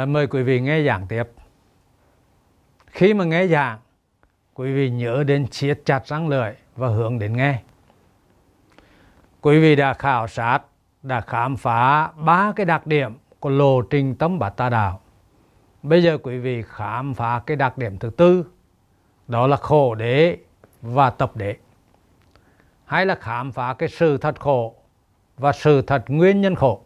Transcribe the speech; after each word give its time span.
À, 0.00 0.06
mời 0.06 0.26
quý 0.26 0.42
vị 0.42 0.60
nghe 0.60 0.82
giảng 0.82 1.06
tiếp. 1.06 1.24
Khi 2.86 3.14
mà 3.14 3.24
nghe 3.24 3.46
giảng, 3.46 3.78
quý 4.54 4.72
vị 4.72 4.90
nhớ 4.90 5.24
đến 5.26 5.46
siết 5.50 5.80
chặt 5.84 6.06
răng 6.06 6.28
lưỡi 6.28 6.52
và 6.76 6.88
hướng 6.88 7.18
đến 7.18 7.36
nghe. 7.36 7.62
Quý 9.40 9.60
vị 9.60 9.76
đã 9.76 9.94
khảo 9.94 10.28
sát, 10.28 10.58
đã 11.02 11.20
khám 11.20 11.56
phá 11.56 12.10
ba 12.16 12.52
cái 12.56 12.66
đặc 12.66 12.86
điểm 12.86 13.18
của 13.40 13.48
lộ 13.48 13.82
trình 13.82 14.14
tâm 14.14 14.38
bát 14.38 14.50
tà 14.50 14.68
đạo. 14.68 15.00
Bây 15.82 16.02
giờ 16.02 16.18
quý 16.22 16.38
vị 16.38 16.62
khám 16.66 17.14
phá 17.14 17.42
cái 17.46 17.56
đặc 17.56 17.78
điểm 17.78 17.98
thứ 17.98 18.10
tư, 18.10 18.46
đó 19.28 19.46
là 19.46 19.56
khổ 19.56 19.94
đế 19.94 20.38
và 20.82 21.10
tập 21.10 21.36
đế. 21.36 21.56
Hay 22.84 23.06
là 23.06 23.14
khám 23.14 23.52
phá 23.52 23.74
cái 23.74 23.88
sự 23.88 24.18
thật 24.18 24.40
khổ 24.40 24.74
và 25.36 25.52
sự 25.52 25.82
thật 25.82 26.04
nguyên 26.08 26.40
nhân 26.40 26.54
khổ. 26.54 26.82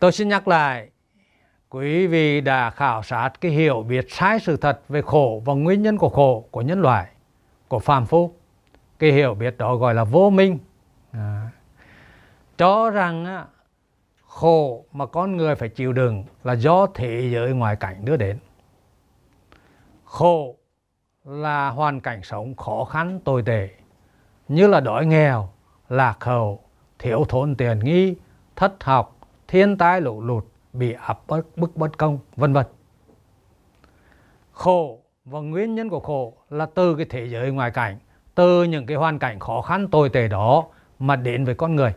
Tôi 0.00 0.12
xin 0.12 0.28
nhắc 0.28 0.48
lại, 0.48 0.88
quý 1.68 2.06
vị 2.06 2.40
đã 2.40 2.70
khảo 2.70 3.02
sát 3.02 3.30
cái 3.40 3.50
hiểu 3.52 3.82
biết 3.82 4.06
sai 4.08 4.38
sự 4.40 4.56
thật 4.56 4.80
về 4.88 5.02
khổ 5.02 5.42
và 5.44 5.54
nguyên 5.54 5.82
nhân 5.82 5.98
của 5.98 6.08
khổ 6.08 6.48
của 6.50 6.60
nhân 6.60 6.80
loại, 6.82 7.08
của 7.68 7.78
phàm 7.78 8.06
phu. 8.06 8.34
Cái 8.98 9.12
hiểu 9.12 9.34
biết 9.34 9.58
đó 9.58 9.76
gọi 9.76 9.94
là 9.94 10.04
vô 10.04 10.30
minh. 10.30 10.58
À, 11.12 11.50
cho 12.58 12.90
rằng 12.90 13.44
khổ 14.26 14.84
mà 14.92 15.06
con 15.06 15.36
người 15.36 15.54
phải 15.54 15.68
chịu 15.68 15.92
đựng 15.92 16.24
là 16.44 16.52
do 16.52 16.86
thế 16.94 17.30
giới 17.32 17.52
ngoài 17.52 17.76
cảnh 17.76 18.04
đưa 18.04 18.16
đến. 18.16 18.38
Khổ 20.04 20.56
là 21.24 21.68
hoàn 21.68 22.00
cảnh 22.00 22.22
sống 22.22 22.56
khó 22.56 22.84
khăn 22.84 23.20
tồi 23.24 23.42
tệ, 23.42 23.68
như 24.48 24.66
là 24.66 24.80
đói 24.80 25.06
nghèo, 25.06 25.48
lạc 25.88 26.24
hậu, 26.24 26.60
thiếu 26.98 27.24
thốn 27.28 27.54
tiền 27.54 27.78
nghi, 27.78 28.14
thất 28.56 28.84
học, 28.84 29.13
thiên 29.48 29.78
tai 29.78 30.00
lũ 30.00 30.20
lụt, 30.20 30.44
bị 30.72 30.92
áp 30.92 31.18
bức, 31.28 31.56
bức 31.56 31.76
bất 31.76 31.98
công, 31.98 32.18
vân 32.36 32.52
vân. 32.52 32.66
Khổ 34.52 35.00
và 35.24 35.40
nguyên 35.40 35.74
nhân 35.74 35.88
của 35.88 36.00
khổ 36.00 36.34
là 36.50 36.66
từ 36.66 36.94
cái 36.96 37.06
thế 37.10 37.28
giới 37.28 37.50
ngoài 37.50 37.70
cảnh, 37.70 37.98
từ 38.34 38.64
những 38.64 38.86
cái 38.86 38.96
hoàn 38.96 39.18
cảnh 39.18 39.38
khó 39.38 39.62
khăn 39.62 39.88
tồi 39.88 40.08
tệ 40.08 40.28
đó 40.28 40.64
mà 40.98 41.16
đến 41.16 41.44
với 41.44 41.54
con 41.54 41.76
người. 41.76 41.94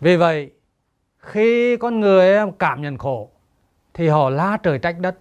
Vì 0.00 0.16
vậy, 0.16 0.50
khi 1.18 1.76
con 1.76 2.00
người 2.00 2.36
cảm 2.58 2.82
nhận 2.82 2.98
khổ 2.98 3.30
thì 3.94 4.08
họ 4.08 4.30
la 4.30 4.56
trời 4.62 4.78
trách 4.78 4.98
đất, 4.98 5.18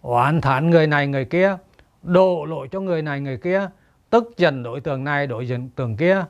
oán 0.00 0.40
thán 0.40 0.70
người 0.70 0.86
này 0.86 1.06
người 1.06 1.24
kia, 1.24 1.56
đổ 2.02 2.44
lỗi 2.44 2.68
cho 2.70 2.80
người 2.80 3.02
này 3.02 3.20
người 3.20 3.36
kia, 3.36 3.68
tức 4.10 4.24
giận 4.36 4.62
đối 4.62 4.80
tượng 4.80 5.04
này 5.04 5.26
đối 5.26 5.48
tượng 5.76 5.96
kia. 5.96 6.24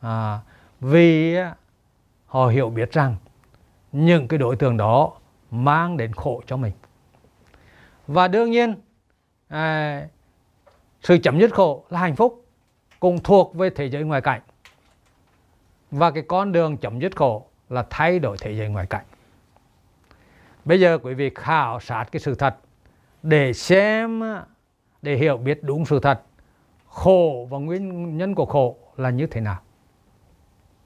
À, 0.00 0.38
vì 0.80 1.36
họ 2.26 2.46
hiểu 2.46 2.70
biết 2.70 2.92
rằng 2.92 3.16
những 3.92 4.28
cái 4.28 4.38
đối 4.38 4.56
tượng 4.56 4.76
đó 4.76 5.12
mang 5.50 5.96
đến 5.96 6.12
khổ 6.12 6.42
cho 6.46 6.56
mình. 6.56 6.72
Và 8.06 8.28
đương 8.28 8.50
nhiên, 8.50 8.74
à, 9.48 10.06
sự 11.02 11.18
chấm 11.18 11.40
dứt 11.40 11.54
khổ 11.54 11.84
là 11.90 12.00
hạnh 12.00 12.16
phúc, 12.16 12.46
cùng 13.00 13.18
thuộc 13.24 13.54
về 13.54 13.70
thế 13.70 13.86
giới 13.86 14.04
ngoài 14.04 14.20
cảnh. 14.20 14.40
Và 15.90 16.10
cái 16.10 16.22
con 16.28 16.52
đường 16.52 16.76
chấm 16.76 17.00
dứt 17.00 17.16
khổ 17.16 17.46
là 17.68 17.84
thay 17.90 18.18
đổi 18.18 18.36
thế 18.40 18.52
giới 18.52 18.68
ngoài 18.68 18.86
cảnh. 18.86 19.04
Bây 20.64 20.80
giờ 20.80 20.98
quý 21.02 21.14
vị 21.14 21.30
khảo 21.34 21.80
sát 21.80 22.04
cái 22.12 22.20
sự 22.20 22.34
thật 22.34 22.56
để 23.22 23.52
xem, 23.52 24.22
để 25.02 25.16
hiểu 25.16 25.36
biết 25.36 25.62
đúng 25.62 25.84
sự 25.84 26.00
thật, 26.00 26.22
khổ 26.86 27.46
và 27.50 27.58
nguyên 27.58 28.16
nhân 28.18 28.34
của 28.34 28.46
khổ 28.46 28.76
là 28.96 29.10
như 29.10 29.26
thế 29.26 29.40
nào. 29.40 29.60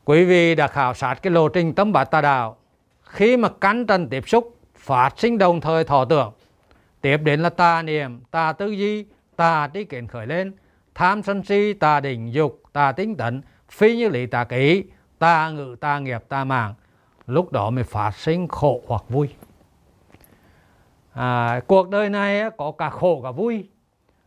Quý 0.05 0.25
vị 0.25 0.55
đã 0.55 0.67
khảo 0.67 0.95
sát 0.95 1.15
cái 1.23 1.31
lộ 1.31 1.49
trình 1.49 1.75
tâm 1.75 1.93
bát 1.93 2.05
tà 2.05 2.21
đạo 2.21 2.57
khi 3.07 3.37
mà 3.37 3.49
cắn 3.49 3.87
trần 3.87 4.09
tiếp 4.09 4.29
xúc 4.29 4.59
phát 4.77 5.19
sinh 5.19 5.39
đồng 5.39 5.61
thời 5.61 5.85
thọ 5.85 6.05
tưởng. 6.05 6.33
Tiếp 7.01 7.17
đến 7.17 7.41
là 7.41 7.51
tà 7.51 7.83
niệm 7.83 8.21
tà 8.31 8.53
tư 8.53 8.71
duy 8.71 9.07
tà 9.37 9.69
trí 9.73 9.85
kiến 9.85 10.07
khởi 10.07 10.27
lên. 10.27 10.53
Tham 10.95 11.23
sân 11.23 11.43
si 11.43 11.73
tà 11.73 12.01
định 12.01 12.33
dục 12.33 12.63
tà 12.73 12.93
tính 12.93 13.17
tấn. 13.17 13.43
Phi 13.69 13.97
như 13.97 14.09
lý 14.09 14.27
tà 14.27 14.45
kỹ 14.45 14.85
tà 15.19 15.51
ngự 15.51 15.77
tà 15.81 15.99
nghiệp 15.99 16.25
tà 16.29 16.45
mạng. 16.45 16.75
Lúc 17.27 17.53
đó 17.53 17.71
mới 17.71 17.85
phát 17.85 18.15
sinh 18.17 18.49
khổ 18.49 18.83
hoặc 18.87 19.03
vui. 19.09 19.29
À, 21.13 21.61
cuộc 21.67 21.89
đời 21.89 22.11
này 22.11 22.51
có 22.57 22.73
cả 22.73 22.91
khổ 22.91 23.21
cả 23.23 23.31
vui. 23.31 23.69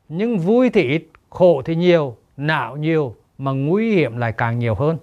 Nhưng 0.09 0.40
vui 0.40 0.69
thì 0.69 0.81
ít 0.81 1.07
khổ 1.29 1.61
thì 1.66 1.75
nhiều 1.75 2.17
não 2.38 2.75
nhiều 2.75 3.16
mà 3.38 3.51
nguy 3.51 3.96
hiểm 3.96 4.17
lại 4.17 4.31
càng 4.31 4.59
nhiều 4.59 4.75
hơn. 4.75 4.97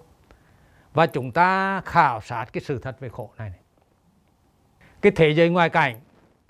Và 0.95 1.07
chúng 1.07 1.33
ta 1.33 1.81
khảo 1.81 2.21
sát 2.21 2.47
cái 2.53 2.61
sự 2.61 2.79
thật 2.79 3.01
về 3.01 3.09
khổ 3.09 3.31
này, 3.39 3.49
này 3.49 3.59
cái 5.07 5.13
thế 5.17 5.31
giới 5.31 5.49
ngoài 5.49 5.71
cảnh 5.71 6.01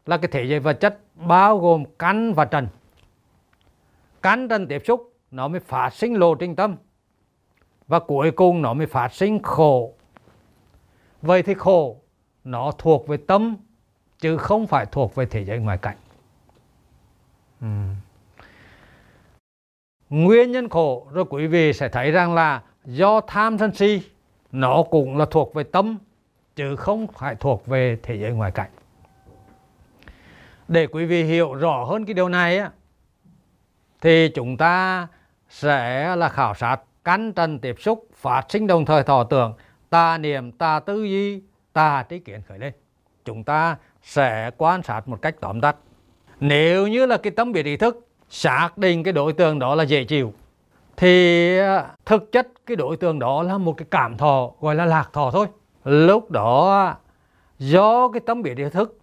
là 0.06 0.16
cái 0.16 0.28
thế 0.32 0.44
giới 0.44 0.60
vật 0.60 0.80
chất 0.80 0.98
bao 1.14 1.58
gồm 1.58 1.84
căn 1.98 2.34
và 2.34 2.44
trần. 2.44 2.68
Căn 4.22 4.48
trần 4.48 4.68
tiếp 4.68 4.82
xúc 4.86 5.12
nó 5.30 5.48
mới 5.48 5.60
phát 5.60 5.94
sinh 5.94 6.14
lộ 6.14 6.34
trình 6.34 6.56
tâm. 6.56 6.76
Và 7.86 7.98
cuối 7.98 8.30
cùng 8.30 8.62
nó 8.62 8.74
mới 8.74 8.86
phát 8.86 9.12
sinh 9.12 9.42
khổ. 9.42 9.94
Vậy 11.22 11.42
thì 11.42 11.54
khổ 11.54 12.00
nó 12.44 12.72
thuộc 12.78 13.08
về 13.08 13.16
tâm 13.16 13.56
chứ 14.18 14.36
không 14.36 14.66
phải 14.66 14.86
thuộc 14.86 15.14
về 15.14 15.26
thế 15.26 15.44
giới 15.44 15.58
ngoài 15.58 15.78
cảnh 15.78 15.96
ừ. 17.60 17.66
nguyên 20.10 20.52
nhân 20.52 20.68
khổ 20.68 21.06
rồi 21.12 21.24
quý 21.30 21.46
vị 21.46 21.72
sẽ 21.72 21.88
thấy 21.88 22.10
rằng 22.10 22.34
là 22.34 22.62
do 22.84 23.20
tham 23.20 23.58
sân 23.58 23.74
si 23.74 24.02
nó 24.52 24.82
cũng 24.82 25.16
là 25.16 25.26
thuộc 25.30 25.54
về 25.54 25.64
tâm 25.64 25.98
chứ 26.56 26.76
không 26.76 27.06
phải 27.06 27.34
thuộc 27.34 27.66
về 27.66 27.98
thế 28.02 28.14
giới 28.14 28.32
ngoài 28.32 28.50
cảnh. 28.50 28.70
Để 30.68 30.86
quý 30.86 31.04
vị 31.04 31.24
hiểu 31.24 31.54
rõ 31.54 31.84
hơn 31.84 32.04
cái 32.04 32.14
điều 32.14 32.28
này 32.28 32.58
á, 32.58 32.70
thì 34.00 34.28
chúng 34.28 34.56
ta 34.56 35.06
sẽ 35.48 36.16
là 36.16 36.28
khảo 36.28 36.54
sát 36.54 36.80
căn 37.04 37.32
trần 37.32 37.58
tiếp 37.58 37.76
xúc 37.80 38.08
phát 38.14 38.46
sinh 38.48 38.66
đồng 38.66 38.84
thời 38.84 39.02
thọ 39.02 39.24
tưởng, 39.24 39.54
tà 39.90 40.18
niệm, 40.18 40.52
tà 40.52 40.80
tư 40.80 41.04
duy, 41.04 41.42
tà 41.72 42.02
trí 42.08 42.18
kiến 42.18 42.40
khởi 42.48 42.58
lên. 42.58 42.72
Chúng 43.24 43.44
ta 43.44 43.76
sẽ 44.02 44.50
quan 44.56 44.82
sát 44.82 45.08
một 45.08 45.22
cách 45.22 45.34
tóm 45.40 45.60
tắt. 45.60 45.76
Nếu 46.40 46.86
như 46.86 47.06
là 47.06 47.16
cái 47.16 47.30
tâm 47.30 47.52
biệt 47.52 47.66
ý 47.66 47.76
thức, 47.76 48.08
xác 48.28 48.78
định 48.78 49.02
cái 49.02 49.12
đối 49.12 49.32
tượng 49.32 49.58
đó 49.58 49.74
là 49.74 49.84
dễ 49.84 50.04
chịu, 50.04 50.32
thì 50.96 51.58
thực 52.04 52.32
chất 52.32 52.48
cái 52.66 52.76
đối 52.76 52.96
tượng 52.96 53.18
đó 53.18 53.42
là 53.42 53.58
một 53.58 53.72
cái 53.72 53.86
cảm 53.90 54.16
thọ 54.16 54.50
gọi 54.60 54.74
là 54.74 54.84
lạc 54.84 55.10
thọ 55.12 55.30
thôi 55.30 55.46
lúc 55.86 56.30
đó, 56.30 56.94
do 57.58 58.08
cái 58.08 58.20
tấm 58.26 58.42
biển 58.42 58.56
ý 58.56 58.68
thức, 58.68 58.98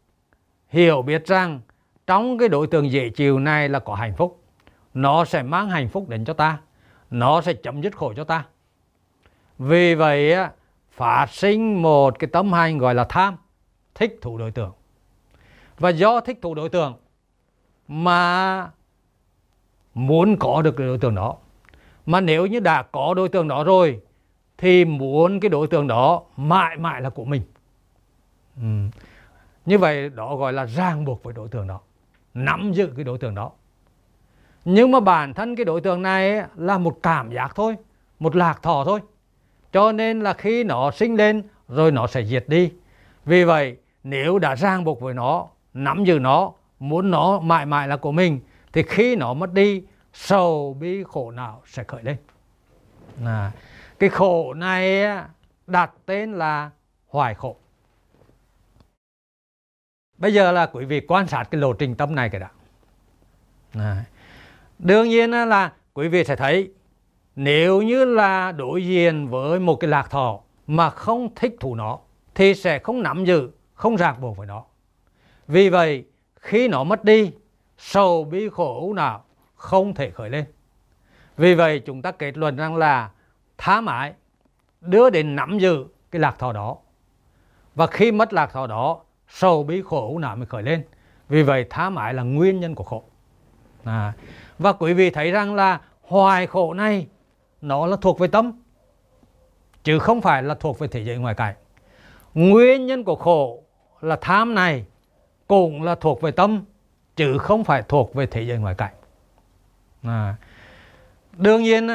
hiểu 0.68 1.02
biết 1.02 1.26
rằng 1.26 1.60
trong 2.08 2.38
cái 2.38 2.50
đối 2.50 2.68
tượng 2.68 2.92
dễ 2.92 3.10
chịu 3.10 3.40
này 3.40 3.70
là 3.70 3.80
có 3.80 3.96
hạnh 3.96 4.14
phúc. 4.18 4.44
Nó 4.94 5.26
sẽ 5.26 5.44
mang 5.44 5.70
hạnh 5.70 5.90
phúc 5.90 6.10
đến 6.10 6.26
cho 6.26 6.34
ta. 6.34 6.58
Nó 7.10 7.42
sẽ 7.42 7.54
chấm 7.54 7.82
dứt 7.82 7.96
khổ 7.96 8.14
cho 8.14 8.24
ta. 8.24 8.46
Vì 9.58 9.96
vậy, 9.96 10.36
phát 10.92 11.26
sinh 11.30 11.82
một 11.82 12.20
cái 12.20 12.28
tâm 12.28 12.54
hành 12.54 12.78
gọi 12.78 12.96
là 12.96 13.04
tham, 13.10 13.36
thích 13.96 14.20
thú 14.22 14.38
đối 14.38 14.52
tượng. 14.52 14.72
Và 15.80 15.90
do 15.90 16.20
thích 16.20 16.40
thú 16.42 16.54
đối 16.54 16.70
tượng 16.70 16.94
mà 17.88 18.70
muốn 19.94 20.38
có 20.40 20.62
được 20.62 20.72
cái 20.78 20.88
đối 20.88 20.98
tượng 20.98 21.16
đó. 21.16 21.38
Mà 22.06 22.22
nếu 22.22 22.46
như 22.46 22.60
đã 22.60 22.82
có 22.82 23.14
đối 23.14 23.30
tượng 23.30 23.48
đó 23.48 23.64
rồi 23.64 24.02
thì 24.64 24.86
muốn 24.86 25.40
cái 25.40 25.50
đối 25.50 25.68
tượng 25.68 25.88
đó 25.88 26.22
mãi 26.38 26.78
mãi 26.78 27.02
là 27.02 27.10
của 27.10 27.26
mình. 27.26 27.42
Ừ. 28.58 28.64
như 29.66 29.78
vậy 29.78 30.10
đó 30.10 30.36
gọi 30.36 30.54
là 30.54 30.66
ràng 30.66 31.06
buộc 31.06 31.24
với 31.24 31.34
đối 31.34 31.48
tượng 31.48 31.68
đó 31.68 31.80
nắm 32.34 32.72
giữ 32.74 32.94
cái 32.96 33.04
đối 33.04 33.18
tượng 33.18 33.36
đó. 33.36 33.52
Nhưng 34.66 34.92
mà 34.92 35.00
bản 35.00 35.34
thân 35.34 35.56
cái 35.56 35.66
đối 35.66 35.82
tượng 35.82 36.02
này 36.02 36.44
là 36.56 36.78
một 36.78 37.00
cảm 37.04 37.32
giác 37.32 37.52
thôi 37.56 37.76
một 38.20 38.36
lạc 38.36 38.64
thọ 38.64 38.84
thôi. 38.86 39.00
Cho 39.74 39.92
nên 39.92 40.22
là 40.22 40.34
khi 40.34 40.64
nó 40.64 40.92
sinh 40.92 41.16
lên 41.16 41.44
rồi 41.68 41.92
nó 41.92 42.08
sẽ 42.08 42.24
diệt 42.24 42.46
đi. 42.48 42.72
Vì 43.26 43.44
vậy 43.44 43.78
nếu 44.04 44.40
đã 44.40 44.56
ràng 44.56 44.84
buộc 44.84 45.02
với 45.02 45.14
nó 45.14 45.48
nắm 45.74 46.04
giữ 46.04 46.20
nó 46.20 46.52
muốn 46.80 47.12
nó 47.12 47.40
mãi 47.40 47.66
mãi 47.66 47.88
là 47.88 47.98
của 47.98 48.12
mình 48.12 48.40
thì 48.74 48.84
khi 48.84 49.16
nó 49.16 49.34
mất 49.34 49.54
đi 49.54 49.84
sầu 50.14 50.78
bi 50.80 51.04
khổ 51.04 51.32
não 51.32 51.62
sẽ 51.66 51.84
khởi 51.84 52.04
lên. 52.04 52.18
À, 53.26 53.52
cái 54.04 54.10
khổ 54.10 54.54
này 54.54 55.06
đặt 55.68 55.92
tên 56.06 56.34
là 56.34 56.70
hoài 57.08 57.36
khổ. 57.36 57.56
Bây 60.18 60.34
giờ 60.34 60.52
là 60.52 60.66
quý 60.66 60.86
vị 60.86 61.02
quan 61.08 61.28
sát 61.28 61.44
cái 61.52 61.62
lộ 61.62 61.74
trình 61.74 61.96
tâm 61.96 62.16
này 62.16 62.30
cái 62.30 62.40
đó 62.42 62.48
à, 63.74 64.06
đương 64.80 65.10
nhiên 65.10 65.32
là 65.32 65.74
quý 65.94 66.08
vị 66.08 66.24
sẽ 66.24 66.36
thấy 66.36 66.72
nếu 67.36 67.82
như 67.82 68.06
là 68.06 68.52
đối 68.52 68.86
diện 68.86 69.28
với 69.28 69.60
một 69.60 69.76
cái 69.76 69.90
lạc 69.90 70.10
thọ 70.10 70.40
mà 70.68 70.90
không 70.90 71.36
thích 71.36 71.56
thú 71.60 71.76
nó 71.76 72.00
thì 72.36 72.56
sẽ 72.56 72.80
không 72.80 73.04
nắm 73.04 73.26
giữ 73.26 73.50
không 73.74 73.96
ràng 73.96 74.22
buộc 74.22 74.38
với 74.38 74.48
nó. 74.48 74.64
Vì 75.48 75.70
vậy 75.70 76.06
khi 76.36 76.68
nó 76.68 76.84
mất 76.84 77.04
đi 77.04 77.32
sầu 77.78 78.24
bi 78.24 78.50
khổ 78.50 78.94
nào 78.96 79.26
không 79.56 79.94
thể 79.94 80.12
khởi 80.12 80.30
lên. 80.30 80.46
Vì 81.38 81.56
vậy 81.56 81.80
chúng 81.80 82.02
ta 82.02 82.12
kết 82.12 82.38
luận 82.38 82.56
rằng 82.56 82.76
là 82.76 83.10
tham 83.58 83.86
ái 83.86 84.14
đưa 84.82 85.10
đến 85.10 85.36
nắm 85.36 85.60
giữ 85.60 85.86
cái 86.12 86.20
lạc 86.20 86.40
thọ 86.40 86.54
đó. 86.54 86.78
Và 87.76 87.88
khi 87.88 88.12
mất 88.12 88.34
lạc 88.34 88.54
thọ 88.54 88.68
đó, 88.68 89.00
sầu 89.28 89.64
bí 89.64 89.82
khổ 89.86 90.18
nào 90.20 90.36
mới 90.36 90.46
khởi 90.46 90.64
lên. 90.64 90.84
Vì 91.30 91.44
vậy 91.44 91.66
tham 91.70 91.96
ái 91.96 92.14
là 92.14 92.24
nguyên 92.24 92.60
nhân 92.60 92.76
của 92.76 92.84
khổ. 92.84 93.04
À, 93.84 94.14
và 94.60 94.74
quý 94.74 94.94
vị 94.94 95.10
thấy 95.10 95.32
rằng 95.32 95.56
là 95.56 95.82
hoài 96.02 96.48
khổ 96.48 96.74
này 96.74 97.08
nó 97.62 97.88
là 97.88 97.98
thuộc 98.02 98.20
về 98.20 98.28
tâm 98.28 98.52
chứ 99.84 100.00
không 100.00 100.22
phải 100.22 100.44
là 100.44 100.56
thuộc 100.56 100.80
về 100.80 100.88
thế 100.88 101.04
giới 101.04 101.18
ngoài 101.18 101.36
cảnh 101.36 101.56
nguyên 102.34 102.86
nhân 102.86 103.04
của 103.04 103.16
khổ 103.16 103.64
là 104.02 104.18
tham 104.22 104.56
này 104.56 104.86
cũng 105.48 105.84
là 105.84 105.96
thuộc 105.96 106.22
về 106.22 106.32
tâm 106.32 106.64
chứ 107.16 107.38
không 107.38 107.64
phải 107.64 107.84
thuộc 107.88 108.14
về 108.14 108.26
thế 108.26 108.42
giới 108.42 108.58
ngoài 108.58 108.76
cảnh 108.76 108.94
à, 110.04 110.36
đương 111.38 111.64
nhiên 111.64 111.88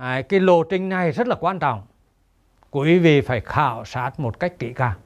à, 0.00 0.22
cái 0.22 0.40
lộ 0.40 0.62
trình 0.62 0.88
này 0.88 1.12
rất 1.12 1.28
là 1.28 1.36
quan 1.40 1.58
trọng. 1.58 1.82
Quý 2.70 2.98
vị 2.98 3.20
phải 3.20 3.40
khảo 3.40 3.84
sát 3.84 4.20
một 4.20 4.40
cách 4.40 4.58
kỹ 4.58 4.72
càng. 4.72 4.98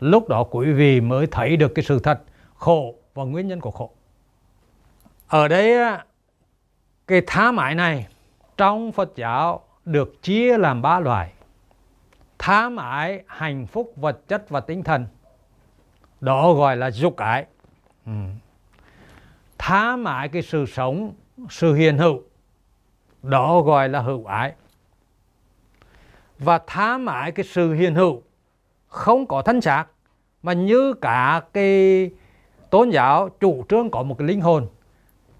Lúc 0.00 0.28
đó 0.28 0.44
quý 0.50 0.72
vị 0.72 1.00
mới 1.00 1.26
thấy 1.26 1.56
được 1.56 1.72
cái 1.74 1.84
sự 1.84 1.98
thật 1.98 2.22
khổ 2.54 2.94
và 3.14 3.24
nguyên 3.24 3.48
nhân 3.48 3.60
của 3.60 3.70
khổ. 3.70 3.90
Ở 5.28 5.48
đây 5.48 5.98
cái 7.06 7.22
tha 7.26 7.52
ái 7.58 7.74
này 7.74 8.06
trong 8.56 8.92
Phật 8.92 9.12
giáo 9.16 9.64
được 9.84 10.22
chia 10.22 10.58
làm 10.58 10.82
ba 10.82 11.00
loại. 11.00 11.32
Tha 12.38 12.70
ái 12.78 13.22
hạnh 13.26 13.66
phúc 13.66 13.92
vật 13.96 14.28
chất 14.28 14.48
và 14.48 14.60
tinh 14.60 14.82
thần. 14.82 15.06
Đó 16.20 16.52
gọi 16.52 16.76
là 16.76 16.90
dục 16.90 17.16
ái. 17.16 17.46
Ừ. 18.06 18.12
tha 19.58 19.96
mái 19.96 20.28
cái 20.28 20.42
sự 20.42 20.66
sống 20.66 21.14
sự 21.50 21.74
hiền 21.74 21.98
hữu 21.98 22.22
đó 23.22 23.60
gọi 23.60 23.88
là 23.88 24.00
hữu 24.00 24.24
ái. 24.24 24.52
Và 26.38 26.60
tham 26.66 27.06
ái 27.06 27.32
cái 27.32 27.44
sự 27.44 27.72
hiền 27.72 27.94
hữu, 27.94 28.22
không 28.86 29.26
có 29.26 29.42
thân 29.42 29.60
xác 29.60 29.86
mà 30.42 30.52
như 30.52 30.94
cả 31.00 31.42
cái 31.52 32.10
tôn 32.70 32.90
giáo 32.90 33.28
chủ 33.40 33.64
trương 33.68 33.90
có 33.90 34.02
một 34.02 34.18
cái 34.18 34.28
linh 34.28 34.40
hồn, 34.40 34.66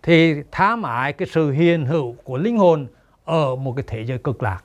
thì 0.03 0.43
tham 0.51 0.83
ái 0.83 1.13
cái 1.13 1.29
sự 1.29 1.51
hiền 1.51 1.87
hữu 1.87 2.15
của 2.25 2.39
linh 2.39 2.59
hồn 2.59 2.87
ở 3.25 3.57
một 3.57 3.73
cái 3.77 3.85
thế 3.87 4.05
giới 4.05 4.19
cực 4.19 4.43
lạc. 4.43 4.65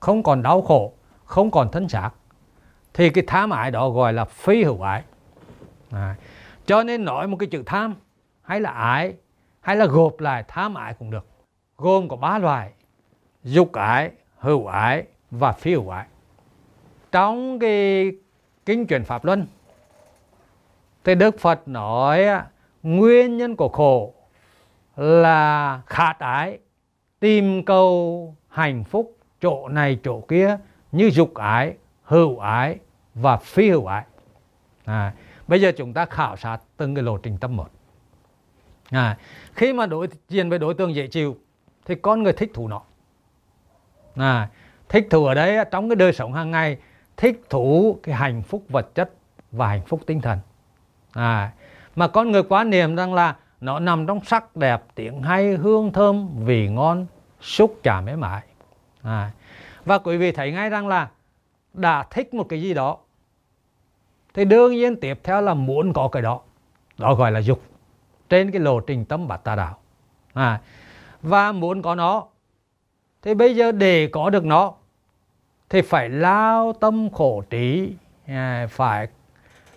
Không 0.00 0.22
còn 0.22 0.42
đau 0.42 0.62
khổ, 0.62 0.92
không 1.24 1.50
còn 1.50 1.70
thân 1.70 1.88
xác 1.88 2.10
thì 2.94 3.10
cái 3.10 3.24
tham 3.26 3.50
ái 3.50 3.70
đó 3.70 3.90
gọi 3.90 4.12
là 4.12 4.24
phi 4.24 4.64
hữu 4.64 4.82
ái. 4.82 5.02
À. 5.90 6.16
cho 6.66 6.82
nên 6.82 7.04
nói 7.04 7.26
một 7.26 7.36
cái 7.36 7.46
chữ 7.46 7.62
tham, 7.66 7.94
hay 8.42 8.60
là 8.60 8.70
ái, 8.70 9.14
hay 9.60 9.76
là 9.76 9.86
gộp 9.86 10.20
lại 10.20 10.44
tham 10.48 10.74
ái 10.74 10.94
cũng 10.94 11.10
được 11.10 11.26
gồm 11.78 12.08
có 12.08 12.16
ba 12.16 12.38
loại 12.38 12.72
dục 13.44 13.72
ái 13.72 14.10
hữu 14.38 14.66
ái 14.66 15.04
và 15.30 15.52
phi 15.52 15.70
hữu 15.72 15.88
ái. 15.88 16.06
Trong 17.12 17.58
cái 17.58 18.12
kinh 18.66 18.86
truyền 18.86 19.04
pháp 19.04 19.24
luân 19.24 19.46
thì 21.04 21.14
đức 21.14 21.38
phật 21.38 21.68
nói 21.68 22.26
nguyên 22.82 23.36
nhân 23.36 23.56
của 23.56 23.68
khổ 23.68 24.14
là 24.96 25.80
khát 25.86 26.18
ái 26.18 26.58
tìm 27.20 27.64
cầu 27.64 28.36
hạnh 28.48 28.84
phúc 28.84 29.16
chỗ 29.40 29.68
này 29.68 29.98
chỗ 30.04 30.20
kia 30.20 30.58
như 30.92 31.10
dục 31.10 31.34
ái 31.34 31.74
hữu 32.02 32.38
ái 32.38 32.78
và 33.14 33.36
phi 33.36 33.70
hữu 33.70 33.86
ái. 33.86 34.04
À, 34.84 35.14
bây 35.46 35.60
giờ 35.60 35.72
chúng 35.76 35.92
ta 35.92 36.04
khảo 36.04 36.36
sát 36.36 36.58
từng 36.76 36.94
cái 36.94 37.04
lộ 37.04 37.16
trình 37.18 37.38
tâm 37.38 37.56
một. 37.56 37.70
À, 38.90 39.18
khi 39.54 39.72
mà 39.72 39.86
đối 39.86 40.08
diện 40.28 40.50
với 40.50 40.58
đối 40.58 40.74
tượng 40.74 40.94
dễ 40.94 41.06
chịu 41.06 41.36
thì 41.88 41.94
con 41.94 42.22
người 42.22 42.32
thích 42.32 42.50
thú 42.54 42.68
nó. 42.68 42.80
À, 44.16 44.48
thích 44.88 45.06
thú 45.10 45.24
ở 45.24 45.34
đấy 45.34 45.64
trong 45.70 45.88
cái 45.88 45.96
đời 45.96 46.12
sống 46.12 46.32
hàng 46.32 46.50
ngày 46.50 46.76
thích 47.16 47.42
thú 47.50 47.98
cái 48.02 48.14
hạnh 48.14 48.42
phúc 48.42 48.64
vật 48.68 48.94
chất 48.94 49.10
và 49.52 49.68
hạnh 49.68 49.82
phúc 49.86 50.00
tinh 50.06 50.20
thần. 50.20 50.38
À, 51.12 51.52
mà 51.96 52.08
con 52.08 52.30
người 52.30 52.42
quan 52.42 52.70
niệm 52.70 52.96
rằng 52.96 53.14
là 53.14 53.36
nó 53.60 53.78
nằm 53.78 54.06
trong 54.06 54.24
sắc 54.24 54.56
đẹp 54.56 54.82
tiếng 54.94 55.22
hay 55.22 55.56
hương 55.56 55.92
thơm 55.92 56.44
vị 56.44 56.68
ngon 56.68 57.06
xúc 57.40 57.80
chạm 57.82 58.04
mến 58.04 58.20
mại 58.20 58.42
à, 59.02 59.30
và 59.84 59.98
quý 59.98 60.16
vị 60.16 60.32
thấy 60.32 60.52
ngay 60.52 60.70
rằng 60.70 60.88
là 60.88 61.08
đã 61.72 62.02
thích 62.10 62.34
một 62.34 62.46
cái 62.48 62.62
gì 62.62 62.74
đó 62.74 62.98
thì 64.34 64.44
đương 64.44 64.72
nhiên 64.72 65.00
tiếp 65.00 65.20
theo 65.24 65.40
là 65.40 65.54
muốn 65.54 65.92
có 65.92 66.08
cái 66.08 66.22
đó. 66.22 66.40
Đó 66.98 67.14
gọi 67.14 67.32
là 67.32 67.40
dục. 67.40 67.62
Trên 68.28 68.50
cái 68.50 68.60
lộ 68.60 68.80
trình 68.80 69.04
tâm 69.04 69.28
bát 69.28 69.44
tà 69.44 69.56
đạo. 69.56 69.78
À, 70.34 70.60
và 71.22 71.52
muốn 71.52 71.82
có 71.82 71.94
nó. 71.94 72.26
Thì 73.22 73.34
bây 73.34 73.56
giờ 73.56 73.72
để 73.72 74.08
có 74.12 74.30
được 74.30 74.44
nó, 74.44 74.72
thì 75.68 75.82
phải 75.82 76.08
lao 76.08 76.72
tâm 76.72 77.10
khổ 77.10 77.42
trí 77.50 77.92
à, 78.26 78.66
phải 78.70 79.08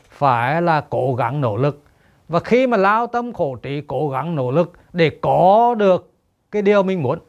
phải 0.09 0.61
là 0.61 0.85
cố 0.89 1.15
gắng 1.15 1.41
nỗ 1.41 1.55
lực. 1.55 1.83
Và 2.27 2.39
khi 2.39 2.67
mà 2.67 2.77
lao 2.77 3.07
tâm 3.07 3.33
khổ 3.33 3.55
trí, 3.55 3.81
cố 3.81 4.09
gắng 4.09 4.35
nỗ 4.35 4.51
lực 4.51 4.73
để 4.93 5.19
có 5.21 5.75
được 5.77 6.13
cái 6.51 6.61
điều 6.61 6.83
mình 6.83 7.03
muốn, 7.03 7.19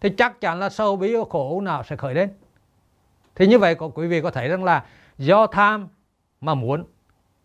thì 0.00 0.10
chắc 0.10 0.40
chắn 0.40 0.60
là 0.60 0.68
sâu 0.68 0.96
bí 0.96 1.14
khổ 1.30 1.60
nào 1.60 1.82
sẽ 1.82 1.96
khởi 1.96 2.14
lên. 2.14 2.30
Thì 3.34 3.46
như 3.46 3.58
vậy 3.58 3.74
có, 3.74 3.88
quý 3.88 4.06
vị 4.06 4.20
có 4.20 4.30
thấy 4.30 4.48
rằng 4.48 4.64
là 4.64 4.84
do 5.18 5.46
tham 5.46 5.88
mà 6.40 6.54
muốn 6.54 6.84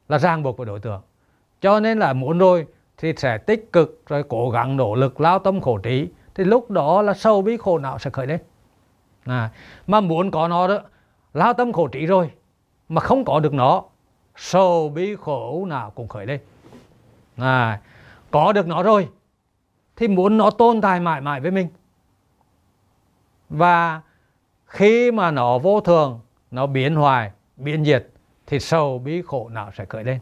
là 0.09 0.17
ràng 0.17 0.43
buộc 0.43 0.57
của 0.57 0.65
đối 0.65 0.79
tượng. 0.79 1.01
Cho 1.61 1.79
nên 1.79 1.99
là 1.99 2.13
muốn 2.13 2.37
rồi 2.37 2.67
thì 3.01 3.13
sẽ 3.17 3.37
tích 3.37 3.69
cực 3.73 4.03
rồi 4.07 4.23
cố 4.29 4.49
gắng 4.49 4.77
nỗ 4.77 4.95
lực 4.95 5.21
lao 5.21 5.39
tâm 5.39 5.61
khổ 5.61 5.77
trí. 5.77 6.09
Thì 6.35 6.43
lúc 6.43 6.71
đó 6.71 7.01
là 7.01 7.13
sâu 7.13 7.41
bí 7.41 7.57
khổ 7.57 7.77
não 7.77 7.99
sẽ 7.99 8.09
khởi 8.09 8.27
lên? 8.27 8.39
À, 9.25 9.49
mà 9.87 10.01
muốn 10.01 10.31
có 10.31 10.47
nó 10.47 10.67
đó 10.67 10.79
lao 11.33 11.53
tâm 11.53 11.73
khổ 11.73 11.87
trí 11.87 12.05
rồi 12.05 12.31
mà 12.89 13.01
không 13.01 13.25
có 13.25 13.39
được 13.39 13.53
nó 13.53 13.83
sâu 14.35 14.89
bí 14.89 15.15
khổ 15.15 15.65
nào 15.65 15.89
cũng 15.89 16.07
khởi 16.07 16.25
lên. 16.25 16.39
À, 17.37 17.81
có 18.31 18.53
được 18.53 18.67
nó 18.67 18.83
rồi 18.83 19.09
thì 19.95 20.07
muốn 20.07 20.37
nó 20.37 20.49
tồn 20.49 20.81
tại 20.81 20.99
mãi 20.99 21.21
mãi 21.21 21.39
với 21.39 21.51
mình. 21.51 21.67
Và 23.49 24.01
khi 24.65 25.11
mà 25.11 25.31
nó 25.31 25.57
vô 25.57 25.81
thường 25.81 26.19
nó 26.51 26.67
biến 26.67 26.95
hoài 26.95 27.31
biến 27.57 27.85
diệt 27.85 28.07
thì 28.47 28.59
sâu 28.59 28.99
bí 28.99 29.21
khổ 29.21 29.49
nào 29.49 29.71
sẽ 29.77 29.85
khởi 29.85 30.03
lên? 30.03 30.19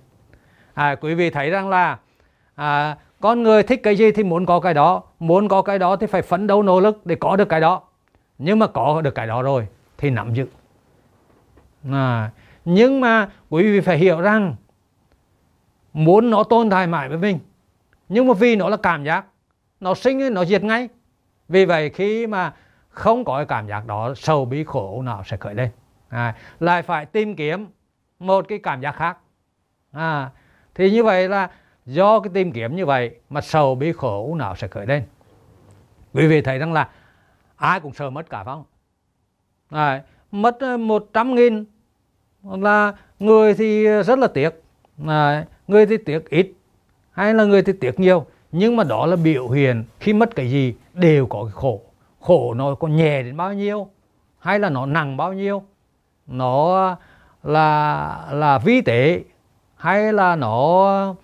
À, 0.74 0.96
quý 0.96 1.16
vị 1.16 1.30
thấy 1.30 1.50
rằng 1.50 1.70
là 1.70 2.00
à, 2.60 2.98
con 3.20 3.44
người 3.44 3.64
thích 3.64 3.80
cái 3.84 3.96
gì 3.96 4.12
thì 4.12 4.24
muốn 4.24 4.46
có 4.46 4.60
cái 4.60 4.74
đó 4.74 5.04
muốn 5.20 5.48
có 5.48 5.62
cái 5.62 5.80
đó 5.80 5.96
thì 5.96 6.08
phải 6.08 6.22
phấn 6.22 6.48
đấu 6.48 6.64
nỗ 6.64 6.80
lực 6.80 7.06
để 7.06 7.16
có 7.16 7.36
được 7.36 7.50
cái 7.50 7.62
đó. 7.62 7.82
Nhưng 8.38 8.60
mà 8.60 8.68
có 8.68 9.02
được 9.02 9.16
cái 9.16 9.28
đó 9.28 9.42
rồi 9.42 9.68
thì 9.98 10.10
nắm 10.10 10.34
giữ. 10.34 10.48
À, 11.92 12.32
nhưng 12.66 13.02
mà 13.02 13.30
quý 13.50 13.64
vị 13.64 13.80
phải 13.80 13.98
hiểu 13.98 14.22
rằng 14.22 14.56
muốn 15.94 16.30
nó 16.30 16.44
tồn 16.44 16.70
tại 16.70 16.88
mãi 16.88 17.10
với 17.10 17.18
mình 17.18 17.40
nhưng 18.10 18.28
mà 18.28 18.34
vì 18.34 18.56
nó 18.56 18.70
là 18.70 18.78
cảm 18.78 19.04
giác 19.04 19.26
nó 19.80 19.94
sinh 19.94 20.34
nó 20.34 20.46
diệt 20.46 20.64
ngay. 20.64 20.90
Vì 21.48 21.66
vậy 21.66 21.90
khi 21.90 22.28
mà 22.28 22.54
không 22.90 23.26
có 23.26 23.36
cái 23.36 23.46
cảm 23.46 23.68
giác 23.68 23.86
đó 23.86 24.14
sầu 24.16 24.46
bí 24.46 24.64
khổ 24.64 25.02
nào 25.02 25.24
sẽ 25.26 25.38
khởi 25.38 25.56
lên. 25.56 25.70
À, 26.10 26.36
lại 26.60 26.82
phải 26.82 27.06
tìm 27.06 27.36
kiếm 27.36 27.68
một 28.20 28.46
cái 28.48 28.60
cảm 28.60 28.82
giác 28.82 28.96
khác. 28.96 29.18
À, 29.92 30.30
thì 30.76 30.92
như 30.92 31.04
vậy 31.04 31.30
là 31.30 31.50
do 31.90 32.20
cái 32.20 32.32
tìm 32.34 32.52
kiếm 32.52 32.76
như 32.76 32.86
vậy 32.86 33.16
mà 33.30 33.42
sầu 33.42 33.76
bi 33.76 33.92
khổ 33.92 34.36
nào 34.36 34.56
sẽ 34.56 34.68
khởi 34.68 34.86
lên? 34.86 35.04
Quý 36.14 36.28
vị 36.28 36.42
thấy 36.42 36.60
rằng 36.60 36.74
là 36.74 36.90
ai 37.56 37.80
cũng 37.80 37.94
sợ 37.94 38.10
mất 38.10 38.30
cả 38.30 38.44
phong 38.44 38.64
Đấy, 39.72 40.02
mất 40.32 40.60
ờ, 40.60 40.78
một 40.78 41.10
trăm 41.14 41.36
nghìn. 41.36 41.66
Là 42.44 42.94
người 43.20 43.54
thì 43.54 43.86
ờ, 43.86 44.04
rất 44.04 44.20
là 44.20 44.28
tiếc. 44.28 44.64
Đấy, 44.98 45.44
người 45.68 45.86
thì 45.86 45.98
tiếc 45.98 46.30
ít 46.30 46.54
hay 47.12 47.34
là 47.34 47.44
người 47.46 47.64
thì 47.64 47.74
tiếc 47.74 48.00
nhiều. 48.00 48.26
Nhưng 48.52 48.76
mà 48.76 48.84
đó 48.84 49.06
là 49.06 49.16
biểu 49.16 49.50
hiện 49.50 49.84
khi 50.00 50.14
mất 50.14 50.36
cái 50.36 50.50
gì 50.50 50.74
đều 50.94 51.26
có 51.26 51.44
cái 51.44 51.54
khổ. 51.54 51.82
Khổ 52.20 52.54
nó 52.54 52.76
có 52.76 52.88
nhẹ 52.88 53.24
đến 53.24 53.38
bao 53.38 53.54
nhiêu 53.54 53.88
hay 54.40 54.60
là 54.60 54.70
nó 54.70 54.86
nặng 54.86 55.18
bao 55.18 55.34
nhiêu? 55.34 55.64
Nó 56.28 56.96
là 57.44 58.28
là 58.32 58.58
vi 58.58 58.82
tế 58.82 59.24
hay 59.76 60.14
là 60.14 60.36
nó 60.36 61.16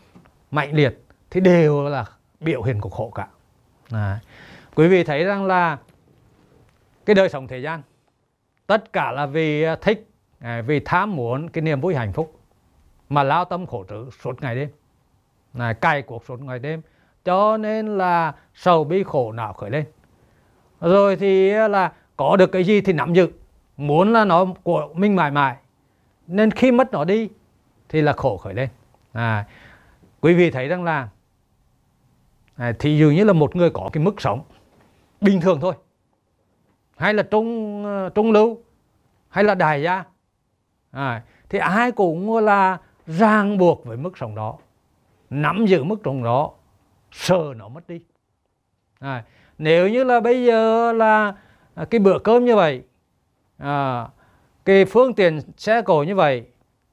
mạnh 0.55 0.71
liệt 0.73 1.03
thì 1.29 1.41
đều 1.41 1.83
là 1.83 2.05
biểu 2.39 2.63
hiện 2.63 2.81
của 2.81 2.89
khổ 2.89 3.11
cả. 3.15 3.27
Đấy. 3.91 4.19
quý 4.75 4.87
vị 4.87 5.03
thấy 5.03 5.23
rằng 5.23 5.45
là 5.45 5.77
cái 7.05 7.15
đời 7.15 7.29
sống 7.29 7.47
thế 7.47 7.57
gian 7.57 7.81
tất 8.67 8.93
cả 8.93 9.11
là 9.11 9.25
vì 9.25 9.63
à, 9.63 9.75
thích 9.75 10.09
à, 10.39 10.61
vì 10.61 10.79
tham 10.79 11.15
muốn 11.15 11.49
cái 11.49 11.61
niềm 11.61 11.81
vui 11.81 11.95
hạnh 11.95 12.13
phúc 12.13 12.39
mà 13.09 13.23
lao 13.23 13.45
tâm 13.45 13.65
khổ 13.65 13.85
trữ 13.89 14.09
suốt 14.21 14.41
ngày 14.41 14.55
đêm. 14.55 14.69
Này 15.53 15.73
cày 15.73 16.01
cuộc 16.01 16.25
suốt 16.25 16.41
ngày 16.41 16.59
đêm 16.59 16.81
cho 17.25 17.57
nên 17.57 17.97
là 17.97 18.33
sầu 18.53 18.83
bi 18.83 19.03
khổ 19.03 19.31
não 19.31 19.53
khởi 19.53 19.69
lên. 19.69 19.85
Rồi 20.81 21.15
thì 21.15 21.51
à, 21.51 21.67
là 21.67 21.91
có 22.17 22.35
được 22.37 22.51
cái 22.51 22.63
gì 22.63 22.81
thì 22.81 22.93
nắm 22.93 23.13
giữ 23.13 23.29
muốn 23.77 24.13
là 24.13 24.25
nó 24.25 24.45
của 24.63 24.89
mình 24.93 25.15
mãi 25.15 25.31
mãi 25.31 25.55
nên 26.27 26.51
khi 26.51 26.71
mất 26.71 26.91
nó 26.91 27.05
đi 27.05 27.29
thì 27.89 28.01
là 28.01 28.13
khổ 28.13 28.37
khởi 28.37 28.53
lên. 28.53 28.69
À, 29.13 29.45
quý 30.25 30.33
vị 30.33 30.51
thấy 30.51 30.67
rằng 30.67 30.83
là 30.83 31.09
à, 32.55 32.73
thì 32.79 32.97
dường 32.97 33.15
như 33.15 33.23
là 33.23 33.33
một 33.33 33.55
người 33.55 33.69
có 33.69 33.89
cái 33.93 34.03
mức 34.03 34.21
sống 34.21 34.43
bình 35.21 35.41
thường 35.41 35.59
thôi 35.61 35.73
hay 36.97 37.13
là 37.13 37.23
trung 37.23 37.81
ờ, 37.85 38.09
trung 38.09 38.31
lưu 38.31 38.63
hay 39.29 39.43
là 39.43 39.55
đại 39.55 39.81
gia 39.81 40.03
à, 40.91 41.23
thì 41.49 41.59
ai 41.59 41.91
cũng 41.91 42.37
là 42.37 42.77
ràng 43.07 43.57
buộc 43.57 43.85
với 43.85 43.97
mức 43.97 44.17
sống 44.17 44.35
đó 44.35 44.57
nắm 45.29 45.65
giữ 45.65 45.83
mức 45.83 45.99
sống 46.05 46.23
đó 46.23 46.51
sợ 47.11 47.53
nó 47.55 47.67
mất 47.67 47.87
đi. 47.87 48.01
À, 48.99 49.23
nếu 49.57 49.89
như 49.89 50.03
là 50.03 50.19
bây 50.19 50.45
giờ 50.45 50.91
là 50.91 51.33
à, 51.75 51.85
cái 51.85 51.99
bữa 51.99 52.19
cơm 52.19 52.45
như 52.45 52.55
vậy 52.55 52.83
à, 53.57 54.07
cái 54.65 54.85
phương 54.85 55.13
tiện 55.13 55.39
xe 55.57 55.81
cộ 55.81 56.03
như 56.03 56.15
vậy 56.15 56.47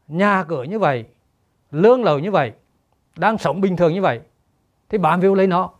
nhà 0.09 0.45
cửa 0.49 0.62
như 0.62 0.79
vậy 0.79 1.05
lương 1.71 2.05
lầu 2.05 2.19
như 2.19 2.31
vậy 2.31 2.53
đang 3.16 3.38
sống 3.38 3.61
bình 3.61 3.76
thường 3.76 3.92
như 3.92 4.02
vậy 4.02 4.21
thì 4.88 4.99
bám 4.99 5.21
víu 5.21 5.35
lấy 5.35 5.47
nó. 5.47 5.71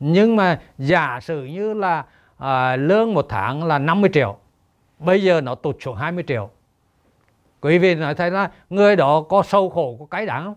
Nhưng 0.00 0.36
mà 0.36 0.60
giả 0.78 1.18
sử 1.22 1.44
như 1.44 1.74
là 1.74 2.04
à, 2.38 2.76
lương 2.76 3.14
một 3.14 3.26
tháng 3.28 3.64
là 3.64 3.78
50 3.78 4.10
triệu 4.12 4.38
bây 4.98 5.22
giờ 5.22 5.40
nó 5.40 5.54
tụt 5.54 5.76
xuống 5.80 5.96
20 5.96 6.24
triệu. 6.26 6.50
Quý 7.60 7.78
vị 7.78 7.94
nói 7.94 8.14
thấy 8.14 8.30
là 8.30 8.50
người 8.70 8.96
đó 8.96 9.22
có 9.28 9.42
sâu 9.42 9.70
khổ 9.70 9.96
có 10.00 10.06
cái 10.10 10.26
đáng 10.26 10.44
không? 10.44 10.56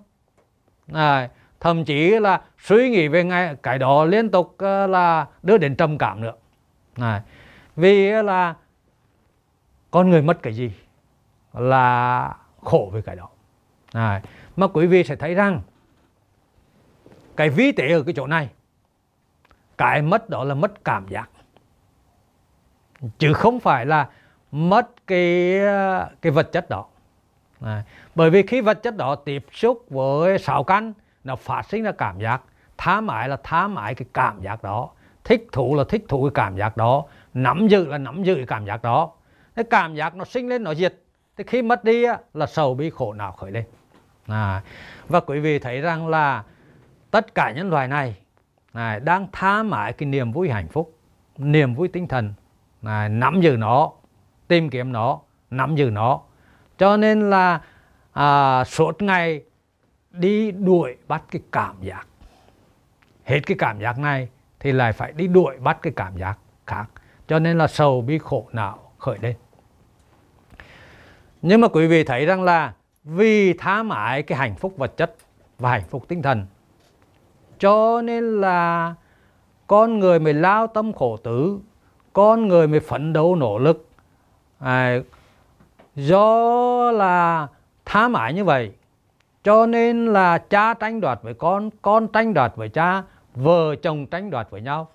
À, 0.94 1.30
thậm 1.60 1.86
chí 1.86 2.20
là 2.20 2.42
suy 2.60 2.90
nghĩ 2.90 3.08
về 3.08 3.24
ngay 3.24 3.56
cái 3.64 3.80
đó 3.80 4.06
liên 4.06 4.32
tục 4.32 4.48
uh, 4.54 4.90
là 4.90 5.28
đưa 5.44 5.58
đến 5.58 5.76
trầm 5.76 5.98
cảm 5.98 6.22
nữa. 6.22 6.34
À, 6.96 7.22
vì 7.76 8.12
là 8.12 8.56
con 9.92 10.10
người 10.10 10.22
mất 10.22 10.42
cái 10.42 10.54
gì 10.54 10.72
là 11.54 12.34
khổ 12.62 12.90
về 12.94 13.02
cái 13.02 13.16
đó. 13.16 13.30
À, 13.94 14.22
mà 14.56 14.68
quý 14.68 14.88
vị 14.88 15.04
sẽ 15.04 15.16
thấy 15.16 15.34
rằng 15.34 15.62
cái 17.38 17.50
vi 17.50 17.72
tế 17.72 17.92
ở 17.92 18.04
cái 18.04 18.14
chỗ 18.18 18.28
này. 18.28 18.50
Cái 19.78 20.02
mất 20.02 20.30
đó 20.30 20.44
là 20.44 20.56
mất 20.56 20.86
cảm 20.86 21.08
giác. 21.08 21.30
Chứ 23.18 23.34
không 23.34 23.60
phải 23.60 23.86
là 23.86 24.10
mất 24.52 25.08
cái 25.08 25.60
cái 26.22 26.32
vật 26.32 26.52
chất 26.52 26.70
đó. 26.70 26.86
À, 27.62 27.84
bởi 28.16 28.30
vì 28.30 28.44
khi 28.44 28.62
vật 28.62 28.84
chất 28.84 28.98
đó 28.98 29.16
tiếp 29.16 29.46
xúc 29.52 29.86
với 29.90 30.40
sáu 30.40 30.64
căn 30.64 30.94
nó 31.24 31.36
phát 31.36 31.62
sinh 31.70 31.84
ra 31.84 31.92
cảm 31.92 32.20
giác. 32.20 32.42
Tham 32.78 33.08
ái 33.08 33.30
là 33.30 33.38
tham 33.44 33.76
ái 33.76 33.96
cái 33.96 34.08
cảm 34.14 34.42
giác 34.42 34.64
đó. 34.64 34.90
Thích 35.24 35.48
thú 35.52 35.76
là 35.76 35.84
thích 35.90 36.06
thú 36.08 36.24
cái 36.24 36.32
cảm 36.34 36.58
giác 36.58 36.78
đó. 36.78 37.06
Nắm 37.34 37.68
giữ 37.68 37.86
là 37.86 37.98
nắm 37.98 38.24
giữ 38.24 38.36
cái 38.36 38.46
cảm 38.46 38.66
giác 38.66 38.84
đó. 38.84 39.12
Cái 39.56 39.66
cảm 39.70 39.96
giác 39.96 40.16
nó 40.16 40.26
sinh 40.26 40.50
lên 40.50 40.64
nó 40.64 40.74
diệt. 40.74 40.96
Thì 41.38 41.44
khi 41.48 41.62
mất 41.62 41.84
đi 41.84 42.04
á, 42.04 42.18
là 42.34 42.46
sầu 42.46 42.74
bi 42.74 42.90
khổ 42.90 43.14
não 43.14 43.32
khởi 43.32 43.52
lên. 43.52 43.64
À, 44.28 44.62
và 45.08 45.20
quý 45.20 45.40
vị 45.40 45.60
thấy 45.60 45.82
rằng 45.82 46.08
là 46.08 46.44
tất 47.16 47.36
cả 47.36 47.52
nhân 47.52 47.70
loại 47.70 47.88
này 47.88 48.16
này, 48.74 49.00
đang 49.00 49.28
tha 49.32 49.64
mãi 49.64 49.94
cái 49.94 50.10
niềm 50.10 50.32
vui 50.32 50.50
hạnh 50.50 50.68
phúc 50.68 50.98
niềm 51.38 51.74
vui 51.74 51.88
tinh 51.88 52.08
thần 52.08 52.34
này, 52.82 53.10
nắm 53.10 53.42
giữ 53.42 53.58
nó 53.58 53.92
tìm 54.48 54.70
kiếm 54.70 54.92
nó 54.92 55.20
nắm 55.52 55.76
giữ 55.76 55.90
nó. 55.90 56.22
Cho 56.78 56.98
nên 56.98 57.30
là 57.30 57.62
à, 58.14 58.64
suốt 58.64 59.02
ngày 59.02 59.44
đi 60.12 60.52
đuổi 60.52 60.96
bắt 61.08 61.24
cái 61.32 61.42
cảm 61.52 61.76
giác. 61.82 62.08
Hết 63.26 63.40
cái 63.46 63.58
cảm 63.60 63.80
giác 63.80 64.00
này 64.00 64.30
thì 64.60 64.72
lại 64.72 64.94
phải 64.94 65.12
đi 65.12 65.28
đuổi 65.28 65.58
bắt 65.58 65.78
cái 65.82 65.94
cảm 65.96 66.18
giác 66.18 66.40
khác. 66.68 66.86
Cho 67.28 67.40
nên 67.40 67.58
là 67.58 67.68
sầu 67.68 68.02
bi 68.02 68.18
khổ 68.18 68.48
não 68.52 68.92
khởi 68.98 69.18
lên. 69.22 69.36
Nhưng 71.42 71.62
mà 71.62 71.68
quý 71.68 71.88
vị 71.88 72.04
thấy 72.04 72.26
rằng 72.26 72.44
là 72.44 72.74
vì 73.04 73.54
tha 73.54 73.84
mãi 73.84 74.24
cái 74.24 74.38
hạnh 74.38 74.56
phúc 74.56 74.74
vật 74.78 74.98
chất 74.98 75.16
và 75.60 75.72
hạnh 75.72 75.88
phúc 75.90 76.06
tinh 76.08 76.22
thần 76.22 76.46
cho 77.60 78.02
nên 78.02 78.42
là 78.42 78.94
con 79.68 80.00
người 80.00 80.20
mới 80.20 80.34
lao 80.34 80.68
tâm 80.68 80.94
khổ 80.94 81.18
tứ 81.18 81.60
con 82.14 82.48
người 82.48 82.68
mới 82.68 82.80
phấn 82.80 83.14
đấu 83.14 83.36
nỗ 83.36 83.58
lực. 83.58 83.88
À, 84.60 84.98
do 85.96 86.92
là 86.92 87.48
tham 87.86 88.14
ái 88.14 88.34
như 88.34 88.44
vậy 88.44 88.72
cho 89.44 89.66
nên 89.66 90.06
là 90.06 90.38
cha 90.38 90.74
tranh 90.74 91.02
đoạt 91.02 91.20
với 91.24 91.34
con 91.34 91.70
con 91.82 92.08
tranh 92.08 92.34
đoạt 92.34 92.56
với 92.56 92.70
cha 92.70 93.04
vợ 93.36 93.76
chồng 93.76 94.06
tranh 94.06 94.30
đoạt 94.30 94.48
với 94.50 94.62
nhau. 94.62 94.88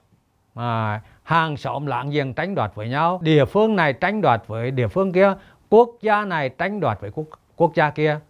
À, 0.54 1.00
hàng 1.22 1.56
xóm 1.56 1.86
láng 1.86 2.10
giềng 2.10 2.34
tranh 2.34 2.54
đoạt 2.54 2.74
với 2.74 2.88
nhau 2.88 3.20
địa 3.22 3.44
phương 3.44 3.76
này 3.76 3.92
tranh 3.92 4.20
đoạt 4.20 4.42
với 4.46 4.70
địa 4.70 4.88
phương 4.88 5.12
kia 5.12 5.34
quốc 5.68 5.90
gia 6.00 6.24
này 6.24 6.48
tranh 6.48 6.80
đoạt 6.80 7.00
với 7.00 7.10
quốc, 7.14 7.26
quốc 7.56 7.74
gia 7.74 7.90
kia. 7.90 8.20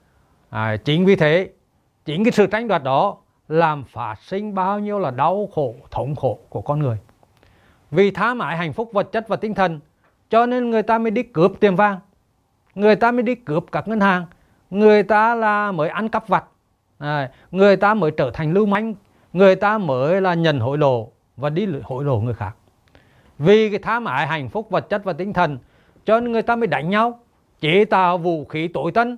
À, 0.50 0.76
chính 0.76 1.06
vì 1.06 1.16
thế 1.16 1.50
chính 2.04 2.24
cái 2.24 2.32
sự 2.32 2.46
tranh 2.46 2.68
đoạt 2.68 2.82
đó 2.82 3.16
làm 3.50 3.84
phát 3.84 4.14
sinh 4.22 4.54
bao 4.54 4.78
nhiêu 4.78 4.98
là 4.98 5.10
đau 5.10 5.48
khổ 5.54 5.74
thống 5.90 6.16
khổ 6.16 6.38
của 6.48 6.60
con 6.60 6.78
người. 6.78 6.98
Vì 7.90 8.10
tham 8.10 8.38
ái 8.38 8.56
hạnh 8.56 8.72
phúc 8.72 8.90
vật 8.92 9.12
chất 9.12 9.28
và 9.28 9.36
tinh 9.36 9.54
thần 9.54 9.80
cho 10.28 10.46
nên 10.46 10.70
người 10.70 10.82
ta 10.82 10.98
mới 10.98 11.10
đi 11.10 11.22
cướp 11.22 11.52
tiền 11.60 11.76
vàng 11.76 12.00
người 12.74 12.96
ta 12.96 13.12
mới 13.12 13.22
đi 13.22 13.34
cướp 13.34 13.64
các 13.72 13.88
ngân 13.88 14.00
hàng 14.00 14.26
người 14.70 15.02
ta 15.02 15.34
là 15.34 15.72
mới 15.72 15.88
ăn 15.88 16.08
cắp 16.08 16.28
vặt 16.28 16.44
à, 16.98 17.30
người 17.50 17.76
ta 17.76 17.94
mới 17.94 18.10
trở 18.10 18.30
thành 18.30 18.52
lưu 18.52 18.66
manh 18.66 18.94
người 19.32 19.56
ta 19.56 19.78
mới 19.78 20.20
là 20.20 20.34
nhận 20.34 20.60
hối 20.60 20.78
lộ 20.78 21.10
và 21.36 21.50
đi 21.50 21.66
hối 21.82 22.04
lộ 22.04 22.20
người 22.20 22.34
khác. 22.34 22.56
Vì 23.38 23.70
cái 23.70 23.78
tham 23.78 24.04
ái 24.04 24.26
hạnh 24.26 24.48
phúc 24.48 24.70
vật 24.70 24.88
chất 24.88 25.04
và 25.04 25.12
tinh 25.12 25.32
thần 25.32 25.58
cho 26.04 26.20
nên 26.20 26.32
người 26.32 26.42
ta 26.42 26.56
mới 26.56 26.66
đánh 26.66 26.90
nhau 26.90 27.20
chế 27.60 27.84
tạo 27.84 28.18
vũ 28.18 28.44
khí 28.44 28.68
tối 28.68 28.92
tân 28.92 29.16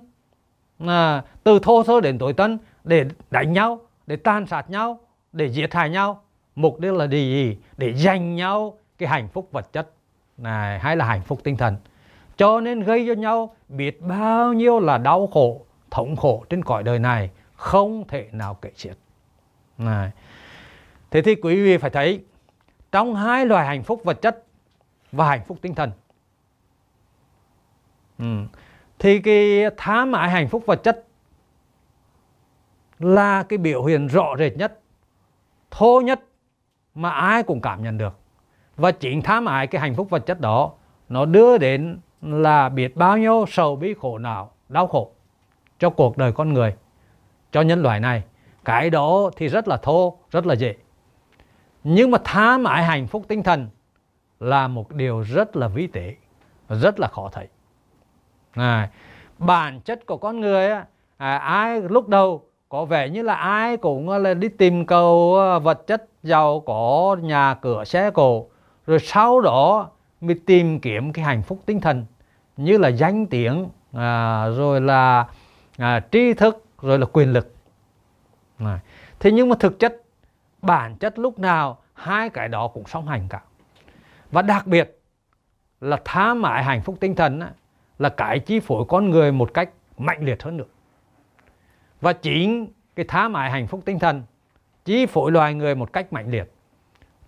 à, 0.87 1.23
từ 1.43 1.59
thô 1.59 1.83
sơ 1.83 2.01
đến 2.01 2.17
tối 2.17 2.33
tân 2.33 2.57
để 2.83 3.05
đánh 3.31 3.53
nhau 3.53 3.79
để 4.07 4.15
tàn 4.15 4.45
sát 4.45 4.69
nhau, 4.69 4.99
để 5.31 5.45
giết 5.45 5.73
hại 5.73 5.89
nhau 5.89 6.23
mục 6.55 6.79
đích 6.79 6.93
là 6.93 7.07
để 7.07 7.17
gì 7.17 7.57
để 7.77 7.93
giành 7.93 8.35
nhau 8.35 8.77
cái 8.97 9.09
hạnh 9.09 9.27
phúc 9.27 9.49
vật 9.51 9.73
chất, 9.73 9.91
này, 10.37 10.79
hay 10.79 10.95
là 10.95 11.05
hạnh 11.05 11.21
phúc 11.21 11.39
tinh 11.43 11.57
thần 11.57 11.77
cho 12.37 12.61
nên 12.61 12.79
gây 12.79 13.05
cho 13.07 13.13
nhau 13.13 13.55
biết 13.69 14.01
bao 14.01 14.53
nhiêu 14.53 14.79
là 14.79 14.97
đau 14.97 15.27
khổ, 15.27 15.65
thống 15.91 16.15
khổ 16.15 16.45
trên 16.49 16.63
cõi 16.63 16.83
đời 16.83 16.99
này, 16.99 17.29
không 17.55 18.07
thể 18.07 18.29
nào 18.31 18.53
kể 18.53 18.71
xiết 18.75 18.97
này. 19.77 20.11
thế 21.11 21.21
thì 21.21 21.35
quý 21.35 21.63
vị 21.63 21.77
phải 21.77 21.89
thấy, 21.89 22.23
trong 22.91 23.15
hai 23.15 23.45
loại 23.45 23.65
hạnh 23.65 23.83
phúc 23.83 24.01
vật 24.03 24.21
chất 24.21 24.43
và 25.11 25.27
hạnh 25.27 25.43
phúc 25.47 25.57
tinh 25.61 25.75
thần 25.75 25.91
ừ. 28.19 28.25
thì 28.99 29.19
cái 29.19 29.63
tham 29.77 30.11
ái 30.11 30.29
hạnh 30.29 30.47
phúc 30.47 30.63
vật 30.65 30.83
chất 30.83 31.07
là 32.99 33.43
cái 33.43 33.57
biểu 33.57 33.83
hiện 33.83 34.07
rõ 34.07 34.35
rệt 34.39 34.57
nhất 34.57 34.79
thô 35.71 36.01
nhất 36.01 36.19
mà 36.95 37.09
ai 37.09 37.43
cũng 37.43 37.61
cảm 37.61 37.83
nhận 37.83 37.97
được. 37.97 38.19
Và 38.75 38.91
chính 38.91 39.21
tham 39.21 39.45
ái 39.45 39.67
cái 39.67 39.81
hạnh 39.81 39.95
phúc 39.95 40.09
vật 40.09 40.25
chất 40.25 40.41
đó 40.41 40.71
nó 41.09 41.25
đưa 41.25 41.57
đến 41.57 41.99
là 42.21 42.69
biết 42.69 42.95
bao 42.95 43.17
nhiêu 43.17 43.45
sầu 43.47 43.75
bi 43.75 43.93
khổ 43.93 44.17
não 44.17 44.51
đau 44.69 44.87
khổ 44.87 45.11
cho 45.79 45.89
cuộc 45.89 46.17
đời 46.17 46.31
con 46.31 46.53
người. 46.53 46.75
Cho 47.51 47.61
nhân 47.61 47.81
loại 47.81 47.99
này 47.99 48.23
cái 48.65 48.89
đó 48.89 49.29
thì 49.35 49.47
rất 49.47 49.67
là 49.67 49.77
thô 49.77 50.17
rất 50.31 50.45
là 50.45 50.55
dễ. 50.55 50.75
Nhưng 51.83 52.11
mà 52.11 52.17
tham 52.23 52.63
ái 52.63 52.83
hạnh 52.83 53.07
phúc 53.07 53.25
tinh 53.27 53.43
thần 53.43 53.69
là 54.39 54.67
một 54.67 54.91
điều 54.91 55.21
rất 55.21 55.55
là 55.55 55.67
vi 55.67 55.87
tế 55.87 56.15
rất 56.69 56.99
là 56.99 57.07
khó 57.07 57.29
thấy. 57.31 57.47
Này, 58.55 58.89
bản 59.37 59.81
chất 59.81 60.05
của 60.05 60.17
con 60.17 60.39
người 60.39 60.69
à, 61.17 61.37
ai 61.37 61.81
lúc 61.81 62.07
đầu 62.07 62.49
có 62.73 62.85
vẻ 62.85 63.09
như 63.09 63.21
là 63.21 63.33
ai 63.33 63.77
cũng 63.77 64.09
ờ, 64.09 64.17
là 64.17 64.33
đi 64.33 64.49
tìm 64.49 64.85
cầu 64.85 65.35
ờ, 65.35 65.59
vật 65.59 65.87
chất 65.87 66.07
giàu 66.23 66.59
có 66.59 67.17
nhà 67.21 67.53
cửa 67.53 67.83
xe 67.83 68.11
cộ 68.11 68.47
rồi 68.87 68.99
sau 68.99 69.41
đó 69.41 69.89
mới 70.21 70.35
tìm 70.45 70.79
kiếm 70.79 71.13
cái 71.13 71.25
hạnh 71.25 71.43
phúc 71.43 71.59
tinh 71.65 71.81
thần 71.81 72.05
như 72.57 72.77
là 72.77 72.87
danh 72.87 73.25
tiếng 73.25 73.69
à, 73.91 74.47
rồi 74.47 74.81
là 74.81 75.27
à, 75.77 76.01
tri 76.11 76.33
thức 76.33 76.65
rồi 76.81 76.99
là 76.99 77.05
quyền 77.05 77.33
lực. 77.33 77.53
À. 78.57 78.79
thế 79.19 79.31
nhưng 79.31 79.49
mà 79.49 79.55
thực 79.59 79.79
chất 79.79 80.01
bản 80.61 80.95
chất 80.95 81.19
lúc 81.19 81.39
nào 81.39 81.77
hai 81.93 82.29
cái 82.29 82.47
đó 82.47 82.67
cũng 82.67 82.83
song 82.87 83.07
hành 83.07 83.27
cả. 83.29 83.41
Và 84.31 84.41
đặc 84.41 84.67
biệt 84.67 84.99
là 85.81 85.97
tha 86.05 86.33
mãi 86.33 86.63
hạnh 86.63 86.81
phúc 86.81 86.97
tinh 86.99 87.15
thần 87.15 87.39
á, 87.39 87.49
là 87.99 88.09
cái 88.09 88.39
chi 88.39 88.59
phối 88.59 88.85
con 88.87 89.09
người 89.09 89.31
một 89.31 89.53
cách 89.53 89.69
mạnh 89.97 90.25
liệt 90.25 90.43
hơn 90.43 90.57
nữa 90.57 90.72
và 92.03 92.13
chính 92.13 92.67
cái 92.95 93.05
tha 93.09 93.27
mãi 93.27 93.51
hạnh 93.51 93.67
phúc 93.67 93.81
tinh 93.85 93.99
thần 93.99 94.23
chi 94.85 95.05
phối 95.05 95.31
loài 95.31 95.53
người 95.53 95.75
một 95.75 95.93
cách 95.93 96.13
mạnh 96.13 96.31
liệt. 96.31 96.53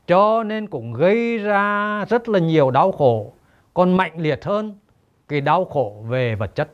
Cho 0.08 0.44
nên 0.44 0.68
cũng 0.68 0.94
gây 0.94 1.38
ra 1.38 2.06
rất 2.06 2.30
là 2.30 2.40
nhiều 2.40 2.72
đau 2.72 2.92
khổ 2.92 3.34
còn 3.74 3.98
mạnh 3.98 4.14
liệt 4.18 4.46
hơn 4.46 4.78
cái 5.28 5.42
đau 5.42 5.66
khổ 5.66 6.04
về 6.08 6.36
vật 6.36 6.56
chất. 6.56 6.70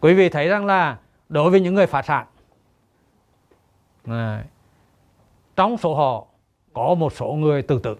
Quý 0.00 0.14
vị 0.14 0.28
thấy 0.28 0.48
rằng 0.48 0.66
là 0.66 0.98
đối 1.28 1.50
với 1.50 1.60
những 1.60 1.74
người 1.74 1.86
phá 1.86 2.02
sản 2.02 2.26
này, 4.04 4.44
trong 5.56 5.76
số 5.76 5.94
họ 5.94 6.26
có 6.72 6.94
một 6.94 7.12
số 7.12 7.32
người 7.32 7.62
tự 7.62 7.78
tử. 7.78 7.96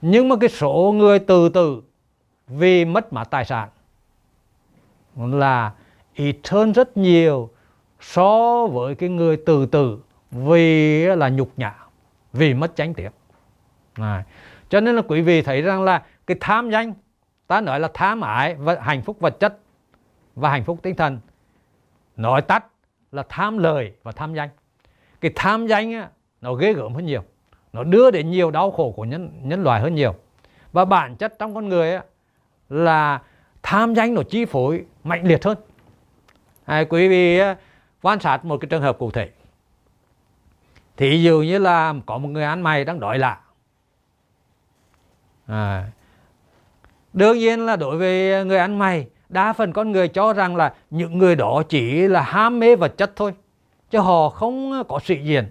Nhưng 0.00 0.28
mà 0.28 0.36
cái 0.40 0.48
số 0.48 0.94
người 0.96 1.18
tự 1.18 1.48
tử 1.48 1.82
vì 2.46 2.84
mất 2.84 3.12
mát 3.12 3.24
tài 3.30 3.44
sản 3.44 3.68
là 5.16 5.72
ít 6.14 6.36
hơn 6.48 6.72
rất 6.72 6.96
nhiều 6.96 7.50
so 8.00 8.66
với 8.66 8.94
cái 8.94 9.08
người 9.08 9.36
từ 9.46 9.66
từ 9.66 9.98
vì 10.30 11.06
là 11.06 11.28
nhục 11.28 11.52
nhã 11.56 11.74
vì 12.32 12.54
mất 12.54 12.76
chánh 12.76 12.94
tiết 12.94 13.10
này. 13.98 14.22
cho 14.68 14.80
nên 14.80 14.96
là 14.96 15.02
quý 15.08 15.22
vị 15.22 15.42
thấy 15.42 15.62
rằng 15.62 15.82
là 15.82 16.02
cái 16.26 16.36
tham 16.40 16.70
danh 16.70 16.94
ta 17.46 17.60
nói 17.60 17.80
là 17.80 17.88
tham 17.94 18.20
ái 18.20 18.54
và 18.54 18.78
hạnh 18.80 19.02
phúc 19.02 19.16
vật 19.20 19.40
chất 19.40 19.58
và 20.36 20.50
hạnh 20.50 20.64
phúc 20.64 20.78
tinh 20.82 20.96
thần 20.96 21.18
nói 22.16 22.42
tắt 22.42 22.66
là 23.12 23.22
tham 23.28 23.58
lời 23.58 23.92
và 24.02 24.12
tham 24.12 24.34
danh. 24.34 24.48
Cái 25.20 25.32
tham 25.34 25.66
danh 25.66 25.92
á, 25.92 26.08
nó 26.40 26.54
ghê 26.54 26.72
gớm 26.72 26.94
hơn 26.94 27.06
nhiều 27.06 27.22
nó 27.72 27.84
đưa 27.84 28.10
đến 28.10 28.30
nhiều 28.30 28.50
đau 28.50 28.70
khổ 28.70 28.92
của 28.96 29.04
nhân 29.04 29.30
nhân 29.42 29.62
loại 29.62 29.80
hơn 29.80 29.94
nhiều. 29.94 30.14
Và 30.72 30.84
bản 30.84 31.16
chất 31.16 31.38
trong 31.38 31.54
con 31.54 31.68
người 31.68 31.94
á, 31.94 32.02
là 32.68 33.22
tham 33.62 33.94
danh 33.94 34.14
nó 34.14 34.22
chi 34.22 34.44
phối 34.44 34.84
mạnh 35.04 35.24
liệt 35.24 35.44
hơn 35.44 35.58
à, 36.70 36.84
quý 36.88 37.08
vị 37.08 37.40
quan 38.02 38.20
sát 38.20 38.44
một 38.44 38.56
cái 38.60 38.68
trường 38.68 38.82
hợp 38.82 38.98
cụ 38.98 39.10
thể. 39.10 39.30
Thì 40.96 41.22
dụ 41.22 41.42
như 41.42 41.58
là 41.58 41.94
có 42.06 42.18
một 42.18 42.28
người 42.28 42.44
ăn 42.44 42.62
mày 42.62 42.84
đang 42.84 43.00
đói 43.00 43.18
lạ. 43.18 43.40
À, 45.46 45.86
đương 47.12 47.38
nhiên 47.38 47.66
là 47.66 47.76
đối 47.76 47.96
với 47.96 48.44
người 48.44 48.58
ăn 48.58 48.78
mày 48.78 49.06
đa 49.28 49.52
phần 49.52 49.72
con 49.72 49.92
người 49.92 50.08
cho 50.08 50.32
rằng 50.32 50.56
là 50.56 50.74
những 50.90 51.18
người 51.18 51.36
đó 51.36 51.62
chỉ 51.68 52.08
là 52.08 52.22
ham 52.22 52.58
mê 52.58 52.76
vật 52.76 52.96
chất 52.96 53.12
thôi 53.16 53.34
chứ 53.90 53.98
họ 53.98 54.28
không 54.28 54.82
có 54.88 55.00
sự 55.04 55.14
diện. 55.14 55.48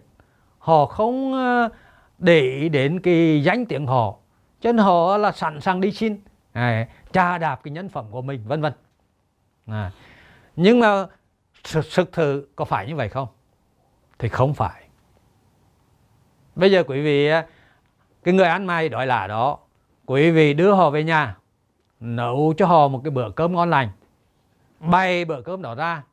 Họ 0.59 0.85
không 0.85 1.33
để 2.17 2.41
ý 2.41 2.69
đến 2.69 2.99
cái 2.99 3.43
danh 3.43 3.65
tiếng 3.65 3.87
họ 3.87 4.15
cho 4.61 4.71
nên 4.71 4.85
họ 4.85 5.17
là 5.17 5.31
sẵn 5.31 5.61
sàng 5.61 5.81
đi 5.81 5.91
xin 5.91 6.19
à, 6.51 6.87
tra 7.13 7.37
đạp 7.37 7.59
cái 7.63 7.71
nhân 7.71 7.89
phẩm 7.89 8.05
của 8.11 8.21
mình 8.21 8.43
vân 8.47 8.61
vân. 8.61 8.73
À 9.67 9.91
nhưng 10.61 10.79
mà 10.79 11.05
thực, 11.71 11.85
thực 11.95 12.11
thử 12.11 12.47
có 12.55 12.65
phải 12.65 12.87
như 12.87 12.95
vậy 12.95 13.09
không? 13.09 13.27
Thì 14.19 14.29
không 14.29 14.53
phải. 14.53 14.83
Bây 16.55 16.71
giờ 16.71 16.83
quý 16.83 17.01
vị 17.01 17.29
cái 18.23 18.33
người 18.33 18.45
ăn 18.45 18.65
mày 18.65 18.89
đói 18.89 19.07
là 19.07 19.27
đó 19.27 19.57
quý 20.05 20.31
vị 20.31 20.53
đưa 20.53 20.73
họ 20.73 20.89
về 20.89 21.03
nhà 21.03 21.37
nấu 21.99 22.53
cho 22.57 22.65
họ 22.65 22.87
một 22.87 23.01
cái 23.03 23.11
bữa 23.11 23.29
cơm 23.29 23.53
ngon 23.53 23.69
lành 23.69 23.89
bày 24.79 25.25
bữa 25.25 25.41
cơm 25.41 25.61
đó 25.61 25.75
ra 25.75 26.03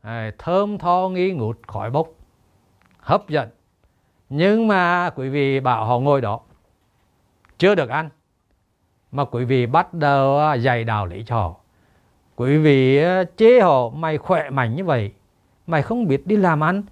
à, 0.00 0.30
thơm 0.38 0.78
tho 0.78 1.08
nghi 1.12 1.32
ngút 1.32 1.58
khói 1.66 1.90
bốc 1.90 2.08
hấp 2.98 3.28
dẫn. 3.28 3.48
Nhưng 4.28 4.68
mà 4.68 5.10
quý 5.10 5.28
vị 5.28 5.60
bảo 5.60 5.86
họ 5.86 5.98
ngồi 5.98 6.20
đó 6.20 6.40
chưa 7.58 7.74
được 7.74 7.88
ăn 7.88 8.10
mà 9.12 9.24
quý 9.24 9.44
vị 9.44 9.66
bắt 9.66 9.94
đầu 9.94 10.38
à, 10.38 10.54
dạy 10.54 10.84
đạo 10.84 11.06
lý 11.06 11.24
cho 11.26 11.36
họ 11.36 11.63
quý 12.36 12.56
vị 12.56 13.00
chế 13.36 13.60
họ, 13.60 13.88
mày 13.88 14.18
khỏe 14.18 14.50
mạnh 14.50 14.76
như 14.76 14.84
vậy, 14.84 15.12
mày 15.66 15.82
không 15.82 16.08
biết 16.08 16.26
đi 16.26 16.36
làm 16.36 16.62
ăn 16.62 16.82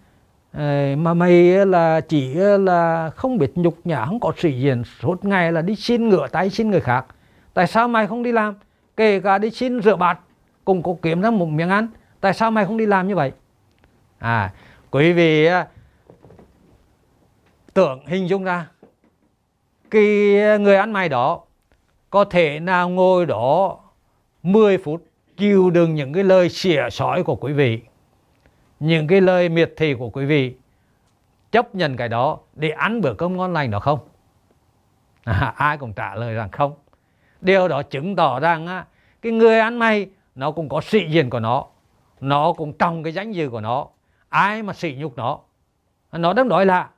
ờ, 0.53 0.97
mà 0.99 1.15
mày 1.15 1.67
là 1.67 2.01
chỉ 2.01 2.35
là 2.35 3.11
không 3.11 3.39
biết 3.39 3.53
nhục 3.55 3.79
nhã, 3.85 4.05
không 4.05 4.21
có 4.21 4.33
sĩ 4.37 4.61
diện 4.61 4.83
suốt 4.85 5.25
ngày 5.25 5.53
là 5.53 5.63
đi 5.63 5.77
xin 5.77 6.09
ngựa 6.09 6.29
tay, 6.29 6.51
xin 6.51 6.71
người 6.71 6.81
khác. 6.81 7.07
Tại 7.55 7.67
sao 7.67 7.89
mày 7.89 8.07
không 8.07 8.23
đi 8.23 8.33
làm? 8.33 8.55
Kể 8.97 9.21
cả 9.21 9.39
đi 9.39 9.51
xin 9.51 9.83
rửa 9.83 9.97
bát, 9.97 10.19
cũng 10.65 10.83
có 10.83 10.95
kiếm 11.03 11.21
ra 11.21 11.31
một 11.31 11.47
miếng 11.47 11.69
ăn. 11.69 11.89
Tại 12.21 12.35
sao 12.35 12.51
mày 12.51 12.67
không 12.67 12.77
đi 12.77 12.87
làm 12.87 13.09
như 13.09 13.17
vậy? 13.17 13.33
À 14.19 14.53
quý 14.91 15.13
vị 15.13 15.49
tưởng 17.75 18.07
hình 18.07 18.29
dung 18.29 18.45
ra, 18.45 18.67
cái 19.91 20.05
người 20.61 20.77
ăn 20.77 20.93
mày 20.93 21.09
đó 21.09 21.41
có 22.11 22.25
thể 22.25 22.61
nào 22.61 22.89
ngồi 22.89 23.27
đó 23.27 23.79
10 24.43 24.78
phút 24.78 25.05
chịu 25.36 25.71
đựng 25.71 25.95
những 25.95 26.12
cái 26.12 26.25
lời 26.25 26.49
xỉa 26.49 26.90
sói 26.90 27.23
của 27.23 27.36
quý 27.36 27.52
vị 27.52 27.80
những 28.80 29.06
cái 29.06 29.21
lời 29.21 29.49
miệt 29.49 29.73
thị 29.76 29.95
của 29.95 30.10
quý 30.10 30.25
vị. 30.25 30.54
Chấp 31.52 31.75
nhận 31.75 31.97
cái 31.97 32.08
đó 32.08 32.38
để 32.54 32.71
ăn 32.71 33.00
bữa 33.00 33.14
cơm 33.14 33.36
ngon 33.36 33.52
lành 33.52 33.71
đó 33.71 33.80
không? 33.80 33.99
À, 35.25 35.54
ai 35.56 35.78
cũng 35.78 35.92
trả 35.92 36.14
lời 36.14 36.34
rằng 36.34 36.50
không. 36.50 36.75
Điều 37.40 37.68
đó 37.68 37.82
chứng 37.82 38.16
tỏ 38.16 38.40
rằng 38.40 38.66
á, 38.66 38.86
cái 39.23 39.32
người 39.32 39.58
ăn 39.58 39.78
mày 39.78 40.06
nó 40.34 40.50
cũng 40.50 40.68
có 40.68 40.80
sĩ 40.80 41.06
diện 41.08 41.30
của 41.30 41.40
nó 41.40 41.66
nó 42.21 42.52
cũng 42.52 42.73
trong 42.73 43.02
cái 43.02 43.12
danh 43.12 43.32
dự 43.32 43.50
của 43.50 43.60
nó. 43.60 43.86
Ai 44.28 44.62
mà 44.62 44.73
sỉ 44.73 44.95
nhục 44.99 45.16
nó? 45.16 45.38
Nó 46.12 46.32
đang 46.32 46.49
đói 46.49 46.66
lạ 46.66 46.80
à, 46.80 46.88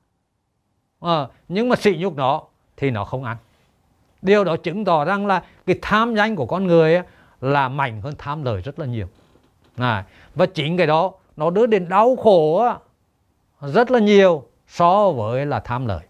ờ, 1.00 1.28
nhưng 1.48 1.68
mà 1.68 1.76
sỉ 1.76 1.96
nhục 1.98 2.16
nó 2.16 2.42
thì 2.76 2.90
nó 2.90 3.04
không 3.04 3.24
ăn. 3.24 3.36
Điều 4.22 4.44
đó 4.44 4.56
chứng 4.56 4.84
tỏ 4.84 5.04
rằng 5.04 5.26
là 5.26 5.42
cái 5.66 5.78
tham 5.82 6.14
danh 6.14 6.36
của 6.36 6.46
con 6.46 6.66
người 6.66 6.96
á 6.96 7.04
là 7.44 7.68
mạnh 7.68 8.00
hơn 8.00 8.14
tham 8.18 8.44
lời 8.44 8.62
rất 8.62 8.78
là 8.78 8.86
nhiều. 8.86 9.06
À, 9.76 10.04
và 10.34 10.46
chính 10.46 10.76
cái 10.76 10.86
đó 10.86 11.12
nó 11.36 11.50
đưa 11.50 11.66
đến 11.66 11.88
đau 11.88 12.16
khổ 12.16 12.68
rất 13.60 13.90
là 13.90 13.98
nhiều 13.98 14.44
so 14.66 15.10
với 15.10 15.46
là 15.46 15.60
tham 15.60 15.86
lời 15.86 16.06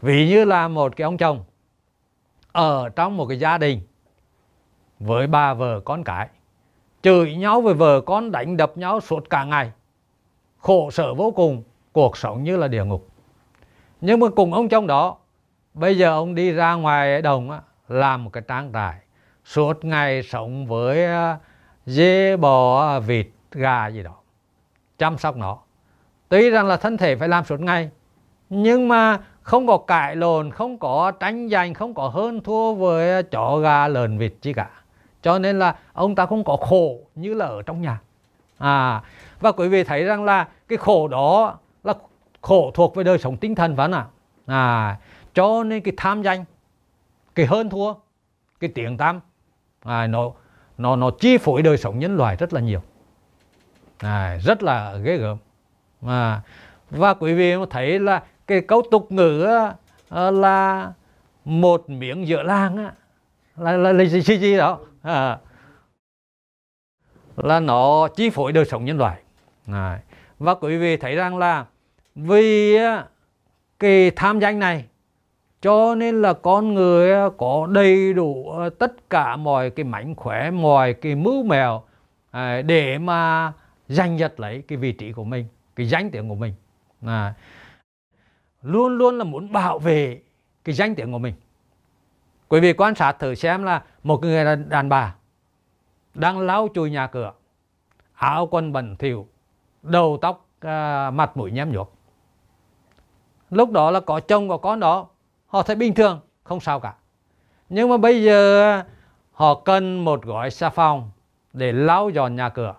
ví 0.00 0.28
như 0.28 0.44
là 0.44 0.68
một 0.68 0.96
cái 0.96 1.04
ông 1.04 1.16
chồng 1.16 1.44
ở 2.52 2.88
trong 2.88 3.16
một 3.16 3.26
cái 3.26 3.38
gia 3.38 3.58
đình 3.58 3.80
với 5.00 5.26
ba 5.26 5.54
vợ 5.54 5.80
con 5.84 6.04
cái 6.04 6.28
chửi 7.02 7.34
nhau 7.34 7.60
với 7.60 7.74
vợ 7.74 8.00
con 8.00 8.32
đánh 8.32 8.56
đập 8.56 8.78
nhau 8.78 9.00
suốt 9.00 9.30
cả 9.30 9.44
ngày 9.44 9.72
khổ 10.58 10.90
sở 10.90 11.14
vô 11.14 11.30
cùng 11.30 11.62
cuộc 11.92 12.16
sống 12.16 12.44
như 12.44 12.56
là 12.56 12.68
địa 12.68 12.84
ngục. 12.84 13.08
Nhưng 14.00 14.20
mà 14.20 14.26
cùng 14.36 14.54
ông 14.54 14.68
chồng 14.68 14.86
đó 14.86 15.16
bây 15.74 15.98
giờ 15.98 16.10
ông 16.10 16.34
đi 16.34 16.52
ra 16.52 16.74
ngoài 16.74 17.22
đồng 17.22 17.50
á, 17.50 17.60
làm 17.88 18.24
một 18.24 18.30
cái 18.32 18.42
trang 18.48 18.70
trại 18.72 19.01
suốt 19.52 19.84
ngày 19.84 20.22
sống 20.22 20.66
với 20.66 21.04
à, 21.04 21.38
dê 21.86 22.36
bò 22.36 22.86
à, 22.88 22.98
vịt, 22.98 23.26
gà 23.50 23.86
gì 23.86 24.02
đó, 24.02 24.14
chăm 24.98 25.18
sóc 25.18 25.36
nó. 25.36 25.58
Tuy 26.28 26.50
rằng 26.50 26.66
là 26.66 26.76
thân 26.76 26.96
thể 26.96 27.16
phải 27.16 27.28
làm 27.28 27.44
suốt 27.44 27.60
ngày, 27.60 27.90
nhưng 28.50 28.88
mà 28.88 29.18
không 29.42 29.66
có 29.66 29.78
cãi 29.78 30.16
lộn, 30.16 30.50
không 30.50 30.78
có 30.78 31.10
tranh 31.10 31.48
giành, 31.48 31.74
không 31.74 31.94
có 31.94 32.08
hơn 32.08 32.40
thua 32.40 32.74
với 32.74 33.14
à, 33.14 33.22
chó, 33.22 33.56
gà, 33.56 33.88
lợn, 33.88 34.18
vịt 34.18 34.34
chi 34.40 34.52
cả. 34.52 34.70
Cho 35.22 35.38
nên 35.38 35.58
là 35.58 35.76
ông 35.92 36.14
ta 36.14 36.26
không 36.26 36.44
có 36.44 36.56
khổ 36.56 36.98
như 37.14 37.34
là 37.34 37.46
ở 37.46 37.62
trong 37.62 37.82
nhà. 37.82 38.00
À 38.58 39.02
và 39.40 39.52
quý 39.52 39.68
vị 39.68 39.84
thấy 39.84 40.04
rằng 40.04 40.24
là 40.24 40.48
cái 40.68 40.78
khổ 40.78 41.08
đó 41.08 41.58
là 41.84 41.94
khổ 42.40 42.70
thuộc 42.74 42.94
về 42.94 43.04
đời 43.04 43.18
sống 43.18 43.36
tinh 43.36 43.54
thần 43.54 43.76
phải 43.76 43.86
không 43.86 43.94
ạ. 43.94 44.06
À 44.46 44.96
cho 45.34 45.64
nên 45.64 45.82
cái 45.82 45.94
tham 45.96 46.22
danh, 46.22 46.44
cái 47.34 47.46
hơn 47.46 47.70
thua, 47.70 47.94
cái 48.60 48.70
tiếng 48.74 48.96
tam 48.96 49.20
à, 49.84 50.06
nó 50.06 50.32
nó 50.78 50.96
nó 50.96 51.10
chi 51.20 51.38
phối 51.38 51.62
đời 51.62 51.78
sống 51.78 51.98
nhân 51.98 52.16
loại 52.16 52.36
rất 52.36 52.52
là 52.52 52.60
nhiều. 52.60 52.82
À, 53.98 54.38
rất 54.42 54.62
là 54.62 54.96
ghê 54.96 55.16
gớm. 55.16 55.36
Mà 56.00 56.42
và 56.90 57.14
quý 57.14 57.34
vị 57.34 57.54
thấy 57.70 57.98
là 57.98 58.22
cái 58.46 58.60
câu 58.60 58.82
tục 58.90 59.12
ngữ 59.12 59.42
á, 59.42 59.74
là 60.30 60.92
một 61.44 61.90
miếng 61.90 62.28
giữa 62.28 62.42
làng 62.42 62.76
á, 62.76 62.92
là, 63.56 63.72
là, 63.72 63.92
là 63.92 64.04
gì, 64.04 64.20
gì, 64.20 64.38
gì 64.38 64.56
đó. 64.56 64.78
À, 65.02 65.38
là 67.36 67.60
nó 67.60 68.08
chi 68.16 68.30
phối 68.30 68.52
đời 68.52 68.64
sống 68.64 68.84
nhân 68.84 68.98
loại. 68.98 69.22
À, 69.66 70.00
và 70.38 70.54
quý 70.54 70.76
vị 70.76 70.96
thấy 70.96 71.14
rằng 71.14 71.38
là 71.38 71.66
vì 72.14 72.76
ờ, 72.76 73.04
cái 73.78 74.10
tham 74.16 74.40
danh 74.40 74.58
này 74.58 74.84
cho 75.62 75.94
nên 75.94 76.22
là 76.22 76.32
con 76.32 76.74
người 76.74 77.12
à, 77.12 77.28
có 77.38 77.68
đầy 77.70 78.12
đủ 78.12 78.50
à, 78.50 78.68
tất 78.78 79.10
cả 79.10 79.36
mọi 79.36 79.70
cái 79.70 79.84
mảnh 79.84 80.14
khỏe 80.14 80.50
mọi 80.50 80.94
cái 80.94 81.14
mưu 81.14 81.42
mèo 81.42 81.82
à, 82.30 82.62
để 82.62 82.98
mà 82.98 83.52
giành 83.88 84.18
giật 84.18 84.40
lấy 84.40 84.62
cái 84.68 84.78
vị 84.78 84.92
trí 84.92 85.12
của 85.12 85.24
mình 85.24 85.46
cái 85.76 85.88
danh 85.88 86.10
tiếng 86.10 86.28
của 86.28 86.34
mình. 86.34 86.54
À, 87.06 87.34
luôn 88.62 88.98
luôn 88.98 89.18
là 89.18 89.24
muốn 89.24 89.52
bảo 89.52 89.78
vệ 89.78 90.20
cái 90.64 90.74
danh 90.74 90.94
tiếng 90.94 91.12
của 91.12 91.18
mình. 91.18 91.34
Quý 92.48 92.60
vị 92.60 92.72
quan 92.72 92.94
sát 92.94 93.12
thử 93.18 93.34
xem 93.34 93.62
là 93.62 93.82
một 94.02 94.22
người 94.22 94.44
đàn 94.68 94.88
bà 94.88 95.14
đang 96.14 96.38
lau 96.38 96.68
chùi 96.74 96.90
nhà 96.90 97.06
cửa 97.06 97.32
áo 98.14 98.48
quần 98.50 98.72
bẩn 98.72 98.96
thỉu 98.96 99.26
đầu 99.82 100.18
tóc 100.22 100.46
à, 100.60 101.10
mặt 101.10 101.36
mũi 101.36 101.50
nhem 101.50 101.72
nhuốc. 101.72 101.92
Lúc 103.50 103.70
đó 103.70 103.90
là 103.90 104.00
có 104.00 104.20
chồng 104.20 104.48
có 104.48 104.56
con 104.56 104.80
đó 104.80 105.08
họ 105.52 105.62
thấy 105.62 105.76
bình 105.76 105.94
thường, 105.94 106.20
không 106.42 106.60
sao 106.60 106.80
cả. 106.80 106.94
Nhưng 107.68 107.88
mà 107.88 107.96
bây 107.96 108.24
giờ, 108.24 108.82
họ 109.32 109.54
cần 109.54 110.04
một 110.04 110.22
gói 110.22 110.50
xà 110.50 110.70
phòng 110.70 111.10
để 111.52 111.72
lau 111.72 112.10
dọn 112.10 112.36
nhà 112.36 112.48
cửa. 112.48 112.74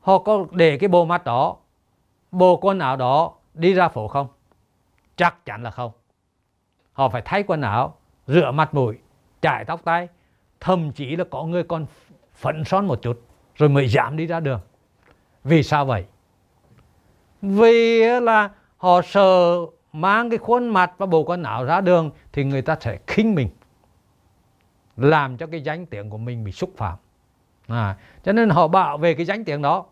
Họ 0.00 0.18
có 0.18 0.44
để 0.50 0.78
cái 0.78 0.88
bộ 0.88 1.04
mặt 1.04 1.24
đó, 1.24 1.56
bộ 2.30 2.56
quần 2.56 2.78
áo 2.78 2.96
đó 2.96 3.32
đi 3.54 3.74
ra 3.74 3.88
phố 3.88 4.08
không? 4.08 4.26
Chắc 5.16 5.44
chắn 5.44 5.62
là 5.62 5.70
không. 5.70 5.92
Họ 6.92 7.08
phải 7.08 7.22
thay 7.24 7.42
quần 7.42 7.60
áo, 7.60 7.94
rửa 8.26 8.50
mặt 8.50 8.74
mũi 8.74 8.98
chải 9.40 9.64
tóc 9.64 9.80
tay 9.84 10.08
thậm 10.60 10.92
chí 10.92 11.16
là 11.16 11.24
có 11.30 11.44
người 11.44 11.62
còn 11.62 11.86
phấn 12.34 12.64
son 12.64 12.86
một 12.86 13.02
chút, 13.02 13.20
rồi 13.54 13.68
mới 13.68 13.88
dám 13.88 14.16
đi 14.16 14.26
ra 14.26 14.40
đường. 14.40 14.60
Vì 15.44 15.62
sao 15.62 15.84
vậy? 15.84 16.04
Vì 17.42 18.04
là 18.20 18.50
họ 18.76 19.02
sợ 19.02 19.56
mang 19.92 20.30
cái 20.30 20.38
khuôn 20.38 20.68
mặt 20.68 20.92
và 20.98 21.06
bộ 21.06 21.24
quần 21.24 21.42
áo 21.42 21.64
ra 21.64 21.80
đường 21.80 22.10
thì 22.32 22.44
người 22.44 22.62
ta 22.62 22.76
sẽ 22.80 22.98
khinh 23.06 23.34
mình 23.34 23.48
làm 24.96 25.36
cho 25.36 25.46
cái 25.46 25.60
danh 25.60 25.86
tiếng 25.86 26.10
của 26.10 26.18
mình 26.18 26.44
bị 26.44 26.52
xúc 26.52 26.70
phạm. 26.76 26.98
À, 27.68 27.96
cho 28.24 28.32
nên 28.32 28.50
họ 28.50 28.68
bảo 28.68 28.98
về 28.98 29.14
cái 29.14 29.26
danh 29.26 29.44
tiếng 29.44 29.62
đó. 29.62 29.86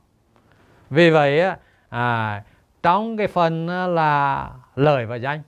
Vì 0.90 1.10
vậy 1.10 1.42
à, 1.88 2.44
trong 2.82 3.16
cái 3.16 3.26
phần 3.26 3.68
à, 3.68 3.86
là 3.86 4.50
lời 4.76 5.06
và 5.06 5.16
danh 5.16 5.42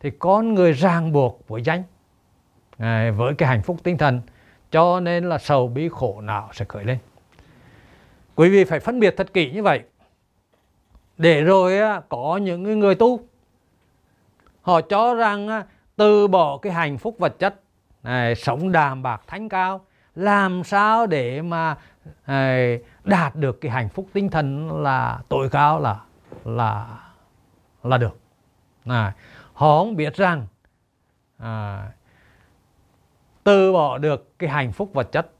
thì 0.00 0.10
con 0.10 0.54
người 0.54 0.72
ràng 0.72 1.12
buộc 1.12 1.48
với 1.48 1.62
danh 1.62 1.82
à, 2.78 3.10
với 3.16 3.34
cái 3.34 3.48
hạnh 3.48 3.62
phúc 3.62 3.76
tinh 3.82 3.98
thần 3.98 4.20
cho 4.70 5.00
nên 5.00 5.28
là 5.28 5.38
sầu 5.38 5.68
bi 5.68 5.88
khổ 5.88 6.20
não 6.20 6.48
sẽ 6.52 6.64
khởi 6.64 6.84
lên. 6.84 6.98
Quý 8.34 8.50
vị 8.50 8.64
phải 8.64 8.80
phân 8.80 9.00
biệt 9.00 9.14
thật 9.16 9.32
kỹ 9.34 9.50
như 9.50 9.62
vậy. 9.62 9.82
Để 11.16 11.40
rồi 11.40 12.00
có 12.08 12.36
những 12.36 12.80
người 12.80 12.94
tu 12.94 13.27
họ 14.68 14.80
cho 14.80 15.14
rằng 15.14 15.62
từ 15.96 16.28
bỏ 16.28 16.58
cái 16.58 16.72
hạnh 16.72 16.98
phúc 16.98 17.16
vật 17.18 17.38
chất 17.38 17.60
này, 18.02 18.34
sống 18.34 18.72
đàm 18.72 19.02
bạc 19.02 19.22
thánh 19.26 19.48
cao 19.48 19.80
làm 20.14 20.64
sao 20.64 21.06
để 21.06 21.42
mà 21.42 21.76
này, 22.26 22.82
đạt 23.04 23.36
được 23.36 23.60
cái 23.60 23.72
hạnh 23.72 23.88
phúc 23.88 24.06
tinh 24.12 24.28
thần 24.30 24.80
là 24.82 25.20
tối 25.28 25.48
cao 25.52 25.80
là 25.80 26.00
là 26.44 26.98
là 27.82 27.98
được. 27.98 28.18
Này, 28.84 29.12
họ 29.52 29.78
không 29.78 29.96
biết 29.96 30.16
rằng 30.16 30.46
à, 31.38 31.88
từ 33.44 33.72
bỏ 33.72 33.98
được 33.98 34.38
cái 34.38 34.50
hạnh 34.50 34.72
phúc 34.72 34.90
vật 34.94 35.12
chất 35.12 35.30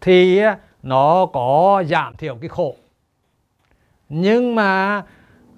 thì 0.00 0.40
nó 0.82 1.26
có 1.26 1.82
giảm 1.86 2.16
thiểu 2.16 2.36
cái 2.40 2.48
khổ. 2.48 2.76
Nhưng 4.08 4.54
mà 4.54 5.02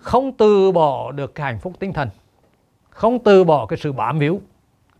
không 0.06 0.32
từ 0.32 0.72
bỏ 0.72 1.12
được 1.12 1.34
cái 1.34 1.46
hạnh 1.46 1.58
phúc 1.58 1.72
tinh 1.78 1.92
thần. 1.92 2.08
Không 2.90 3.24
từ 3.24 3.44
bỏ 3.44 3.66
cái 3.66 3.76
sự 3.76 3.92
bám 3.92 4.18
víu 4.18 4.40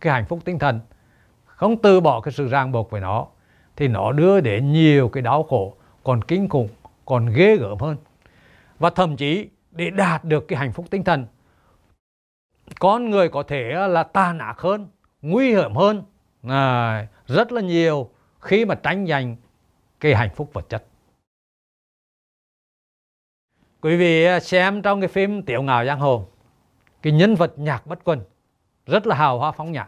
cái 0.01 0.13
hạnh 0.13 0.25
phúc 0.25 0.39
tinh 0.45 0.59
thần. 0.59 0.79
Không 1.45 1.77
từ 1.77 1.99
bỏ 1.99 2.21
cái 2.21 2.31
sự 2.31 2.47
ràng 2.47 2.71
buộc 2.71 2.91
với 2.91 3.01
nó 3.01 3.27
thì 3.75 3.87
nó 3.87 4.11
đưa 4.11 4.39
đến 4.41 4.71
nhiều 4.71 5.09
cái 5.09 5.21
đau 5.21 5.43
khổ 5.43 5.73
còn 6.03 6.21
kinh 6.21 6.49
khủng 6.49 6.69
còn 7.05 7.25
ghê 7.25 7.57
gớm 7.57 7.77
hơn. 7.77 7.97
Và 8.79 8.89
thậm 8.89 9.15
chí 9.15 9.49
để 9.71 9.89
đạt 9.89 10.23
được 10.23 10.47
cái 10.47 10.59
hạnh 10.59 10.71
phúc 10.71 10.85
tinh 10.89 11.03
thần 11.03 11.25
con 12.79 13.09
người 13.09 13.29
có 13.29 13.43
thể 13.43 13.87
là 13.87 14.03
tàn 14.03 14.39
ác 14.39 14.59
hơn 14.59 14.87
nguy 15.21 15.49
hiểm 15.49 15.75
hơn. 15.75 16.03
À, 16.47 17.07
rất 17.27 17.51
là 17.51 17.61
nhiều 17.61 18.09
khi 18.39 18.65
mà 18.65 18.75
tranh 18.75 19.07
giành 19.07 19.35
cái 19.99 20.15
hạnh 20.15 20.35
phúc 20.35 20.49
vật 20.53 20.69
chất 20.69 20.83
quý 23.87 23.97
vị 23.97 24.23
à, 24.23 24.39
xem 24.39 24.81
trong 24.81 25.01
cái 25.01 25.07
phim 25.07 25.41
tiểu 25.41 25.61
ngào 25.61 25.85
giang 25.85 25.99
hồ 25.99 26.27
cái 27.01 27.13
nhân 27.13 27.35
vật 27.35 27.59
nhạc 27.59 27.87
bất 27.87 27.99
quân 28.03 28.21
rất 28.85 29.07
là 29.07 29.15
hào 29.15 29.39
hoa 29.39 29.51
phóng 29.51 29.71
nhã 29.71 29.87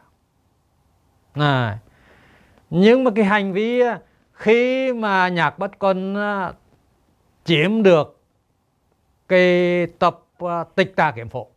à, 1.34 1.80
nhưng 2.70 3.04
mà 3.04 3.12
cái 3.16 3.26
hành 3.26 3.54
vi 3.54 3.80
à, 3.80 4.00
khi 4.34 4.94
mà 4.94 5.28
nhạc 5.28 5.60
bất 5.60 5.80
quân 5.80 6.16
à, 6.16 6.54
chiếm 7.44 7.84
được 7.84 8.22
cái 9.28 9.88
tập 10.00 10.20
tịch 10.76 10.96
ta 10.96 11.12
kiếm 11.12 11.30
phổ 11.30 11.48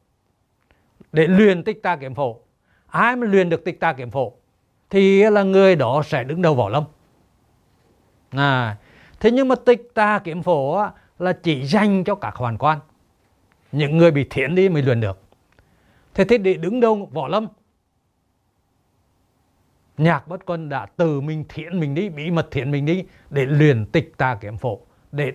để 1.12 1.26
luyện 1.26 1.64
tịch 1.64 1.82
ta 1.82 1.96
kiếm 1.96 2.14
phổ 2.14 2.38
ai 2.86 3.16
mà 3.16 3.26
luyện 3.26 3.48
được 3.48 3.64
tịch 3.64 3.80
ta 3.80 3.92
kiếm 3.92 4.10
phổ 4.10 4.32
thì 4.90 5.22
là 5.30 5.42
người 5.42 5.76
đó 5.76 6.02
sẽ 6.04 6.24
đứng 6.24 6.42
đầu 6.42 6.54
võ 6.54 6.68
lâm. 6.68 6.84
À, 8.30 8.76
thế 9.20 9.30
nhưng 9.30 9.48
mà 9.48 9.54
tịch 9.54 9.90
ta 9.94 10.18
kiếm 10.18 10.42
phổ 10.42 10.82
là 11.22 11.32
chỉ 11.32 11.64
dành 11.64 12.04
cho 12.04 12.14
các 12.14 12.36
hoàn 12.36 12.58
quan. 12.58 12.78
Những 13.72 13.96
người 13.96 14.10
bị 14.10 14.26
thiện 14.30 14.54
đi 14.54 14.68
mới 14.68 14.82
luyện 14.82 15.00
được. 15.00 15.20
Thế 16.14 16.24
thế 16.24 16.38
để 16.38 16.54
đứng 16.54 16.80
đầu 16.80 17.08
võ 17.12 17.28
lâm? 17.28 17.46
Nhạc 19.98 20.28
bất 20.28 20.46
quân 20.46 20.68
đã 20.68 20.86
từ 20.86 21.20
mình 21.20 21.44
thiện 21.48 21.80
mình 21.80 21.94
đi 21.94 22.08
bí 22.08 22.30
mật 22.30 22.48
thiện 22.50 22.70
mình 22.70 22.86
đi 22.86 23.04
để 23.30 23.46
luyện 23.46 23.86
tịch 23.86 24.12
ta 24.16 24.38
kiếm 24.40 24.56
phổ 24.56 24.78
để 25.12 25.32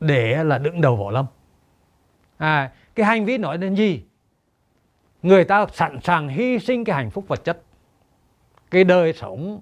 để 0.00 0.44
là 0.44 0.58
đứng 0.58 0.80
đầu 0.80 0.96
võ 0.96 1.10
lâm. 1.10 1.26
À, 2.36 2.72
cái 2.94 3.06
hành 3.06 3.24
vi 3.24 3.38
nói 3.38 3.58
đến 3.58 3.74
gì? 3.74 4.02
Người 5.22 5.44
ta 5.44 5.66
sẵn 5.72 5.98
sàng 6.02 6.28
hy 6.28 6.58
sinh 6.58 6.84
cái 6.84 6.96
hạnh 6.96 7.10
phúc 7.10 7.24
vật 7.28 7.44
chất 7.44 7.62
cái 8.70 8.84
đời 8.84 9.12
sống 9.12 9.60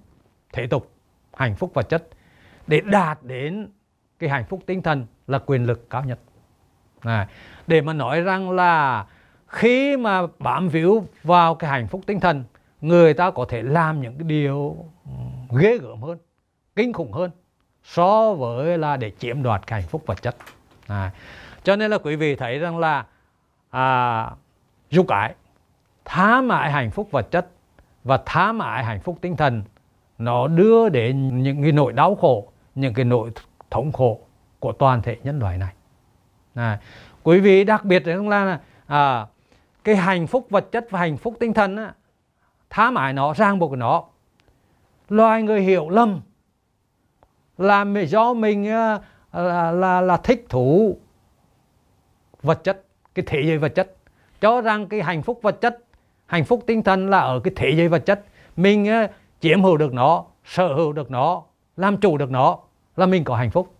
thể 0.53 0.67
tục 0.67 0.91
hạnh 1.33 1.55
phúc 1.55 1.71
vật 1.73 1.89
chất 1.89 2.07
để 2.67 2.81
đạt 2.81 3.23
đến 3.23 3.69
cái 4.19 4.29
hạnh 4.29 4.45
phúc 4.49 4.59
tinh 4.65 4.81
thần 4.81 5.05
là 5.27 5.39
quyền 5.39 5.65
lực 5.65 5.89
cao 5.89 6.03
nhất 6.03 6.19
này 7.03 7.27
để 7.67 7.81
mà 7.81 7.93
nói 7.93 8.21
rằng 8.21 8.51
là 8.51 9.05
khi 9.47 9.97
mà 9.97 10.21
bám 10.39 10.69
víu 10.69 11.07
vào 11.23 11.55
cái 11.55 11.69
hạnh 11.69 11.87
phúc 11.87 12.01
tinh 12.05 12.19
thần 12.19 12.43
người 12.81 13.13
ta 13.13 13.31
có 13.31 13.45
thể 13.49 13.63
làm 13.63 14.01
những 14.01 14.17
cái 14.17 14.27
điều 14.27 14.75
ghê 15.59 15.77
gớm 15.77 16.01
hơn 16.01 16.17
kinh 16.75 16.93
khủng 16.93 17.11
hơn 17.11 17.31
so 17.83 18.33
với 18.33 18.77
là 18.77 18.97
để 18.97 19.11
chiếm 19.19 19.43
đoạt 19.43 19.67
cái 19.67 19.81
hạnh 19.81 19.89
phúc 19.89 20.03
vật 20.05 20.21
chất. 20.21 20.35
À, 20.87 21.11
cho 21.63 21.75
nên 21.75 21.91
là 21.91 21.97
quý 21.97 22.15
vị 22.15 22.35
thấy 22.35 22.59
rằng 22.59 22.77
là 22.77 23.05
à, 23.69 24.31
dục 24.89 25.07
ái 25.07 25.35
thá 26.05 26.41
mại 26.41 26.71
hạnh 26.71 26.91
phúc 26.91 27.11
vật 27.11 27.31
chất 27.31 27.47
và 28.03 28.19
thá 28.25 28.51
mại 28.51 28.83
hạnh 28.83 28.99
phúc 28.99 29.17
tinh 29.21 29.35
thần 29.35 29.63
nó 30.17 30.47
đưa 30.47 30.89
đến 30.89 31.43
những 31.43 31.61
cái 31.61 31.71
nỗi 31.71 31.93
đau 31.93 32.15
khổ 32.15 32.51
những 32.75 32.93
cái 32.93 33.05
nỗi 33.05 33.31
thống 33.69 33.91
khổ 33.91 34.19
của 34.59 34.71
toàn 34.71 35.01
thể 35.01 35.17
nhân 35.23 35.39
loại 35.39 35.57
này. 35.57 35.73
Này. 36.55 36.77
quý 37.23 37.39
vị 37.39 37.63
đặc 37.63 37.85
biệt 37.85 38.05
rằng 38.05 38.29
là 38.29 38.59
à, 38.87 39.25
cái 39.83 39.95
hạnh 39.95 40.27
phúc 40.27 40.47
vật 40.49 40.71
chất 40.71 40.87
và 40.89 40.99
hạnh 40.99 41.17
phúc 41.17 41.35
tinh 41.39 41.53
thần 41.53 41.75
á, 41.75 41.93
thá 42.69 42.91
mãi 42.91 43.13
nó 43.13 43.33
ràng 43.33 43.59
buộc 43.59 43.71
nó. 43.71 44.03
Loài 45.09 45.43
người 45.43 45.61
hiểu 45.61 45.89
lầm 45.89 46.21
là 47.57 47.85
do 48.07 48.33
mình 48.33 48.67
à, 48.67 48.99
là, 49.31 49.71
là, 49.71 50.01
là 50.01 50.17
thích 50.17 50.45
thú 50.49 50.97
vật 52.41 52.63
chất 52.63 52.85
cái 53.15 53.25
thế 53.27 53.41
giới 53.45 53.57
vật 53.57 53.69
chất. 53.75 53.95
Cho 54.41 54.61
rằng 54.61 54.87
cái 54.87 55.01
hạnh 55.01 55.21
phúc 55.21 55.39
vật 55.41 55.61
chất 55.61 55.83
hạnh 56.25 56.45
phúc 56.45 56.63
tinh 56.67 56.83
thần 56.83 57.09
là 57.09 57.19
ở 57.19 57.39
cái 57.39 57.53
thế 57.55 57.69
giới 57.75 57.87
vật 57.87 58.05
chất. 58.05 58.25
Mình 58.55 58.87
à, 58.87 59.07
chiếm 59.39 59.63
hữu 59.63 59.77
được 59.77 59.93
nó 59.93 60.25
sở 60.45 60.73
hữu 60.73 60.93
được 60.93 61.11
nó 61.11 61.43
làm 61.77 61.97
chủ 61.97 62.17
được 62.17 62.31
nó 62.31 62.59
là 62.97 63.05
mình 63.05 63.23
có 63.23 63.35
hạnh 63.35 63.51
phúc. 63.51 63.75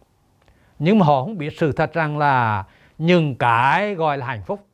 Nhưng 0.79 0.99
mà 0.99 1.05
họ 1.05 1.23
không 1.23 1.37
biết 1.37 1.53
sự 1.57 1.71
thật 1.71 1.93
rằng 1.93 2.17
là 2.17 2.63
những 2.97 3.35
cái 3.35 3.95
gọi 3.95 4.17
là 4.17 4.25
hạnh 4.25 4.43
phúc 4.45 4.67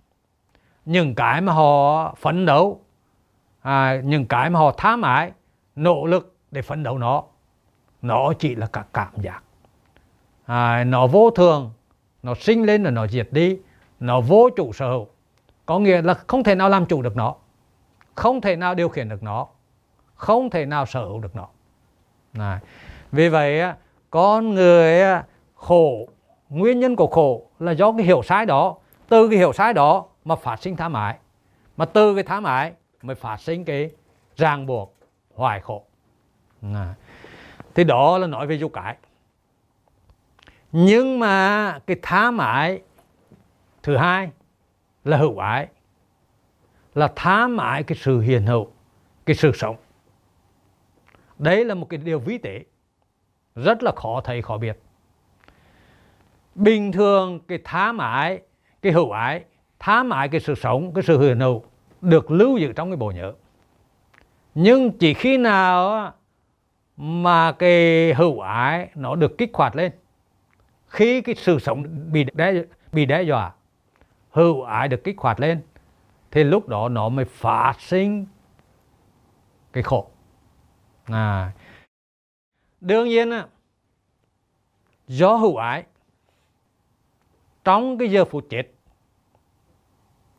những 0.86 1.15
cái 1.15 1.41
mà 1.41 1.53
họ 1.53 2.15
phấn 2.15 2.45
đấu 2.45 2.82
à, 3.62 4.01
những 4.03 4.25
cái 4.25 4.49
mà 4.49 4.60
họ 4.60 4.71
tham 4.77 5.01
ái 5.01 5.32
nỗ 5.75 6.06
lực 6.06 6.36
để 6.51 6.62
phấn 6.62 6.84
đấu 6.84 6.97
nó 6.97 7.23
nó 8.01 8.34
chỉ 8.39 8.56
là 8.56 8.67
cả 8.67 8.86
cảm 8.93 9.12
giác. 9.21 9.43
À, 10.45 10.84
nó 10.84 11.08
vô 11.08 11.29
thường 11.29 11.71
nó 12.23 12.34
sinh 12.36 12.63
lên 12.63 12.84
rồi 12.84 12.91
nó 12.91 13.08
diệt 13.08 13.27
đi 13.32 13.60
nó 13.99 14.21
vô 14.21 14.49
chủ 14.56 14.73
sở 14.73 14.89
hữu. 14.89 15.08
Có 15.65 15.79
nghĩa 15.79 16.01
là 16.01 16.13
không 16.13 16.43
thể 16.43 16.56
nào 16.56 16.69
làm 16.69 16.86
chủ 16.86 17.01
được 17.01 17.15
nó 17.15 17.36
không 18.15 18.41
thể 18.41 18.56
nào 18.56 18.75
điều 18.75 18.89
khiển 18.89 19.10
được 19.10 19.23
nó 19.23 19.47
không 20.15 20.49
thể 20.49 20.65
nào 20.65 20.86
sở 20.86 21.06
hữu 21.06 21.19
được 21.19 21.36
nó. 21.36 21.47
Này. 22.34 22.60
vì 23.12 23.29
vậy 23.29 23.62
con 24.13 24.54
người 24.54 25.02
khổ, 25.56 26.08
nguyên 26.49 26.80
nhân 26.80 26.95
của 26.95 27.08
khổ 27.08 27.49
là 27.60 27.71
do 27.71 27.91
cái 27.91 28.06
hiểu 28.06 28.21
sai 28.23 28.45
đó. 28.45 28.76
Từ 29.10 29.30
cái 29.30 29.38
hiểu 29.38 29.54
sai 29.54 29.73
đó 29.73 30.06
mà 30.26 30.36
phát 30.36 30.62
sinh 30.62 30.76
tham 30.76 30.93
ái 30.93 31.17
mà 31.78 31.86
từ 31.86 32.15
cái 32.15 32.23
tham 32.23 32.43
ái 32.43 32.73
mới 33.02 33.15
phát 33.15 33.41
sinh 33.41 33.65
cái 33.65 33.91
ràng 34.36 34.65
buộc, 34.65 34.95
hoài 35.36 35.60
khổ. 35.60 35.84
À. 36.62 36.93
thì 37.76 37.84
đó 37.84 38.17
là 38.17 38.28
nói 38.28 38.47
về 38.47 38.56
dục 38.56 38.71
cái 38.73 38.97
nhưng 40.71 41.19
mà 41.19 41.80
cái 41.88 41.97
tham 42.02 42.38
ái 42.38 42.82
thứ 43.84 43.97
hai 43.97 44.30
là 45.04 45.17
hữu 45.17 45.38
ái. 45.38 45.67
Là 46.95 47.13
tham 47.15 47.58
ái 47.58 47.84
cái 47.84 47.97
sự 48.02 48.19
hiền 48.19 48.45
hữu, 48.45 48.67
cái 49.26 49.36
sự 49.36 49.52
sống. 49.56 49.76
Đấy 51.38 51.65
là 51.65 51.76
một 51.76 51.89
cái 51.89 51.97
điều 51.97 52.19
vĩ 52.19 52.38
tế 52.38 52.63
rất 53.56 53.84
là 53.84 53.92
khó 53.96 54.22
thấy 54.22 54.42
khó 54.42 54.58
biệt 54.58 54.80
bình 56.56 56.92
thường 56.92 57.39
cái 57.48 57.60
tham 57.63 57.98
ái 57.98 58.42
cái 58.82 58.92
hữu 58.92 59.12
ái 59.12 59.44
tham 59.80 60.10
ái 60.10 60.30
cái 60.30 60.42
sự 60.42 60.56
sống 60.56 60.94
cái 60.94 61.04
sự 61.04 61.18
hưởng 61.18 61.39
hữu 61.39 61.63
được 62.02 62.32
lưu 62.32 62.58
giữ 62.58 62.74
trong 62.74 62.89
cái 62.89 62.98
bộ 62.98 63.12
nhớ 63.12 63.34
nhưng 64.56 64.92
chỉ 64.98 65.13
khi 65.13 65.38
nào 65.38 66.12
mà 66.98 67.52
cái 67.52 68.13
hữu 68.13 68.39
ái 68.39 68.89
nó 68.96 69.16
được 69.16 69.38
kích 69.38 69.52
hoạt 69.54 69.76
lên 69.76 69.92
khi 70.88 71.22
cái 71.22 71.36
sự 71.36 71.60
sống 71.60 71.84
bị 72.12 72.26
đe, 72.34 72.54
bị 72.92 73.06
đe 73.06 73.22
dọa 73.22 73.52
hữu 74.32 74.63
ái 74.63 74.88
được 74.88 75.04
kích 75.04 75.16
hoạt 75.18 75.39
lên 75.39 75.62
thì 76.32 76.44
lúc 76.44 76.68
đó 76.68 76.89
nó 76.89 77.10
mới 77.10 77.26
phát 77.26 77.74
sinh 77.80 78.26
cái 79.74 79.84
khổ 79.84 80.08
à 81.06 81.52
đương 82.84 83.08
nhiên 83.08 83.30
á, 83.30 83.48
do 85.08 85.36
hữu 85.36 85.56
ái, 85.56 85.84
trong 87.63 87.98
cái 87.98 88.12
giờ 88.12 88.26
phút 88.26 88.46
chết, 88.50 88.63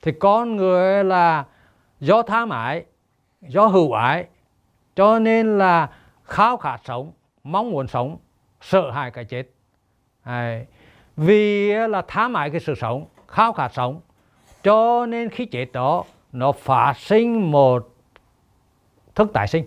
thì 0.03 0.13
con 0.21 0.57
người 0.57 1.05
là 1.05 1.47
do 2.01 2.23
tham 2.23 2.51
ái, 2.51 2.85
do 3.41 3.67
hữu 3.67 3.93
ái, 3.93 4.27
cho 4.97 5.19
nên 5.19 5.59
là 5.59 5.91
khao 6.25 6.57
khát 6.57 6.81
sống, 6.85 7.13
mong 7.45 7.71
muốn 7.71 7.87
sống, 7.87 8.19
sợ 8.61 8.91
hãi 8.91 9.11
cái 9.11 9.25
chết. 9.25 9.47
Vì 11.17 11.73
là 11.73 12.03
tham 12.09 12.35
ái 12.35 12.51
cái 12.51 12.61
sự 12.61 12.75
sống, 12.75 13.07
khao 13.29 13.53
khát 13.53 13.73
sống, 13.75 14.01
cho 14.63 15.07
nên 15.07 15.29
khi 15.29 15.47
chết 15.47 15.73
đó, 15.73 16.05
nó 16.33 16.53
phát 16.53 16.95
sinh 16.97 17.51
một 17.51 17.89
thức 19.15 19.31
tái 19.35 19.47
sinh. 19.47 19.67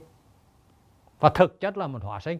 Và 1.20 1.30
thực 1.30 1.60
chất 1.60 1.78
là 1.78 1.88
một 1.88 2.00
hóa 2.04 2.20
sinh 2.20 2.40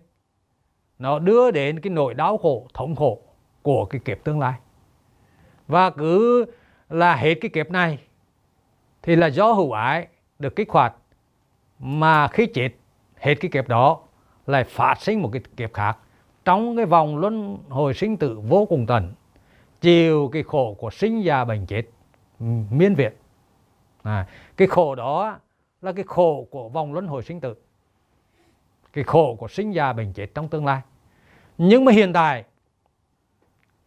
nó 1.00 1.20
đưa 1.20 1.52
đến 1.52 1.80
cái 1.80 1.92
nỗi 1.92 2.14
đau 2.14 2.38
khổ 2.38 2.68
thống 2.74 2.96
khổ 2.96 3.22
của 3.62 3.86
cái 3.86 4.02
kiếp 4.06 4.24
tương 4.24 4.40
lai. 4.40 4.54
Và 5.68 5.90
cứ 5.90 6.46
là 6.90 7.16
hết 7.16 7.36
cái 7.42 7.50
kiếp 7.50 7.72
này 7.72 8.00
thì 9.02 9.16
là 9.16 9.28
do 9.28 9.52
hữu 9.52 9.72
ái 9.72 10.08
được 10.40 10.56
kích 10.56 10.70
hoạt 10.70 10.96
mà 11.80 12.28
khi 12.28 12.46
chết 12.46 12.70
hết 13.16 13.36
cái 13.36 13.52
kiếp 13.52 13.68
đó 13.68 14.00
lại 14.46 14.64
phát 14.64 15.02
sinh 15.02 15.22
một 15.22 15.30
cái 15.34 15.42
kiếp 15.58 15.74
khác. 15.74 15.98
Trong 16.46 16.76
cái 16.76 16.86
vòng 16.86 17.18
luân 17.18 17.58
hồi 17.70 17.94
sinh 17.94 18.18
tử 18.18 18.40
vô 18.40 18.66
cùng 18.66 18.86
tận 18.86 19.14
chịu 19.82 20.30
cái 20.34 20.44
khổ 20.44 20.76
của 20.80 20.90
sinh 20.90 21.22
già 21.24 21.46
bệnh 21.46 21.66
chết 21.66 21.84
miên 22.70 22.96
việt 22.96 23.18
à, 24.04 24.28
cái 24.58 24.68
khổ 24.68 24.96
đó 24.96 25.40
là 25.82 25.92
cái 25.92 26.06
khổ 26.08 26.48
của 26.52 26.70
vòng 26.70 26.94
luân 26.94 27.08
hồi 27.08 27.24
sinh 27.24 27.40
tử 27.40 27.56
cái 28.98 29.04
khổ 29.04 29.36
của 29.40 29.48
sinh 29.48 29.72
già 29.72 29.94
bệnh 29.94 30.14
chết 30.14 30.28
trong 30.36 30.48
tương 30.48 30.66
lai. 30.66 30.82
Nhưng 31.58 31.86
mà 31.86 31.92
hiện 31.92 32.14
tại 32.14 32.44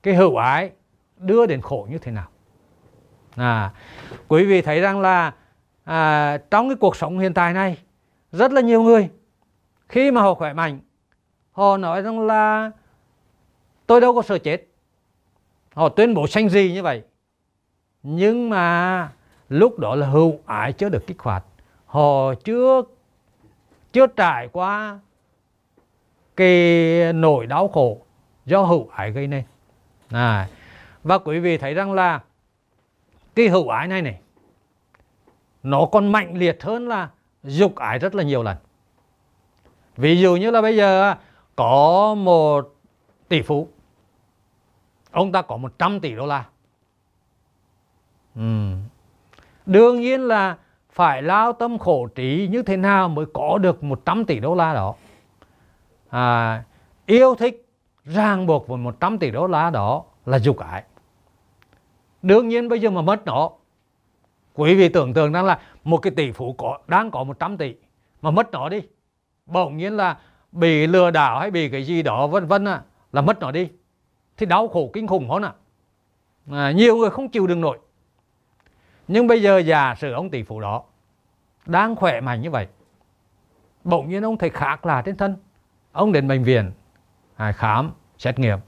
cái 0.03 0.15
hữu 0.15 0.37
ái 0.37 0.71
đưa 1.19 1.47
đến 1.47 1.61
khổ 1.61 1.87
như 1.91 1.99
thế 1.99 2.13
nào? 2.13 2.29
À, 3.37 3.73
quý 4.29 4.45
vị 4.45 4.63
thấy 4.63 4.81
rằng 4.81 5.01
là 5.01 5.35
à, 5.85 6.39
trong 6.51 6.69
cái 6.69 6.77
cuộc 6.81 6.97
sống 6.97 7.19
hiện 7.19 7.35
tại 7.35 7.53
này 7.53 7.79
rất 8.33 8.53
là 8.53 8.61
nhiều 8.61 8.83
người 8.83 9.09
khi 9.89 10.11
mà 10.11 10.21
họ 10.23 10.35
khỏe 10.35 10.53
mạnh 10.53 10.81
họ 11.53 11.77
nói 11.77 12.03
rằng 12.03 12.21
là 12.27 12.71
tôi 13.87 14.01
đâu 14.01 14.15
có 14.15 14.23
sợ 14.23 14.39
chết. 14.39 14.67
Họ 15.75 15.89
tuyên 15.89 16.15
bố 16.15 16.27
sanh 16.27 16.49
gì 16.49 16.73
như 16.73 16.83
vậy? 16.83 17.03
Nhưng 18.03 18.51
mà 18.51 19.13
lúc 19.49 19.79
đó 19.79 19.95
là 19.95 20.07
hữu 20.07 20.41
ái 20.47 20.73
chưa 20.73 20.89
được 20.89 21.07
kích 21.07 21.19
hoạt. 21.19 21.45
Họ 21.87 22.35
chưa 22.35 22.83
chưa 23.93 24.07
trải 24.07 24.49
qua 24.53 24.99
cái 26.37 27.13
nỗi 27.13 27.47
đau 27.47 27.69
khổ 27.69 28.03
do 28.47 28.63
hữu 28.63 28.89
ái 28.89 29.11
gây 29.11 29.27
nên. 29.27 29.45
À, 30.11 30.49
và 31.03 31.19
quý 31.19 31.39
vị 31.39 31.59
thấy 31.59 31.75
rằng 31.75 31.93
là 31.93 32.21
cái 33.35 33.49
hữu 33.49 33.69
ái 33.69 33.89
này 33.89 34.03
này 34.03 34.21
nó 35.63 35.87
còn 35.93 36.13
mạnh 36.13 36.39
liệt 36.39 36.63
hơn 36.63 36.89
là 36.89 37.11
dục 37.43 37.77
ái 37.77 37.99
rất 37.99 38.15
là 38.15 38.23
nhiều 38.23 38.43
lần. 38.43 38.57
Ví 39.97 40.21
dụ 40.21 40.37
như 40.37 40.51
là 40.51 40.63
bây 40.63 40.77
giờ 40.77 41.15
có 41.57 42.15
một 42.15 42.75
tỷ 43.29 43.43
phú 43.43 43.69
ông 45.11 45.33
ta 45.33 45.43
có 45.43 45.57
100 45.57 46.01
tỷ 46.01 46.15
đô 46.15 46.27
la. 46.27 46.45
Ừ. 48.35 48.73
đương 49.67 50.01
nhiên 50.01 50.21
là 50.21 50.57
phải 51.01 51.23
lao 51.23 51.53
tâm 51.53 51.79
khổ 51.79 52.07
trí 52.07 52.49
như 52.51 52.63
thế 52.63 52.77
nào 52.77 53.09
mới 53.09 53.27
có 53.35 53.59
được 53.59 53.83
100 53.83 54.25
tỷ 54.25 54.41
đô 54.41 54.55
la 54.55 54.75
đó? 54.75 54.95
À, 56.11 56.65
yêu 57.07 57.35
thích 57.35 57.69
ràng 58.05 58.47
buộc 58.47 58.69
với 58.69 58.79
100 58.79 59.19
tỷ 59.19 59.31
đô 59.31 59.47
la 59.47 59.71
đó 59.71 60.05
là 60.27 60.39
dục 60.39 60.59
ái. 60.59 60.85
Đương 62.23 62.49
nhiên 62.49 62.69
bây 62.69 62.81
giờ 62.81 62.91
mà 62.91 63.03
mất 63.03 63.25
nó 63.25 63.51
quý 64.55 64.75
vị 64.75 64.89
tưởng 64.89 65.15
tượng 65.15 65.33
rằng 65.33 65.45
là 65.45 65.59
một 65.85 65.97
cái 65.97 66.13
tỷ 66.17 66.33
phú 66.33 66.55
có 66.59 66.79
đang 66.87 67.11
có 67.11 67.25
100 67.25 67.57
tỷ 67.57 67.75
mà 68.23 68.31
mất 68.31 68.51
nó 68.51 68.69
đi 68.69 68.83
bỗng 69.47 69.77
nhiên 69.77 69.97
là 69.97 70.19
bị 70.53 70.87
lừa 70.87 71.11
đảo 71.11 71.39
hay 71.39 71.51
bị 71.51 71.69
cái 71.69 71.85
gì 71.85 72.03
đó 72.03 72.27
vân 72.27 72.47
vân 72.47 72.65
à, 72.65 72.83
là 73.13 73.21
mất 73.21 73.41
nó 73.41 73.51
đi. 73.51 73.69
Thì 74.37 74.47
đau 74.47 74.69
khổ 74.69 74.91
kinh 74.93 75.07
khủng 75.07 75.31
hơn 75.31 75.43
à. 75.43 75.53
à, 76.53 76.71
nhiều 76.71 76.97
người 76.97 77.11
không 77.11 77.29
chịu 77.29 77.47
đựng 77.47 77.61
nổi. 77.61 77.79
Nhưng 79.09 79.27
bây 79.27 79.43
giờ 79.43 79.59
giả 79.59 79.95
sử 79.99 80.13
ông 80.13 80.31
tỷ 80.31 80.43
phú 80.43 80.61
đó 80.61 80.83
đang 81.67 81.97
khỏe 81.97 82.21
mạnh 82.21 82.43
như 82.43 82.51
vậy. 82.51 82.67
Bỗng 83.85 84.09
nhiên 84.09 84.23
ông 84.23 84.39
thấy 84.39 84.51
khác 84.51 84.87
là 84.87 85.03
trên 85.03 85.17
thân. 85.17 85.37
Ông 85.93 86.13
đến 86.13 86.29
bệnh 86.29 86.43
viện 86.43 86.73
khám, 87.55 87.93
xét 88.19 88.39
nghiệm. 88.39 88.59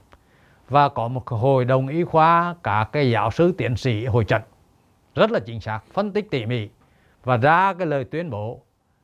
Và 0.69 0.89
có 0.89 1.07
một 1.07 1.27
hội 1.27 1.65
đồng 1.65 1.87
y 1.87 2.03
khoa, 2.03 2.55
cả 2.63 2.87
cái 2.91 3.11
giáo 3.11 3.31
sư 3.31 3.53
tiến 3.57 3.75
sĩ 3.75 4.05
hội 4.05 4.25
trận. 4.25 4.41
Rất 5.15 5.31
là 5.31 5.39
chính 5.39 5.61
xác, 5.61 5.79
phân 5.93 6.11
tích 6.11 6.31
tỉ 6.31 6.45
mỉ. 6.45 6.69
Và 7.23 7.37
ra 7.37 7.73
cái 7.73 7.87
lời 7.87 8.03
tuyên 8.03 8.29
bố, 8.29 8.61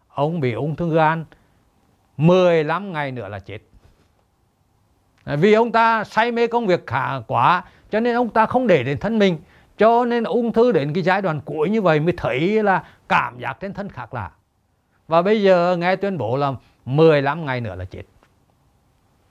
ông 0.07 0.39
bị 0.39 0.53
ung 0.53 0.75
thư 0.75 0.95
gan 0.95 1.25
15 2.17 2.93
ngày 2.93 3.11
nữa 3.11 3.27
là 3.27 3.39
chết. 3.39 3.59
Vì 5.25 5.53
ông 5.53 5.71
ta 5.71 6.03
say 6.03 6.31
mê 6.31 6.47
công 6.47 6.67
việc 6.67 6.87
khả 6.87 7.19
quá, 7.27 7.63
cho 7.89 7.99
nên 7.99 8.15
ông 8.15 8.29
ta 8.29 8.45
không 8.45 8.67
để 8.67 8.83
đến 8.83 8.97
thân 8.97 9.19
mình. 9.19 9.37
Cho 9.77 10.05
nên 10.05 10.23
ung 10.23 10.53
thư 10.53 10.71
đến 10.71 10.93
cái 10.93 11.03
giai 11.03 11.21
đoạn 11.21 11.41
cuối 11.45 11.69
như 11.69 11.81
vậy 11.81 11.99
mới 11.99 12.13
thấy 12.17 12.63
là 12.63 12.83
cảm 13.09 13.39
giác 13.39 13.59
trên 13.59 13.73
thân 13.73 13.89
khác 13.89 14.13
lạ. 14.13 14.31
Và 15.07 15.21
bây 15.21 15.43
giờ 15.43 15.77
nghe 15.77 15.95
tuyên 15.95 16.17
bố 16.17 16.37
là 16.37 16.53
15 16.85 17.45
ngày 17.45 17.61
nữa 17.61 17.75
là 17.75 17.85
chết. 17.85 18.03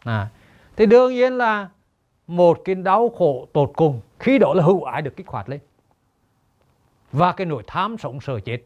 À, 0.04 0.28
thì 0.76 0.86
đương 0.86 1.12
nhiên 1.12 1.38
là 1.38 1.68
một 2.26 2.58
cái 2.64 2.74
đau 2.74 3.08
khổ 3.18 3.48
tột 3.52 3.70
cùng 3.76 4.00
khi 4.18 4.38
đó 4.38 4.54
là 4.54 4.64
hữu 4.64 4.84
ái 4.84 5.02
được 5.02 5.16
kích 5.16 5.26
hoạt 5.28 5.48
lên. 5.48 5.60
Và 7.12 7.32
cái 7.32 7.46
nỗi 7.46 7.62
tham 7.66 7.98
sống 7.98 8.20
sợ 8.20 8.40
chết 8.40 8.58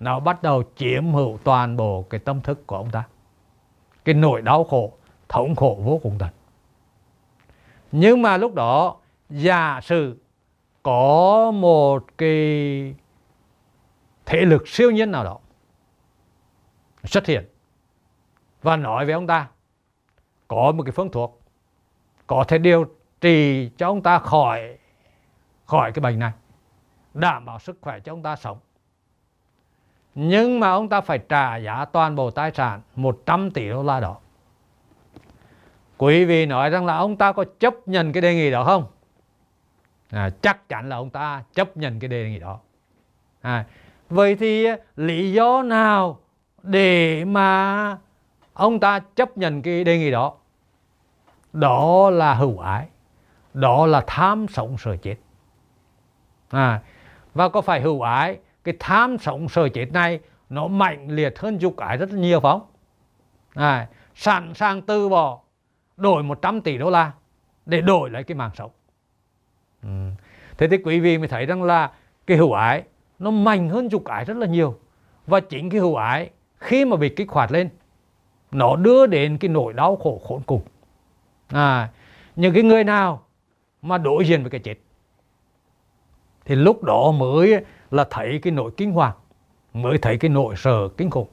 nó 0.00 0.20
bắt 0.20 0.42
đầu 0.42 0.62
chiếm 0.76 1.12
hữu 1.12 1.38
toàn 1.44 1.76
bộ 1.76 2.02
cái 2.10 2.20
tâm 2.20 2.40
thức 2.40 2.66
của 2.66 2.76
ông 2.76 2.90
ta. 2.90 3.04
Cái 4.04 4.14
nỗi 4.14 4.42
đau 4.42 4.64
khổ 4.64 4.92
thống 5.28 5.56
khổ 5.56 5.78
vô 5.84 6.00
cùng 6.02 6.16
tận 6.18 6.28
nhưng 7.92 8.22
mà 8.22 8.36
lúc 8.36 8.54
đó 8.54 8.96
giả 9.30 9.80
sử 9.82 10.16
có 10.82 11.50
một 11.50 12.04
cái 12.18 12.94
thể 14.26 14.44
lực 14.44 14.68
siêu 14.68 14.90
nhiên 14.90 15.10
nào 15.10 15.24
đó 15.24 15.38
xuất 17.04 17.26
hiện 17.26 17.44
và 18.62 18.76
nói 18.76 19.04
với 19.04 19.14
ông 19.14 19.26
ta 19.26 19.48
có 20.48 20.72
một 20.72 20.82
cái 20.82 20.92
phương 20.92 21.10
thuốc 21.10 21.42
có 22.26 22.44
thể 22.48 22.58
điều 22.58 22.84
trị 23.20 23.70
cho 23.76 23.86
ông 23.86 24.02
ta 24.02 24.18
khỏi 24.18 24.78
khỏi 25.66 25.92
cái 25.92 26.00
bệnh 26.00 26.18
này 26.18 26.32
đảm 27.14 27.44
bảo 27.44 27.58
sức 27.58 27.78
khỏe 27.80 28.00
cho 28.00 28.12
ông 28.12 28.22
ta 28.22 28.36
sống. 28.36 28.58
Nhưng 30.14 30.60
mà 30.60 30.70
ông 30.70 30.88
ta 30.88 31.00
phải 31.00 31.18
trả 31.18 31.56
giá 31.56 31.84
toàn 31.84 32.16
bộ 32.16 32.30
tài 32.30 32.50
sản 32.50 32.80
100 32.94 33.50
tỷ 33.50 33.68
đô 33.68 33.82
la 33.82 34.00
đó. 34.00 34.16
Quý 35.98 36.24
vị 36.24 36.46
nói 36.46 36.70
rằng 36.70 36.86
là 36.86 36.96
ông 36.96 37.16
ta 37.16 37.32
có 37.32 37.44
chấp 37.58 37.74
nhận 37.86 38.12
cái 38.12 38.20
đề 38.20 38.34
nghị 38.34 38.50
đó 38.50 38.64
không? 38.64 38.86
À, 40.10 40.30
chắc 40.42 40.68
chắn 40.68 40.88
là 40.88 40.96
ông 40.96 41.10
ta 41.10 41.44
chấp 41.54 41.76
nhận 41.76 42.00
cái 42.00 42.08
đề 42.08 42.30
nghị 42.30 42.38
đó. 42.38 42.60
À, 43.40 43.64
vậy 44.08 44.36
thì 44.36 44.64
à, 44.64 44.76
lý 44.96 45.32
do 45.32 45.62
nào 45.62 46.18
để 46.62 47.24
mà 47.24 47.98
ông 48.52 48.80
ta 48.80 48.98
chấp 48.98 49.38
nhận 49.38 49.62
cái 49.62 49.84
đề 49.84 49.98
nghị 49.98 50.10
đó? 50.10 50.34
Đó 51.52 52.10
là 52.10 52.34
hữu 52.34 52.58
ái 52.58 52.88
đó 53.54 53.86
là 53.86 54.04
tham 54.06 54.46
sống 54.48 54.78
sợ 54.78 54.96
chết. 54.96 55.16
À, 56.48 56.80
và 57.34 57.48
có 57.48 57.60
phải 57.60 57.80
hữu 57.80 58.02
ái 58.02 58.38
cái 58.64 58.74
tham 58.80 59.18
sống 59.18 59.48
sợ 59.48 59.68
chết 59.68 59.92
này 59.92 60.20
nó 60.48 60.68
mạnh 60.68 61.08
liệt 61.08 61.38
hơn 61.38 61.58
dục 61.58 61.76
ái 61.76 61.96
rất 61.96 62.10
nhiều 62.10 62.40
phải 62.40 62.52
không? 62.52 62.66
À, 63.54 63.88
sẵn 64.14 64.54
sàng 64.54 64.82
từ 64.82 65.08
bỏ 65.08 65.40
đổi 65.96 66.22
100 66.22 66.60
tỷ 66.60 66.78
đô 66.78 66.90
la 66.90 67.12
để 67.66 67.80
đổi 67.80 68.10
lại 68.10 68.24
cái 68.24 68.34
mạng 68.34 68.50
sống. 68.54 68.70
Ừ. 69.82 70.10
thế 70.58 70.68
thì 70.68 70.76
quý 70.84 71.00
vị 71.00 71.18
mới 71.18 71.28
thấy 71.28 71.46
rằng 71.46 71.62
là 71.62 71.90
cái 72.26 72.36
hữu 72.36 72.52
ái 72.52 72.82
nó 73.18 73.30
mạnh 73.30 73.68
hơn 73.68 73.90
dục 73.90 74.04
ái 74.04 74.24
rất 74.24 74.36
là 74.36 74.46
nhiều. 74.46 74.78
Và 75.26 75.40
chính 75.40 75.70
cái 75.70 75.80
hữu 75.80 75.94
ái 75.94 76.30
khi 76.58 76.84
mà 76.84 76.96
bị 76.96 77.08
kích 77.08 77.30
hoạt 77.30 77.52
lên 77.52 77.68
nó 78.50 78.76
đưa 78.76 79.06
đến 79.06 79.38
cái 79.38 79.48
nỗi 79.48 79.72
đau 79.72 79.96
khổ 79.96 80.20
khốn 80.28 80.42
cùng. 80.46 80.62
À, 81.48 81.90
những 82.36 82.54
cái 82.54 82.62
người 82.62 82.84
nào 82.84 83.22
mà 83.82 83.98
đối 83.98 84.24
diện 84.24 84.42
với 84.42 84.50
cái 84.50 84.60
chết 84.60 84.74
thì 86.44 86.54
lúc 86.54 86.84
đó 86.84 87.10
mới 87.10 87.64
là 87.90 88.06
thấy 88.10 88.38
cái 88.42 88.52
nỗi 88.52 88.70
kinh 88.76 88.92
hoàng 88.92 89.14
mới 89.72 89.98
thấy 89.98 90.18
cái 90.18 90.28
nỗi 90.28 90.54
sợ 90.56 90.88
kinh 90.96 91.10
khủng. 91.10 91.28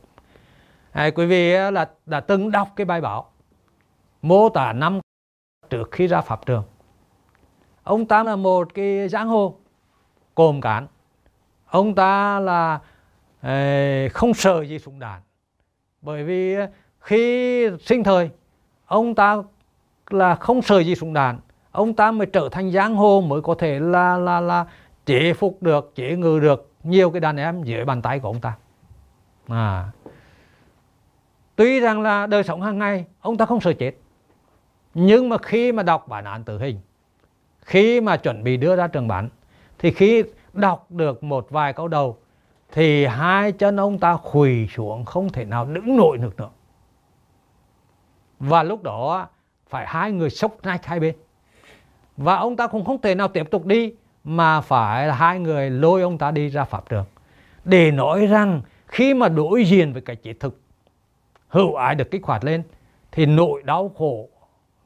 À, 0.92 1.10
quý 1.16 1.26
vị 1.26 1.52
là 1.52 1.90
đã 2.06 2.20
từng 2.20 2.52
đọc 2.52 2.68
cái 2.76 2.86
bài 2.86 3.02
báo 3.02 3.32
mô 4.22 4.50
tả 4.50 4.74
năm 4.74 5.00
trước 5.70 5.92
khi 5.92 6.08
ra 6.08 6.22
pháp 6.22 6.46
trường. 6.46 6.64
Ông 7.84 8.06
ta 8.06 8.24
là 8.24 8.36
một 8.36 8.74
cái 8.74 9.10
giang 9.10 9.28
hồ 9.28 9.56
cồm 10.36 10.62
cán 10.62 10.88
ông 11.74 11.96
ta 11.96 12.40
là 12.40 12.80
không 14.14 14.34
sợ 14.34 14.62
gì 14.62 14.80
súng 14.80 15.00
đạn. 15.00 15.22
Bởi 16.02 16.24
vì 16.24 16.56
khi 17.00 17.68
sinh 17.80 18.04
thời, 18.04 18.30
ông 18.86 19.16
ta 19.16 19.38
là 20.10 20.36
không 20.36 20.62
sợ 20.62 20.80
gì 20.80 20.96
súng 20.96 21.14
đạn. 21.14 21.40
Ông 21.72 21.94
ta 21.94 22.12
mới 22.12 22.28
trở 22.28 22.50
thành 22.52 22.72
giang 22.72 22.96
hồ 22.96 23.22
mới 23.22 23.42
có 23.42 23.56
thể 23.60 23.80
là 23.80 24.18
là 24.18 24.40
là 24.40 24.66
chế 25.06 25.34
phục 25.34 25.58
được, 25.62 25.92
chế 25.96 26.16
ngự 26.16 26.40
được 26.40 26.72
nhiều 26.84 27.12
cái 27.12 27.20
đàn 27.20 27.38
em 27.38 27.64
dưới 27.64 27.86
bàn 27.86 28.02
tay 28.02 28.20
của 28.20 28.28
ông 28.28 28.42
ta. 28.42 28.56
À. 29.48 29.92
Tuy 31.56 31.80
rằng 31.80 32.02
là 32.02 32.28
đời 32.28 32.44
sống 32.44 32.62
hàng 32.62 32.80
ngày, 32.80 33.06
ông 33.22 33.38
ta 33.38 33.46
không 33.46 33.62
sợ 33.62 33.74
chết. 33.74 33.92
Nhưng 34.94 35.30
mà 35.30 35.38
khi 35.38 35.72
mà 35.72 35.84
đọc 35.84 36.08
bản 36.08 36.26
án 36.26 36.44
tử 36.44 36.60
hình, 36.60 36.80
khi 37.62 38.02
mà 38.02 38.18
chuẩn 38.18 38.44
bị 38.44 38.58
đưa 38.58 38.76
ra 38.76 38.88
trường 38.88 39.08
bản, 39.08 39.30
thì 39.80 39.92
khi 39.92 40.24
đọc 40.54 40.92
được 40.92 41.24
một 41.24 41.48
vài 41.50 41.74
câu 41.74 41.88
đầu, 41.88 42.18
thì 42.72 43.06
hai 43.06 43.52
chân 43.52 43.80
ông 43.80 44.00
ta 44.00 44.18
khùy 44.18 44.68
xuống, 44.68 45.06
không 45.06 45.30
thể 45.30 45.46
nào 45.46 45.66
đứng 45.66 45.98
nổi 45.98 46.18
được 46.18 46.38
nữa. 46.38 46.50
Và 48.40 48.64
lúc 48.64 48.84
đó, 48.84 49.28
phải 49.70 49.86
hai 49.88 50.12
người 50.12 50.30
sốc 50.30 50.58
nách 50.64 50.86
hai 50.86 51.00
bên. 51.00 51.16
Và 52.18 52.36
ông 52.36 52.56
ta 52.56 52.68
cũng 52.68 52.86
không 52.86 53.02
thể 53.02 53.16
nào 53.16 53.28
tiếp 53.28 53.52
tục 53.52 53.66
đi, 53.66 53.94
mà 54.24 54.62
phải 54.62 55.08
là 55.08 55.14
hai 55.14 55.40
người 55.40 55.70
lôi 55.70 56.02
ông 56.02 56.18
ta 56.18 56.32
đi 56.32 56.50
ra 56.50 56.64
pháp 56.64 56.90
trường. 56.90 57.06
Để 57.66 57.92
nói 57.92 58.26
rằng, 58.26 58.62
khi 58.88 59.14
mà 59.14 59.30
đối 59.30 59.64
diện 59.64 59.94
với 59.94 60.02
cái 60.02 60.16
chết 60.16 60.34
thực, 60.40 60.60
hữu 61.48 61.76
ái 61.76 61.96
được 61.96 62.12
kích 62.12 62.24
hoạt 62.24 62.44
lên, 62.44 62.64
thì 63.12 63.26
nỗi 63.26 63.64
đau 63.64 63.92
khổ, 63.98 64.30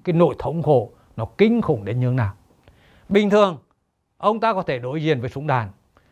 cái 0.03 0.13
nỗi 0.13 0.35
thống 0.39 0.63
khổ, 0.63 0.91
nó 1.17 1.25
kinh 1.37 1.61
khủng 1.61 1.85
đến 1.85 1.99
như 1.99 2.11
nào. 2.11 2.33
Bình 3.09 3.29
thường 3.29 3.57
ông 4.17 4.39
ta 4.39 4.53
có 4.53 4.61
thể 4.61 4.79
đối 4.79 5.03
diện 5.03 5.21
với 5.21 5.29
súng 5.29 5.47
đạn, 5.47 5.69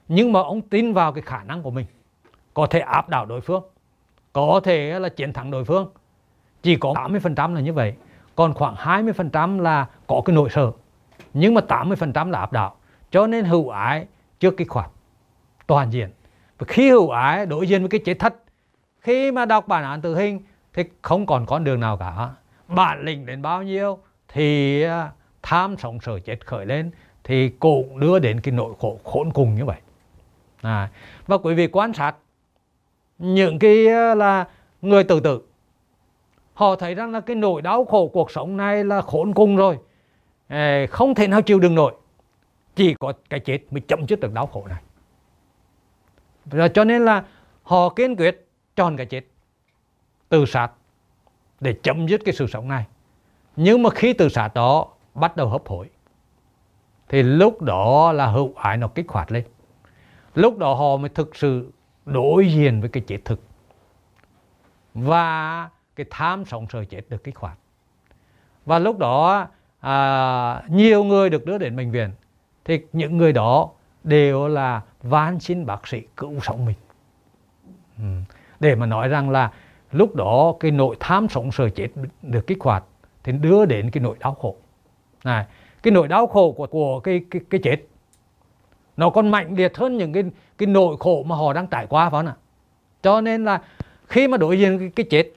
nhưng 0.08 0.32
mà 0.32 0.40
ông 0.40 0.62
tin 0.62 0.94
vào 0.94 1.14
cái 1.14 1.22
khả 1.22 1.44
năng 1.44 1.64
của 1.64 1.72
mình. 1.72 1.86
Có 2.54 2.66
thể 2.66 2.80
áp 2.80 3.10
đảo 3.10 3.26
đối 3.26 3.42
phương, 3.42 3.64
có 4.34 4.62
thể 4.64 5.00
là 5.00 5.10
chiến 5.10 5.34
thắng 5.34 5.52
đối 5.52 5.66
phương. 5.66 5.92
Chỉ 6.62 6.76
có 6.76 6.94
80% 6.94 7.54
là 7.54 7.62
như 7.62 7.74
vậy, 7.74 7.94
còn 8.36 8.54
khoảng 8.54 8.76
20% 8.76 9.60
là 9.60 9.88
có 10.08 10.22
cái 10.26 10.36
nỗi 10.36 10.50
sợ. 10.50 10.72
Nhưng 11.34 11.54
mà 11.54 11.62
80% 11.68 12.30
là 12.30 12.40
áp 12.40 12.52
đảo, 12.54 12.76
cho 13.12 13.28
nên 13.28 13.46
hữu 13.46 13.70
ái 13.70 14.08
trước 14.40 14.58
kích 14.58 14.70
hoạt 14.70 14.92
toàn 15.68 15.94
diện. 15.94 16.10
Và 16.58 16.66
khi 16.70 16.90
hữu 16.90 17.10
ái 17.10 17.46
đối 17.46 17.68
diện 17.68 17.82
với 17.82 17.90
cái 17.90 18.02
chết 18.06 18.20
thất, 18.20 18.34
khi 19.00 19.32
mà 19.32 19.46
đọc 19.46 19.68
bản 19.68 19.84
án 19.84 20.02
tử 20.02 20.16
hình 20.16 20.40
thì 20.74 20.84
không 21.02 21.26
còn 21.26 21.46
con 21.46 21.64
đường 21.64 21.80
nào 21.80 21.98
cả. 21.98 22.30
Bản 22.68 23.02
lĩnh 23.02 23.26
đến 23.26 23.42
bao 23.42 23.64
nhiêu 23.64 24.00
thì 24.28 24.84
tham 25.44 25.78
sống 25.78 26.00
sợ 26.02 26.20
chết 26.20 26.48
khởi 26.48 26.66
lên 26.66 26.92
thì 27.28 27.50
cũng 27.50 28.00
đưa 28.00 28.20
đến 28.20 28.42
cái 28.42 28.52
nỗi 28.52 28.74
khổ 28.80 29.00
khốn 29.04 29.32
cùng 29.34 29.56
như 29.56 29.66
vậy. 29.66 29.78
À, 30.62 30.90
và 31.28 31.38
quý 31.38 31.54
vị 31.54 31.68
quan 31.68 31.94
sát 31.94 32.16
những 33.18 33.60
cái 33.60 33.88
ờ, 33.88 34.16
là 34.16 34.48
người 34.82 35.04
tự 35.04 35.20
tử 35.20 35.42
họ 36.54 36.76
thấy 36.76 36.96
rằng 36.96 37.12
là 37.12 37.20
cái 37.20 37.36
nỗi 37.36 37.62
đau 37.62 37.86
khổ 37.86 38.08
cuộc 38.14 38.32
sống 38.32 38.58
này 38.58 38.84
là 38.84 39.02
khốn 39.02 39.34
cùng 39.34 39.56
rồi. 39.56 39.78
Không 40.90 41.16
thể 41.16 41.28
nào 41.28 41.42
chịu 41.42 41.60
đựng 41.60 41.76
nổi. 41.76 41.94
Chỉ 42.76 42.94
có 42.94 43.14
cái 43.30 43.40
chết 43.40 43.60
mới 43.72 43.82
chấm 43.82 44.08
dứt 44.08 44.20
được 44.20 44.34
đau 44.34 44.48
khổ 44.48 44.66
này. 44.70 44.82
Và 46.46 46.68
cho 46.68 46.84
nên 46.84 47.06
là 47.06 47.24
họ 47.64 47.90
kiên 47.90 48.16
quyết 48.16 48.48
chọn 48.76 48.98
cái 48.98 49.06
chết 49.06 49.22
tự 50.30 50.46
sát 50.46 50.72
để 51.60 51.76
chấm 51.84 52.08
dứt 52.08 52.22
cái 52.26 52.34
sự 52.34 52.48
sống 52.48 52.68
này. 52.68 52.86
Nhưng 53.56 53.84
mà 53.84 53.90
khi 53.90 54.14
tự 54.14 54.30
sát 54.30 54.54
đó 54.54 54.88
bắt 55.14 55.38
đầu 55.38 55.50
hấp 55.50 55.68
hối 55.68 55.90
thì 57.10 57.24
lúc 57.24 57.62
đó 57.62 58.12
là 58.12 58.28
hữu 58.28 58.54
ái 58.56 58.78
nó 58.78 58.88
kích 58.88 59.06
hoạt 59.10 59.32
lên. 59.32 59.44
Lúc 60.36 60.58
đó 60.58 60.74
họ 60.74 60.98
mới 60.98 61.10
thực 61.10 61.36
sự 61.36 61.72
đối 62.06 62.48
diện 62.48 62.82
với 62.82 62.90
cái 62.90 63.04
chết 63.08 63.18
thực. 63.26 63.42
Và 64.94 65.70
cái 65.96 66.06
tham 66.10 66.46
sống 66.46 66.68
sợ 66.70 66.86
chết 66.86 67.02
được 67.10 67.24
kích 67.24 67.38
hoạt. 67.38 67.58
Và 68.66 68.80
lúc 68.80 68.98
đó 68.98 69.48
à, 69.80 70.64
nhiều 70.70 71.04
người 71.04 71.30
được 71.30 71.46
đưa 71.46 71.58
đến 71.58 71.76
bệnh 71.76 71.92
viện. 71.92 72.12
Thì 72.66 72.80
những 72.94 73.18
người 73.18 73.34
đó 73.34 73.70
đều 74.04 74.48
là 74.48 74.82
van 75.04 75.40
xin 75.40 75.66
bác 75.66 75.88
sĩ 75.88 76.02
cứu 76.18 76.40
sống 76.40 76.66
mình. 76.66 76.76
Ừ. 77.98 78.04
để 78.60 78.76
mà 78.76 78.86
nói 78.86 79.08
rằng 79.08 79.30
là 79.30 79.52
lúc 79.92 80.16
đó 80.16 80.56
cái 80.60 80.72
nội 80.72 80.96
tham 81.00 81.30
sống 81.30 81.52
sợ 81.52 81.70
chết 81.70 81.88
được 82.22 82.48
kích 82.48 82.58
hoạt 82.62 82.84
thì 83.24 83.32
đưa 83.32 83.66
đến 83.66 83.92
cái 83.92 84.04
nỗi 84.04 84.16
đau 84.20 84.34
khổ. 84.34 84.56
Này 85.24 85.46
cái 85.86 85.92
nỗi 85.92 86.08
đau 86.08 86.28
khổ 86.28 86.52
của 86.52 86.68
của 86.68 87.00
cái 87.00 87.22
cái 87.32 87.42
cái 87.50 87.62
chết. 87.64 87.78
Nó 88.98 89.10
còn 89.10 89.32
mạnh 89.32 89.56
liệt 89.56 89.78
hơn 89.78 89.98
những 89.98 90.14
cái 90.14 90.24
cái 90.58 90.68
nỗi 90.68 90.96
khổ 91.00 91.24
mà 91.24 91.36
họ 91.36 91.54
đang 91.54 91.68
trải 91.68 91.88
qua 91.90 92.10
phải 92.10 92.20
không 92.20 92.28
ạ 92.28 92.36
cho 93.06 93.22
nên 93.22 93.46
là 93.46 93.62
khi 94.08 94.28
mà 94.28 94.38
đối 94.38 94.60
diện 94.60 94.80
cái, 94.80 94.90
cái 94.96 95.06
chết 95.10 95.32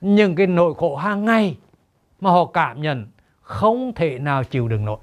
những 0.00 0.34
cái 0.34 0.46
nỗi 0.46 0.74
khổ 0.74 0.96
hàng 0.96 1.24
ngày 1.24 1.56
mà 2.20 2.30
họ 2.30 2.44
cảm 2.44 2.82
nhận 2.82 3.06
không 3.40 3.92
thể 3.94 4.18
nào 4.18 4.44
chịu 4.44 4.68
đựng 4.68 4.84
nổi. 4.84 4.98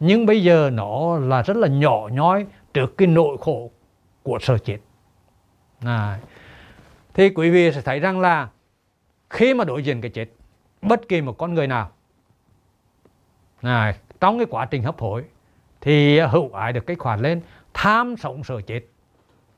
Nhưng 0.00 0.26
bây 0.26 0.42
giờ 0.42 0.70
nó 0.72 1.18
là 1.18 1.42
rất 1.42 1.56
là 1.56 1.68
nhỏ 1.68 2.08
nhói 2.12 2.46
trước 2.74 2.96
cái 2.98 3.08
nỗi 3.08 3.36
khổ 3.40 3.70
của 4.22 4.38
sợ 4.40 4.58
chết. 4.58 4.78
À, 5.80 6.20
thì 7.14 7.30
quý 7.30 7.50
vị 7.50 7.72
sẽ 7.72 7.80
thấy 7.80 8.00
rằng 8.00 8.20
là 8.20 8.48
khi 9.30 9.54
mà 9.54 9.64
đối 9.64 9.82
diện 9.82 10.00
cái 10.00 10.10
chết 10.10 10.26
bất 10.82 11.08
kỳ 11.08 11.20
một 11.20 11.38
con 11.38 11.54
người 11.54 11.66
nào 11.66 11.90
à, 13.62 13.94
trong 14.20 14.38
cái 14.38 14.46
quá 14.50 14.64
trình 14.64 14.82
hấp 14.82 15.00
hối 15.00 15.24
thì 15.80 16.20
hữu 16.20 16.52
ái 16.52 16.72
được 16.72 16.86
kích 16.86 17.00
hoạt 17.00 17.20
lên 17.20 17.40
tham 17.74 18.16
sống 18.16 18.44
sợ 18.44 18.60
chết. 18.60 18.80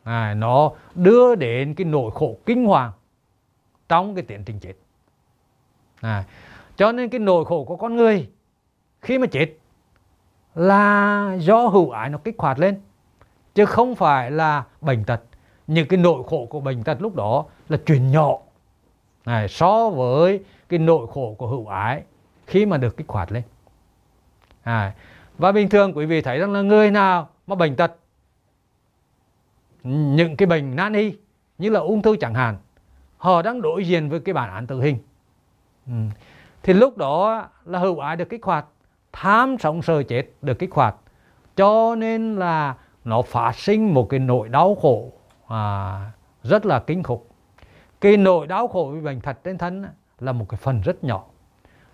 À, 0.03 0.35
nó 0.35 0.73
đưa 0.95 1.35
đến 1.35 1.75
cái 1.75 1.85
nỗi 1.85 2.11
khổ 2.15 2.37
kinh 2.47 2.65
hoàng 2.65 2.93
trong 3.89 4.15
cái 4.15 4.25
tiến 4.25 4.45
trình 4.45 4.61
chết. 4.61 4.75
À, 6.01 6.25
cho 6.77 6.93
nên 6.93 7.09
cái 7.09 7.19
nỗi 7.19 7.45
khổ 7.45 7.65
của 7.65 7.77
con 7.77 7.97
người 7.97 8.29
khi 9.01 9.19
mà 9.19 9.27
chết 9.27 9.49
là 10.55 11.37
do 11.39 11.67
hữu 11.67 11.91
ái 11.91 12.09
nó 12.09 12.19
kích 12.19 12.35
hoạt 12.39 12.59
lên 12.59 12.81
chứ 13.55 13.67
không 13.67 13.95
phải 13.95 14.31
là 14.31 14.65
bệnh 14.81 15.05
tật. 15.05 15.21
Những 15.67 15.89
cái 15.89 15.99
nỗi 15.99 16.23
khổ 16.27 16.47
của 16.51 16.61
bệnh 16.61 16.83
tật 16.83 17.03
lúc 17.03 17.15
đó 17.15 17.45
là 17.69 17.79
chuyện 17.87 18.11
nhỏ. 18.11 18.39
Này, 19.25 19.49
so 19.49 19.91
với 19.91 20.45
cái 20.69 20.79
nỗi 20.79 21.07
khổ 21.11 21.35
của 21.39 21.47
hữu 21.47 21.67
ái 21.67 22.03
khi 22.47 22.67
mà 22.67 22.77
được 22.77 22.97
kích 22.97 23.09
hoạt 23.09 23.33
lên 23.33 23.43
à, 24.63 24.95
và 25.39 25.53
bình 25.53 25.69
thường 25.69 25.93
quý 25.97 26.07
vị 26.07 26.23
thấy 26.23 26.39
rằng 26.39 26.53
là 26.53 26.63
người 26.63 26.91
nào 26.91 27.29
mà 27.47 27.55
bệnh 27.55 27.77
tật 27.77 27.93
những 29.83 30.37
cái 30.37 30.47
bệnh 30.47 30.77
nan 30.77 30.93
y 30.93 31.17
như 31.59 31.71
là 31.71 31.81
ung 31.81 32.03
thư 32.03 32.17
chẳng 32.21 32.35
hạn 32.35 32.57
họ 33.17 33.43
đang 33.43 33.63
đối 33.63 33.87
diện 33.87 34.09
với 34.09 34.21
cái 34.21 34.33
bản 34.33 34.51
án 34.51 34.67
tử 34.67 34.81
hình. 34.81 34.99
Ừ. 35.87 35.93
thì 36.63 36.73
lúc 36.73 36.99
đó 36.99 37.49
là 37.65 37.79
hữu 37.79 37.99
ái 37.99 38.17
được 38.17 38.29
kích 38.29 38.45
hoạt 38.45 38.67
tham 39.13 39.57
sống 39.59 39.83
sợ 39.83 40.03
chết 40.03 40.27
được 40.43 40.59
kích 40.59 40.73
hoạt. 40.73 40.97
Cho 41.57 41.95
nên 41.95 42.37
là 42.37 42.75
nó 43.05 43.23
phát 43.23 43.57
sinh 43.57 43.95
một 43.95 44.09
cái 44.09 44.21
nỗi 44.21 44.49
đau 44.49 44.75
khổ 44.75 45.13
à, 45.49 46.11
rất 46.43 46.67
là 46.67 46.79
kinh 46.79 47.03
khủng. 47.03 47.27
Cái 48.01 48.17
nỗi 48.17 48.47
đau 48.47 48.69
khổ 48.69 48.91
vì 48.95 49.01
bệnh 49.01 49.21
thật 49.21 49.39
trên 49.45 49.59
thân 49.59 49.87
là 50.21 50.33
một 50.33 50.47
cái 50.49 50.59
phần 50.63 50.81
rất 50.81 51.05
nhỏ. 51.05 51.25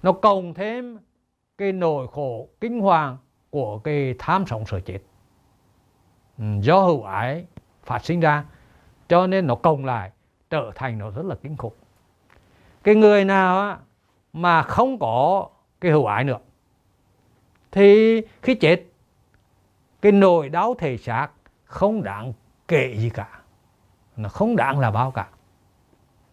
Nó 0.03 0.13
cộng 0.13 0.55
thêm 0.55 0.99
cái 1.59 1.73
nỗi 1.73 2.09
khổ 2.13 2.49
kinh 2.61 2.81
hoàng 2.81 3.17
của 3.51 3.79
cái 3.79 4.15
tham 4.19 4.47
sống 4.47 4.67
sợ 4.67 4.81
chết. 4.81 4.99
Ừ, 6.39 6.45
do 6.61 6.81
hữu 6.81 7.03
ái 7.03 7.47
phát 7.85 8.05
sinh 8.05 8.21
ra, 8.21 8.45
cho 9.09 9.27
nên 9.27 9.47
nó 9.47 9.55
cộng 9.55 9.85
lại 9.85 10.11
trở 10.51 10.73
thành 10.75 10.99
nó 10.99 11.11
rất 11.11 11.27
là 11.27 11.35
kinh 11.43 11.57
khủng. 11.57 11.75
Cái 12.83 12.95
người 12.95 13.25
nào 13.25 13.79
mà 14.33 14.63
không 14.63 14.99
có 14.99 15.49
cái 15.81 15.93
hữu 15.93 16.07
ái 16.07 16.25
nữa, 16.25 16.39
thì 17.71 18.21
khi 18.43 18.55
chết, 18.55 18.83
cái 20.03 20.13
nỗi 20.13 20.49
đau 20.49 20.75
thể 20.79 20.97
xác 20.97 21.29
không 21.65 22.03
đáng 22.03 22.33
kể 22.69 22.95
gì 22.97 23.11
cả. 23.11 23.41
Nó 24.17 24.29
không 24.29 24.57
đáng 24.57 24.79
là 24.79 24.91
bao 24.91 25.11
cả. 25.11 25.29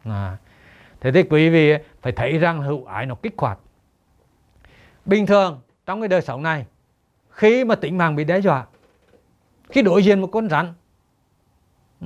À. 0.04 0.38
thế 1.00 1.12
thì 1.12 1.24
quý 1.24 1.50
vị 1.50 1.74
phải 2.02 2.12
thấy 2.12 2.38
rằng 2.38 2.62
hữu 2.62 2.86
ái 2.86 3.06
nó 3.06 3.16
kích 3.16 3.34
hoạt 3.38 3.60
bình 5.06 5.26
thường 5.26 5.62
trong 5.86 6.02
cái 6.02 6.08
đời 6.08 6.22
sống 6.22 6.44
này 6.44 6.66
khi 7.30 7.66
mà 7.66 7.76
tính 7.76 7.98
mạng 7.98 8.16
bị 8.16 8.24
đe 8.24 8.40
dọa 8.40 8.66
khi 9.70 9.82
đối 9.82 10.04
diện 10.04 10.22
một 10.22 10.30
con 10.32 10.50
rắn 10.50 10.74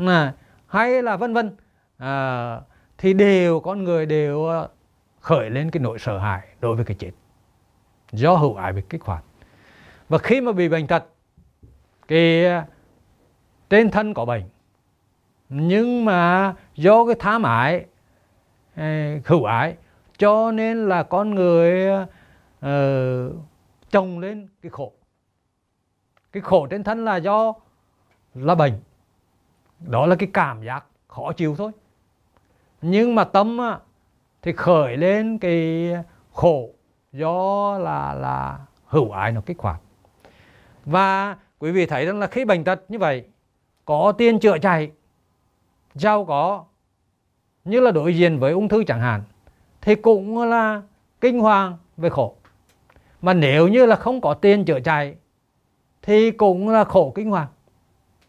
à, 0.07 0.33
hay 0.67 1.03
là 1.03 1.17
vân 1.17 1.33
vân 1.33 1.55
à, 1.97 2.61
thì 2.97 3.13
đều 3.13 3.59
con 3.59 3.83
người 3.83 4.05
đều 4.05 4.45
ờ, 4.45 4.67
khởi 5.19 5.49
lên 5.49 5.71
cái 5.71 5.81
nỗi 5.81 5.99
sợ 5.99 6.17
hãi 6.17 6.47
đối 6.61 6.75
với 6.75 6.85
cái 6.85 6.95
chết 6.99 7.11
do 8.11 8.35
hữu 8.35 8.55
ái 8.55 8.73
bị 8.73 8.81
kích 8.89 9.01
hoạt. 9.03 9.23
Và 10.09 10.17
khi 10.17 10.41
mà 10.41 10.51
bị 10.51 10.69
bệnh 10.69 10.87
tật 10.87 11.05
cái 12.07 12.45
ờ, 12.45 12.63
trên 13.69 13.91
thân 13.91 14.13
có 14.13 14.25
bệnh 14.25 14.43
nhưng 15.49 16.05
mà 16.05 16.53
do 16.75 17.05
cái 17.05 17.15
tham 17.19 17.43
ái 17.43 17.85
ờ, 18.75 18.83
hữu 19.25 19.43
ái 19.43 19.75
cho 20.17 20.51
nên 20.51 20.89
là 20.89 21.03
con 21.03 21.35
người 21.35 21.89
Ờ, 22.59 23.27
uh, 23.27 23.35
trồng 23.89 24.19
lên 24.19 24.47
cái 24.61 24.69
khổ. 24.69 24.93
Cái 26.31 26.41
khổ 26.41 26.67
trên 26.67 26.83
thân 26.83 27.05
là 27.05 27.15
do 27.15 27.53
là 28.33 28.55
bệnh. 28.55 28.79
Đó 29.79 30.05
là 30.05 30.15
cái 30.15 30.29
cảm 30.33 30.63
giác 30.63 30.85
khó 31.07 31.31
chịu 31.33 31.55
thôi. 31.55 31.71
Nhưng 32.81 33.15
mà 33.15 33.23
tâm 33.23 33.57
thì 34.41 34.53
khởi 34.53 34.97
lên 34.97 35.37
cái 35.37 35.89
khổ 36.33 36.69
do 37.11 37.77
là 37.77 38.13
là 38.13 38.59
hữu 38.85 39.11
ái 39.11 39.31
nó 39.31 39.41
kích 39.45 39.59
hoạt. 39.59 39.81
Và 40.85 41.37
quý 41.59 41.71
vị 41.71 41.85
thấy 41.85 42.05
rằng 42.05 42.19
là 42.19 42.27
khi 42.27 42.45
bệnh 42.45 42.63
tật 42.63 42.81
như 42.87 42.99
vậy 42.99 43.25
có 43.85 44.13
tiền 44.17 44.39
chữa 44.39 44.57
chạy 44.57 44.91
giàu 45.93 46.25
có 46.25 46.65
như 47.65 47.79
là 47.79 47.91
đối 47.91 48.15
diện 48.15 48.39
với 48.39 48.51
ung 48.51 48.69
thư 48.69 48.83
chẳng 48.83 49.01
hạn 49.01 49.23
thì 49.81 49.95
cũng 49.95 50.43
là 50.43 50.81
kinh 51.21 51.39
hoàng 51.39 51.77
về 51.97 52.09
khổ 52.09 52.35
mà 53.21 53.33
nếu 53.33 53.67
như 53.67 53.85
là 53.85 53.95
không 53.95 54.21
có 54.21 54.33
tiền 54.33 54.65
chữa 54.65 54.79
chạy 54.79 55.15
thì 56.01 56.31
cũng 56.31 56.69
là 56.69 56.83
khổ 56.83 57.11
kinh 57.15 57.29
hoàng. 57.29 57.47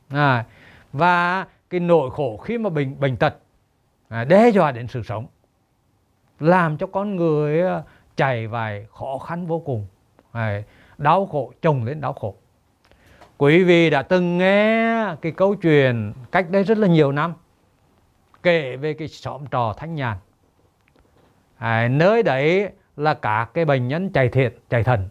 À, 0.09 0.45
và 0.93 1.47
cái 1.71 1.81
nỗi 1.81 2.11
khổ 2.11 2.37
khi 2.37 2.59
mà 2.59 2.71
bệnh 2.71 3.01
bệnh 3.01 3.17
tật 3.17 3.35
à, 4.09 4.25
đe 4.25 4.49
dọa 4.49 4.73
đến 4.73 4.89
sự 4.89 5.03
sống 5.03 5.27
làm 6.41 6.77
cho 6.77 6.87
con 6.87 7.17
người 7.17 7.63
à, 7.63 7.83
chạy 8.17 8.47
vài 8.47 8.87
khó 8.93 9.19
khăn 9.19 9.47
vô 9.47 9.59
cùng. 9.61 9.87
À, 10.33 10.63
đau 10.99 11.27
khổ 11.27 11.53
chồng 11.63 11.85
lên 11.85 12.01
đau 12.01 12.13
khổ. 12.13 12.35
Quý 13.39 13.65
vị 13.65 13.91
đã 13.91 14.03
từng 14.03 14.39
nghe 14.39 15.05
cái 15.21 15.33
câu 15.33 15.55
chuyện 15.55 16.13
cách 16.33 16.51
đây 16.51 16.63
rất 16.63 16.79
là 16.79 16.87
nhiều 16.87 17.13
năm 17.13 17.35
kể 18.43 18.77
về 18.77 18.95
cái 18.95 19.09
xóm 19.09 19.47
trò 19.47 19.75
thanh 19.77 19.95
nhàn. 19.95 20.17
À, 21.57 21.89
nơi 21.89 22.23
đấy 22.23 22.71
là 22.97 23.15
cả 23.15 23.47
cái 23.55 23.65
bệnh 23.65 23.89
nhân 23.89 24.11
chạy 24.11 24.29
thiệt, 24.29 24.57
chạy 24.71 24.83
thần. 24.85 25.09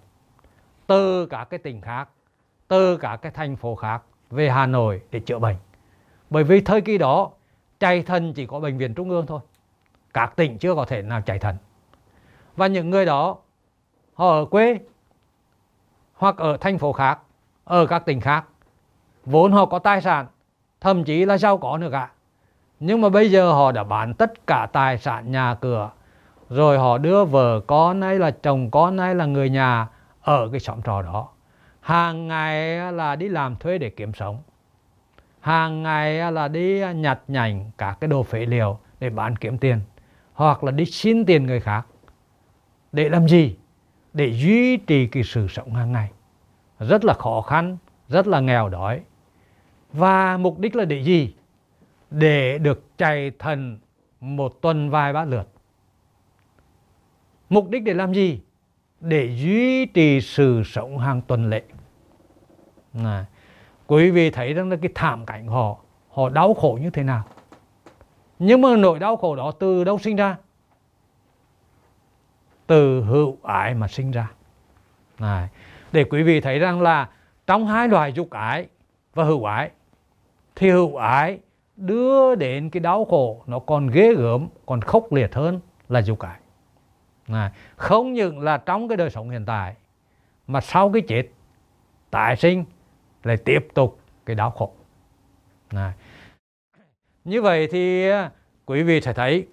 Từ 0.87 1.25
cả 1.25 1.45
cái 1.49 1.57
tỉnh 1.57 1.81
khác, 1.81 2.09
từ 2.67 2.97
cả 2.97 3.17
cái 3.21 3.31
thành 3.31 3.55
phố 3.55 3.75
khác 3.75 4.01
về 4.29 4.49
Hà 4.49 4.65
Nội 4.65 5.01
để 5.11 5.19
chữa 5.19 5.39
bệnh. 5.39 5.55
Bởi 6.29 6.43
vì 6.43 6.61
thời 6.61 6.81
kỳ 6.81 6.97
đó, 6.97 7.31
chạy 7.79 8.03
thần 8.03 8.33
chỉ 8.33 8.45
có 8.45 8.59
bệnh 8.59 8.77
viện 8.77 8.93
trung 8.93 9.09
ương 9.09 9.25
thôi. 9.25 9.39
Các 10.13 10.35
tỉnh 10.35 10.57
chưa 10.57 10.75
có 10.75 10.85
thể 10.85 11.01
nào 11.01 11.21
chạy 11.21 11.39
thần. 11.39 11.55
Và 12.55 12.67
những 12.67 12.89
người 12.89 13.05
đó, 13.05 13.37
họ 14.13 14.29
ở 14.29 14.45
quê 14.45 14.79
hoặc 16.13 16.37
ở 16.37 16.57
thành 16.57 16.77
phố 16.77 16.93
khác, 16.93 17.19
ở 17.63 17.85
các 17.85 18.05
tỉnh 18.05 18.21
khác, 18.21 18.45
vốn 19.25 19.51
họ 19.51 19.65
có 19.65 19.79
tài 19.79 20.01
sản, 20.01 20.27
thậm 20.81 21.03
chí 21.03 21.25
là 21.25 21.37
giàu 21.37 21.57
có 21.57 21.77
nữa 21.77 21.89
cả. 21.91 22.11
Nhưng 22.79 23.01
mà 23.01 23.09
bây 23.09 23.31
giờ 23.31 23.51
họ 23.51 23.71
đã 23.71 23.83
bán 23.83 24.13
tất 24.13 24.47
cả 24.47 24.67
tài 24.73 24.97
sản, 24.97 25.31
nhà 25.31 25.55
cửa 25.61 25.89
rồi 26.49 26.77
họ 26.77 26.97
đưa 26.97 27.25
vợ 27.25 27.59
con 27.67 28.01
hay 28.01 28.19
là 28.19 28.31
chồng 28.31 28.71
con 28.71 28.97
hay 28.97 29.15
là 29.15 29.25
người 29.25 29.49
nhà 29.49 29.87
ở 30.21 30.49
cái 30.51 30.59
xóm 30.59 30.81
trọ 30.81 31.01
đó. 31.01 31.29
Hàng 31.81 32.27
ngày 32.27 32.77
là 32.93 33.15
đi 33.15 33.29
làm 33.29 33.55
thuê 33.55 33.77
để 33.77 33.89
kiếm 33.89 34.13
sống. 34.13 34.41
Hàng 35.39 35.83
ngày 35.83 36.31
là 36.31 36.47
đi 36.47 36.93
nhặt 36.95 37.19
nhảnh 37.27 37.71
các 37.77 37.97
cái 38.01 38.07
đồ 38.07 38.23
phế 38.23 38.45
liệu 38.45 38.79
để 38.99 39.09
bán 39.09 39.35
kiếm 39.35 39.57
tiền, 39.57 39.81
hoặc 40.33 40.63
là 40.63 40.71
đi 40.71 40.85
xin 40.85 41.25
tiền 41.25 41.45
người 41.45 41.59
khác. 41.59 41.85
Để 42.91 43.09
làm 43.09 43.27
gì? 43.27 43.57
Để 44.13 44.33
duy 44.33 44.77
trì 44.77 45.07
cái 45.07 45.23
sự 45.23 45.47
sống 45.47 45.73
hàng 45.73 45.91
ngày. 45.91 46.11
Rất 46.79 47.05
là 47.05 47.13
khó 47.13 47.41
khăn, 47.41 47.77
rất 48.07 48.27
là 48.27 48.39
nghèo 48.39 48.69
đói. 48.69 49.01
Và 49.93 50.37
mục 50.37 50.59
đích 50.59 50.75
là 50.75 50.85
để 50.85 51.03
gì? 51.03 51.35
Để 52.11 52.57
được 52.57 52.97
chạy 52.97 53.31
thần 53.39 53.79
một 54.19 54.61
tuần 54.61 54.89
vài 54.89 55.13
ba 55.13 55.25
lượt 55.25 55.49
mục 57.49 57.69
đích 57.69 57.83
để 57.83 57.93
làm 57.93 58.13
gì? 58.13 58.39
Để 58.99 59.35
duy 59.35 59.85
trì 59.85 60.21
sự 60.21 60.63
sống 60.65 60.97
hàng 60.97 61.21
tuần 61.21 61.49
lệ 61.49 61.63
này, 62.93 63.25
quý 63.87 64.11
vị 64.11 64.31
thấy 64.31 64.53
rằng 64.53 64.69
là 64.69 64.77
cái 64.81 64.91
thảm 64.95 65.25
cảnh 65.25 65.47
họ 65.47 65.77
họ 66.09 66.29
đau 66.29 66.53
khổ 66.53 66.79
như 66.81 66.89
thế 66.89 67.03
nào? 67.03 67.23
Nhưng 68.39 68.61
mà 68.61 68.75
nỗi 68.75 68.99
đau 68.99 69.17
khổ 69.17 69.35
đó 69.35 69.51
từ 69.59 69.83
đâu 69.83 69.97
sinh 69.99 70.15
ra? 70.15 70.37
Từ 72.67 73.01
hữu 73.01 73.37
ái 73.43 73.73
mà 73.73 73.87
sinh 73.87 74.11
ra. 74.11 74.31
Này, 75.19 75.47
để 75.91 76.03
quý 76.03 76.23
vị 76.23 76.41
thấy 76.41 76.59
rằng 76.59 76.81
là 76.81 77.09
trong 77.47 77.67
hai 77.67 77.87
loài 77.87 78.11
dục 78.11 78.29
ái 78.29 78.67
và 79.13 79.23
hữu 79.23 79.43
ái 79.45 79.71
thì 80.55 80.69
hữu 80.69 80.95
ái 80.95 81.39
đưa 81.75 82.35
đến 82.35 82.69
cái 82.69 82.79
đau 82.79 83.05
khổ 83.05 83.43
nó 83.47 83.59
còn 83.59 83.87
ghê 83.87 84.13
gớm 84.13 84.47
còn 84.65 84.81
khốc 84.81 85.13
liệt 85.13 85.35
hơn 85.35 85.59
là 85.89 86.01
dục 86.01 86.19
ái 86.19 86.39
à, 87.31 87.51
không 87.75 88.13
những 88.13 88.39
là 88.39 88.57
trong 88.57 88.87
cái 88.87 88.97
đời 88.97 89.09
sống 89.09 89.29
hiện 89.29 89.45
tại 89.45 89.75
mà 90.47 90.61
sau 90.61 90.91
cái 90.91 91.01
chết 91.07 91.23
tái 92.09 92.35
sinh 92.35 92.65
lại 93.23 93.37
tiếp 93.37 93.67
tục 93.73 93.99
cái 94.25 94.35
đau 94.35 94.51
khổ 94.51 94.73
à. 95.69 95.93
như 97.23 97.41
vậy 97.41 97.67
thì 97.71 98.09
à, 98.09 98.31
quý 98.65 98.83
vị 98.83 99.01
sẽ 99.01 99.13
thấy 99.13 99.47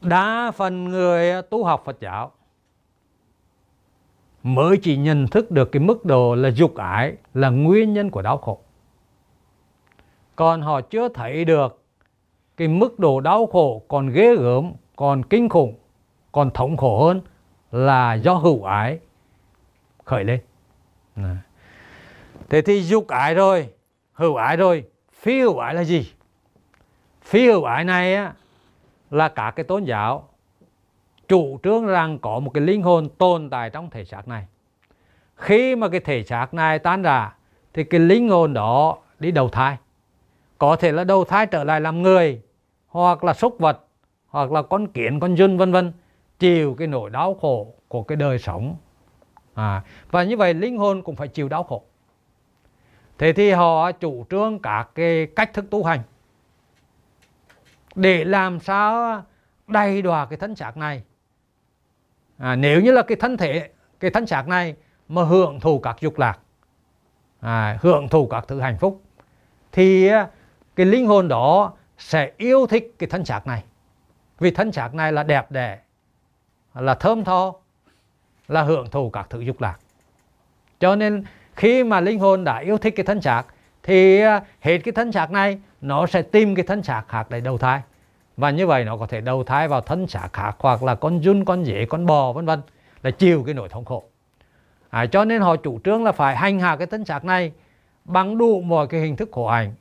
đa 0.00 0.50
phần 0.50 0.84
người 0.84 1.42
tu 1.42 1.64
học 1.64 1.82
Phật 1.84 2.00
giáo 2.00 2.32
mới 4.44 4.76
chỉ 4.82 4.96
nhận 4.96 5.26
thức 5.26 5.50
được 5.50 5.72
cái 5.72 5.80
mức 5.80 6.04
độ 6.04 6.34
là 6.34 6.50
dục 6.50 6.74
ái 6.76 7.16
là 7.34 7.48
nguyên 7.48 7.92
nhân 7.92 8.10
của 8.10 8.22
đau 8.22 8.38
khổ. 8.38 8.58
Còn 10.36 10.62
họ 10.62 10.80
chưa 10.80 11.08
thấy 11.08 11.44
được 11.44 11.82
cái 12.56 12.68
mức 12.68 12.98
độ 12.98 13.20
đau 13.20 13.46
khổ 13.46 13.82
còn 13.88 14.08
ghê 14.08 14.36
gớm, 14.36 14.72
còn 14.96 15.22
kinh 15.22 15.48
khủng, 15.48 15.74
còn 16.34 16.50
thống 16.50 16.76
khổ 16.76 17.06
hơn 17.06 17.20
là 17.72 18.14
do 18.14 18.34
hữu 18.34 18.64
ái 18.64 18.98
khởi 20.04 20.24
lên. 20.24 20.40
Thế 22.48 22.62
thì 22.62 22.82
dục 22.82 23.08
ái 23.08 23.34
rồi, 23.34 23.68
hữu 24.12 24.36
ái 24.36 24.56
rồi, 24.56 24.84
phi 25.12 25.40
hữu 25.40 25.58
ái 25.58 25.74
là 25.74 25.84
gì? 25.84 26.12
Phi 27.22 27.46
hữu 27.46 27.64
ái 27.64 27.84
này 27.84 28.14
á, 28.14 28.32
là 29.10 29.28
cả 29.28 29.52
cái 29.56 29.64
tôn 29.64 29.84
giáo 29.84 30.28
chủ 31.28 31.58
trương 31.62 31.86
rằng 31.86 32.18
có 32.18 32.38
một 32.38 32.50
cái 32.54 32.60
linh 32.60 32.82
hồn 32.82 33.08
tồn 33.18 33.50
tại 33.50 33.70
trong 33.70 33.90
thể 33.90 34.04
xác 34.04 34.28
này. 34.28 34.46
Khi 35.36 35.76
mà 35.76 35.88
cái 35.88 36.00
thể 36.00 36.22
xác 36.22 36.54
này 36.54 36.78
tan 36.78 37.02
ra 37.02 37.34
thì 37.74 37.84
cái 37.84 38.00
linh 38.00 38.28
hồn 38.28 38.54
đó 38.54 38.98
đi 39.18 39.30
đầu 39.30 39.48
thai. 39.48 39.76
Có 40.58 40.76
thể 40.76 40.92
là 40.92 41.04
đầu 41.04 41.24
thai 41.24 41.46
trở 41.46 41.64
lại 41.64 41.80
làm 41.80 42.02
người 42.02 42.42
hoặc 42.88 43.24
là 43.24 43.34
súc 43.34 43.58
vật 43.58 43.86
hoặc 44.28 44.52
là 44.52 44.62
con 44.62 44.86
kiến, 44.86 45.20
con 45.20 45.34
dưng 45.34 45.58
vân 45.58 45.72
vân 45.72 45.92
chịu 46.44 46.74
cái 46.78 46.88
nỗi 46.88 47.10
đau 47.10 47.34
khổ 47.34 47.74
của 47.88 48.02
cái 48.02 48.16
đời 48.16 48.38
sống. 48.38 48.76
À, 49.54 49.82
và 50.10 50.22
như 50.24 50.36
vậy 50.36 50.54
linh 50.54 50.78
hồn 50.78 51.02
cũng 51.02 51.16
phải 51.16 51.28
chịu 51.28 51.48
đau 51.48 51.64
khổ. 51.64 51.84
Thế 53.18 53.32
thì 53.32 53.50
họ 53.50 53.92
chủ 53.92 54.26
trương 54.30 54.58
các 54.58 54.88
cái 54.94 55.26
cách 55.36 55.50
thức 55.52 55.64
tu 55.70 55.84
hành 55.84 56.00
để 57.94 58.24
làm 58.24 58.60
sao 58.60 59.22
đầy 59.66 60.02
đọa 60.02 60.26
cái 60.26 60.38
thân 60.38 60.54
xác 60.56 60.76
này 60.76 61.02
à, 62.38 62.56
nếu 62.56 62.80
như 62.80 62.92
là 62.92 63.02
cái 63.02 63.16
thân 63.20 63.36
thể 63.36 63.68
cái 64.00 64.10
thân 64.10 64.26
xác 64.26 64.48
này 64.48 64.76
mà 65.08 65.22
hưởng 65.22 65.60
thụ 65.60 65.78
các 65.78 65.96
dục 66.00 66.18
lạc 66.18 66.38
à, 67.40 67.78
hưởng 67.80 68.08
thụ 68.08 68.26
các 68.26 68.44
thứ 68.48 68.60
hạnh 68.60 68.78
phúc 68.78 69.02
thì 69.72 70.08
à, 70.08 70.28
cái 70.76 70.86
linh 70.86 71.06
hồn 71.06 71.28
đó 71.28 71.72
sẽ 71.98 72.32
yêu 72.36 72.66
thích 72.66 72.94
cái 72.98 73.08
thân 73.08 73.24
xác 73.24 73.46
này 73.46 73.64
vì 74.38 74.50
thân 74.50 74.72
xác 74.72 74.94
này 74.94 75.12
là 75.12 75.22
đẹp 75.22 75.50
đẽ 75.50 75.78
là 76.74 76.94
thơm 76.94 77.24
tho 77.24 77.54
là 78.48 78.62
hưởng 78.62 78.90
thụ 78.90 79.10
các 79.10 79.26
thứ 79.30 79.40
dục 79.40 79.60
lạc. 79.60 79.78
Cho 80.80 80.96
nên 80.96 81.24
khi 81.56 81.84
mà 81.84 82.00
linh 82.00 82.18
hồn 82.18 82.44
đã 82.44 82.58
yêu 82.58 82.78
thích 82.78 82.94
cái 82.96 83.06
thân 83.06 83.20
xác 83.20 83.42
thì 83.82 84.20
à, 84.20 84.42
hết 84.60 84.78
cái 84.78 84.92
thân 84.92 85.12
xác 85.12 85.30
này 85.30 85.58
nó 85.80 86.06
sẽ 86.06 86.22
tìm 86.22 86.54
cái 86.54 86.64
thân 86.66 86.82
xác 86.82 87.02
khác 87.08 87.26
để 87.30 87.40
đầu 87.40 87.58
thai. 87.58 87.80
Và 88.36 88.50
như 88.50 88.66
vậy 88.66 88.84
nó 88.84 88.96
có 88.96 89.06
thể 89.06 89.20
đầu 89.20 89.44
thai 89.44 89.68
vào 89.68 89.80
thân 89.80 90.06
xác 90.06 90.28
khác 90.32 90.56
hoặc 90.58 90.82
là 90.82 90.94
con 90.94 91.20
run 91.20 91.44
con 91.44 91.64
dế 91.64 91.86
con 91.88 92.06
bò 92.06 92.32
vân 92.32 92.46
vân 92.46 92.62
là 93.02 93.10
chịu 93.10 93.42
cái 93.46 93.54
nỗi 93.54 93.68
thống 93.68 93.84
khổ. 93.84 94.04
À, 94.90 95.06
cho 95.06 95.24
nên 95.24 95.42
họ 95.42 95.56
chủ 95.56 95.80
trương 95.84 96.04
là 96.04 96.12
phải 96.12 96.36
hành 96.36 96.60
hạ 96.60 96.76
cái 96.76 96.86
thân 96.86 97.04
xác 97.04 97.24
này 97.24 97.52
bằng 98.04 98.38
đủ 98.38 98.60
mọi 98.60 98.86
cái 98.86 99.00
hình 99.00 99.16
thức 99.16 99.28
khổ 99.32 99.48
hạnh 99.48 99.74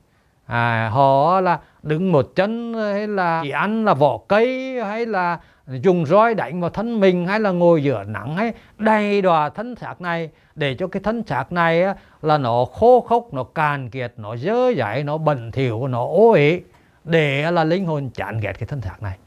à, 0.45 0.89
họ 0.89 1.41
là 1.41 1.59
đứng 1.83 2.11
một 2.11 2.31
chân 2.35 2.73
hay 2.73 3.07
là 3.07 3.39
chỉ 3.43 3.49
ăn 3.49 3.85
là 3.85 3.93
vỏ 3.93 4.17
cây 4.27 4.79
hay 4.83 5.05
là 5.05 5.39
dùng 5.67 6.05
roi 6.05 6.35
đánh 6.35 6.61
vào 6.61 6.69
thân 6.69 6.99
mình 6.99 7.27
hay 7.27 7.39
là 7.39 7.51
ngồi 7.51 7.83
giữa 7.83 8.03
nắng 8.03 8.35
hay 8.35 8.53
đầy 8.77 9.21
đọa 9.21 9.49
thân 9.49 9.75
xác 9.75 10.01
này. 10.01 10.29
Để 10.55 10.75
cho 10.79 10.87
cái 10.87 11.03
thân 11.03 11.23
xác 11.27 11.51
này 11.51 11.83
á 11.83 11.95
là 12.21 12.37
nó 12.37 12.65
khô 12.65 13.01
khốc 13.01 13.33
nó 13.33 13.43
càn 13.43 13.89
kiệt 13.89 14.13
nó 14.17 14.35
dơ 14.37 14.73
dãi 14.77 15.03
nó 15.03 15.17
bẩn 15.17 15.51
thỉu 15.51 15.87
nó 15.87 16.05
ô 16.05 16.31
ế 16.31 16.61
để 17.03 17.51
là 17.51 17.63
linh 17.63 17.85
hồn 17.85 18.09
chán 18.13 18.39
ghét 18.39 18.53
cái 18.59 18.67
thân 18.67 18.81
xác 18.81 19.01
này. 19.01 19.17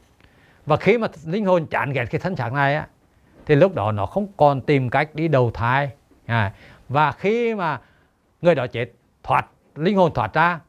Và 0.65 0.77
khi 0.77 0.97
mà 0.97 1.07
linh 1.25 1.45
hồn 1.45 1.65
chán 1.65 1.93
ghét 1.93 2.05
cái 2.05 2.19
thân 2.19 2.35
xác 2.35 2.53
này 2.53 2.75
á 2.75 2.87
thì 3.45 3.55
lúc 3.55 3.75
đó 3.75 3.91
nó 3.91 4.05
không 4.05 4.27
còn 4.37 4.61
tìm 4.61 4.89
cách 4.89 5.15
đi 5.15 5.27
đầu 5.27 5.51
thai. 5.53 5.89
À, 6.25 6.53
và 6.89 7.11
khi 7.11 7.55
mà 7.55 7.79
người 8.41 8.55
đó 8.55 8.67
chết 8.67 8.91
thoát 9.23 9.45
linh 9.75 9.97
hồn 9.97 10.11
thoát 10.13 10.33
ra 10.33 10.59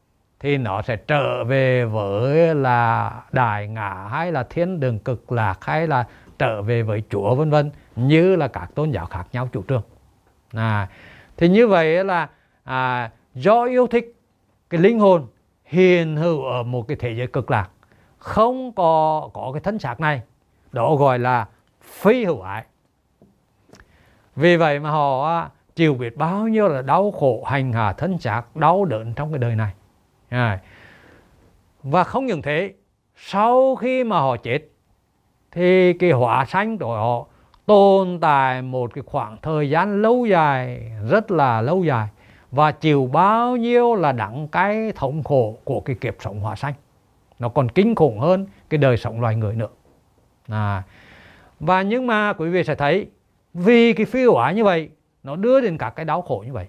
thì 0.41 0.59
nó 0.59 0.83
sẽ 0.83 0.97
trở 0.97 1.45
về 1.45 1.85
với 1.85 2.55
là 2.55 3.13
đại 3.33 3.69
ngã 3.69 4.09
hay 4.11 4.33
là 4.33 4.43
thiên 4.43 4.81
đường 4.81 4.99
cực 4.99 5.33
lạc 5.33 5.65
hay 5.65 5.87
là 5.87 6.05
trở 6.39 6.63
về 6.63 6.83
với 6.83 7.03
chúa 7.11 7.35
vân 7.35 7.51
vân 7.51 7.71
như 7.97 8.37
là 8.37 8.49
các 8.49 8.75
tôn 8.75 8.91
giáo 8.91 9.07
khác 9.07 9.27
nhau 9.33 9.49
chủ 9.53 9.63
trương. 9.69 9.83
À, 10.53 10.89
thì 11.37 11.49
như 11.49 11.69
vậy 11.69 12.05
là 12.05 12.29
à, 12.65 13.11
do 13.35 13.65
yêu 13.65 13.87
thích 13.87 14.15
cái 14.71 14.81
linh 14.81 14.99
hồn 14.99 15.27
hiện 15.65 16.17
hữu 16.17 16.45
ở 16.45 16.63
một 16.63 16.89
cái 16.89 16.97
thế 17.01 17.13
giới 17.13 17.27
cực 17.27 17.51
lạc 17.51 17.71
không 18.19 18.73
có 18.73 19.31
có 19.33 19.51
cái 19.55 19.61
thân 19.61 19.79
xác 19.79 20.01
này 20.01 20.23
đó 20.73 20.97
gọi 20.97 21.19
là 21.19 21.47
phi 21.83 22.25
hữu 22.25 22.41
ái. 22.41 22.65
Vì 24.37 24.57
vậy 24.57 24.81
mà 24.81 24.91
họ 24.91 25.29
à, 25.29 25.51
chịu 25.77 25.95
biết 25.95 26.17
bao 26.17 26.49
nhiêu 26.49 26.69
là 26.69 26.83
đau 26.83 27.11
khổ 27.11 27.45
hành 27.47 27.73
hạ 27.73 27.93
thân 27.93 28.19
xác 28.19 28.57
đau 28.57 28.85
đớn 28.85 29.15
trong 29.15 29.31
cái 29.31 29.39
đời 29.39 29.55
này 29.57 29.73
và 31.83 32.05
không 32.05 32.27
những 32.27 32.43
thế 32.43 32.73
sau 33.17 33.77
khi 33.77 34.05
mà 34.05 34.21
họ 34.21 34.37
chết 34.37 34.61
thì 35.53 35.93
cái 35.93 36.11
hỏa 36.11 36.45
sanh 36.45 36.79
của 36.79 36.97
họ 36.97 37.27
tồn 37.67 38.19
tại 38.21 38.63
một 38.63 38.95
cái 38.95 39.05
khoảng 39.07 39.37
thời 39.43 39.71
gian 39.71 40.03
lâu 40.03 40.27
dài 40.27 40.91
rất 41.11 41.31
là 41.31 41.61
lâu 41.61 41.85
dài 41.85 42.09
và 42.51 42.73
chịu 42.73 43.07
bao 43.13 43.57
nhiêu 43.57 43.95
là 43.95 44.13
đắng 44.13 44.49
cái 44.49 44.93
thống 44.97 45.23
khổ 45.25 45.57
của 45.65 45.81
cái 45.81 45.97
kiếp 46.01 46.15
sống 46.21 46.41
hỏa 46.41 46.57
sanh. 46.57 46.75
Nó 47.39 47.49
còn 47.49 47.69
kinh 47.69 47.95
khủng 47.95 48.19
hơn 48.19 48.47
cái 48.69 48.79
đời 48.79 48.97
sống 48.97 49.21
loài 49.21 49.37
người 49.37 49.55
nữa. 49.55 49.69
À, 50.49 50.83
và 51.61 51.83
nhưng 51.83 52.07
mà 52.07 52.33
quý 52.33 52.49
vị 52.49 52.65
sẽ 52.65 52.75
thấy 52.75 53.07
vì 53.55 53.93
cái 53.93 54.07
phi 54.07 54.23
hữu 54.23 54.37
ái 54.37 54.55
như 54.55 54.65
vậy 54.65 54.91
nó 55.23 55.37
đưa 55.37 55.61
đến 55.61 55.79
các 55.79 55.91
cái 55.91 56.05
đau 56.05 56.23
khổ 56.23 56.43
như 56.47 56.53
vậy. 56.53 56.67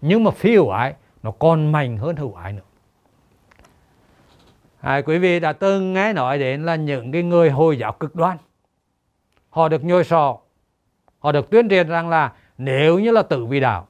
Nhưng 0.00 0.24
mà 0.24 0.30
phi 0.30 0.54
hữu 0.54 0.70
ái 0.70 0.94
nó 1.22 1.30
còn 1.30 1.72
mạnh 1.72 1.96
hơn 1.96 2.16
hữu 2.16 2.34
ái 2.34 2.52
nữa 2.52 2.62
à, 4.84 5.00
quý 5.06 5.18
vị 5.18 5.40
đã 5.40 5.52
từng 5.52 5.92
nghe 5.92 6.12
nói 6.12 6.38
đến 6.38 6.64
là 6.64 6.76
những 6.76 7.12
cái 7.12 7.22
người 7.22 7.50
hồi 7.50 7.78
giáo 7.78 7.92
cực 7.92 8.14
đoan. 8.14 8.38
Họ 9.50 9.68
được 9.68 9.84
nhồi 9.84 10.04
sò 10.04 10.38
họ 11.18 11.32
được 11.32 11.50
tuyên 11.50 11.68
truyền 11.68 11.88
rằng 11.88 12.08
là 12.08 12.32
nếu 12.58 12.98
như 12.98 13.10
là 13.10 13.22
tử 13.22 13.46
vì 13.46 13.60
đạo 13.60 13.88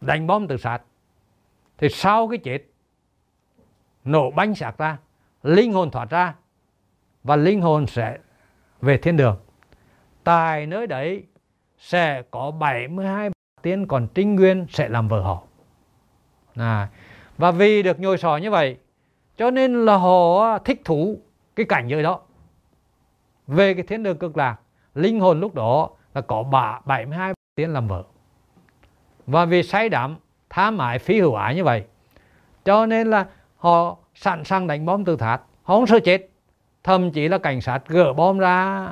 đánh 0.00 0.26
bom 0.26 0.46
tự 0.46 0.56
sát 0.56 0.78
thì 1.78 1.88
sau 1.88 2.28
cái 2.28 2.38
chết 2.38 2.58
nổ 4.04 4.30
bánh 4.30 4.54
sạc 4.54 4.78
ra 4.78 4.98
linh 5.42 5.72
hồn 5.72 5.90
thoát 5.90 6.10
ra 6.10 6.34
và 7.24 7.36
linh 7.36 7.60
hồn 7.60 7.86
sẽ 7.86 8.18
về 8.80 8.98
thiên 8.98 9.16
đường. 9.16 9.38
Tại 10.24 10.66
nơi 10.66 10.86
đấy 10.86 11.24
sẽ 11.78 12.22
có 12.30 12.50
72 12.50 13.30
tiên 13.62 13.86
còn 13.86 14.08
trinh 14.14 14.36
nguyên 14.36 14.66
sẽ 14.70 14.88
làm 14.88 15.08
vợ 15.08 15.20
họ. 15.20 15.42
À, 16.54 16.88
và 17.38 17.50
vì 17.50 17.82
được 17.82 18.00
nhồi 18.00 18.18
sò 18.18 18.36
như 18.36 18.50
vậy 18.50 18.76
cho 19.40 19.50
nên 19.50 19.84
là 19.84 19.96
họ 19.96 20.58
thích 20.58 20.80
thú 20.84 21.18
cái 21.56 21.66
cảnh 21.66 21.88
giới 21.88 22.02
đó. 22.02 22.20
Về 23.46 23.74
cái 23.74 23.82
thiên 23.82 24.02
đường 24.02 24.18
cực 24.18 24.36
lạc, 24.36 24.56
linh 24.94 25.20
hồn 25.20 25.40
lúc 25.40 25.54
đó 25.54 25.90
là 26.14 26.20
có 26.20 26.42
bà 26.42 26.80
72 26.84 27.32
tiếng 27.54 27.72
làm 27.72 27.88
vợ. 27.88 28.04
Và 29.26 29.44
vì 29.44 29.62
say 29.62 29.88
đắm 29.88 30.16
tham 30.50 30.78
ái 30.78 30.98
phi 30.98 31.20
hữu 31.20 31.34
ái 31.34 31.54
như 31.54 31.64
vậy, 31.64 31.84
cho 32.64 32.86
nên 32.86 33.10
là 33.10 33.26
họ 33.56 33.96
sẵn 34.14 34.44
sàng 34.44 34.66
đánh 34.66 34.86
bom 34.86 35.04
tự 35.04 35.16
thát 35.16 35.40
họ 35.62 35.74
không 35.74 35.86
sợ 35.86 36.00
chết, 36.00 36.28
thậm 36.84 37.10
chí 37.10 37.28
là 37.28 37.38
cảnh 37.38 37.60
sát 37.60 37.88
gỡ 37.88 38.12
bom 38.12 38.38
ra 38.38 38.88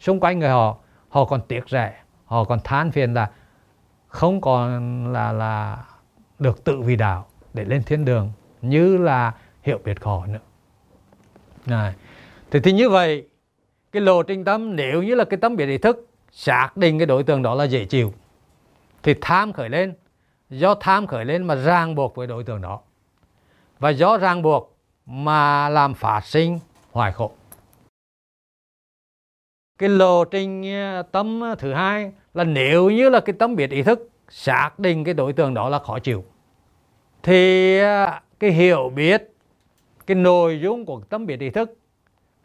xung 0.00 0.20
quanh 0.20 0.38
người 0.38 0.50
họ. 0.50 0.76
Họ 1.08 1.24
còn 1.24 1.40
tiếc 1.48 1.68
rẻ, 1.68 2.02
họ 2.24 2.44
còn 2.44 2.58
than 2.64 2.90
phiền 2.90 3.14
là 3.14 3.30
không 4.08 4.40
còn 4.40 5.12
là 5.12 5.32
là 5.32 5.84
được 6.38 6.64
tự 6.64 6.80
vì 6.80 6.96
đạo 6.96 7.26
để 7.52 7.64
lên 7.64 7.82
thiên 7.82 8.04
đường, 8.04 8.32
như 8.62 8.96
là 8.96 9.32
hiểu 9.64 9.78
biết 9.84 10.04
họ 10.04 10.26
nữa 10.26 10.38
này. 11.66 11.94
thì 12.50 12.60
thì 12.60 12.72
như 12.72 12.90
vậy, 12.90 13.26
cái 13.92 14.02
lộ 14.02 14.22
trình 14.22 14.44
tâm 14.44 14.76
nếu 14.76 15.02
như 15.02 15.14
là 15.14 15.24
cái 15.24 15.38
tâm 15.40 15.56
biết 15.56 15.66
ý 15.66 15.78
thức 15.78 16.08
xác 16.30 16.76
định 16.76 16.98
cái 16.98 17.06
đối 17.06 17.22
tượng 17.22 17.42
đó 17.42 17.54
là 17.54 17.64
dễ 17.64 17.84
chịu, 17.84 18.12
thì 19.02 19.14
tham 19.20 19.52
khởi 19.52 19.68
lên, 19.68 19.94
do 20.50 20.74
tham 20.74 21.06
khởi 21.06 21.24
lên 21.24 21.44
mà 21.44 21.54
ràng 21.54 21.94
buộc 21.94 22.16
với 22.16 22.26
đối 22.26 22.44
tượng 22.44 22.60
đó 22.60 22.80
và 23.78 23.90
do 23.90 24.18
ràng 24.18 24.42
buộc 24.42 24.76
mà 25.06 25.68
làm 25.68 25.94
phát 25.94 26.24
sinh 26.24 26.58
hoài 26.92 27.12
khổ 27.12 27.32
cái 29.78 29.88
lộ 29.88 30.24
trình 30.24 30.74
ờ, 30.74 31.02
tâm 31.02 31.40
ờ, 31.40 31.54
thứ 31.54 31.72
hai 31.72 32.12
là 32.34 32.44
nếu 32.44 32.90
như 32.90 33.08
là 33.08 33.20
cái 33.20 33.34
tâm 33.38 33.56
biết 33.56 33.70
ý 33.70 33.82
thức 33.82 34.10
xác 34.28 34.78
định 34.78 35.04
cái 35.04 35.14
đối 35.14 35.32
tượng 35.32 35.54
đó 35.54 35.68
là 35.68 35.78
khó 35.78 35.98
chịu, 35.98 36.24
thì 37.22 37.78
ờ, 37.78 38.20
cái 38.40 38.50
hiểu 38.50 38.92
biết 38.94 39.33
cái 40.06 40.14
nội 40.14 40.60
dung 40.60 40.86
của 40.86 41.00
tâm 41.00 41.26
biết 41.26 41.40
ý 41.40 41.50
thức 41.50 41.76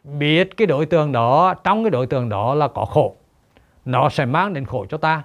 biết 0.04 0.56
cái 0.56 0.66
đối 0.66 0.86
tượng 0.86 1.12
đó 1.12 1.54
trong 1.64 1.84
cái 1.84 1.90
đối 1.90 2.06
tượng 2.06 2.28
đó 2.28 2.54
là 2.54 2.68
có 2.68 2.84
khổ. 2.84 3.16
Nó 3.84 4.08
sẽ 4.08 4.26
mang 4.26 4.52
đến 4.52 4.64
khổ 4.64 4.86
cho 4.88 4.98
ta. 4.98 5.22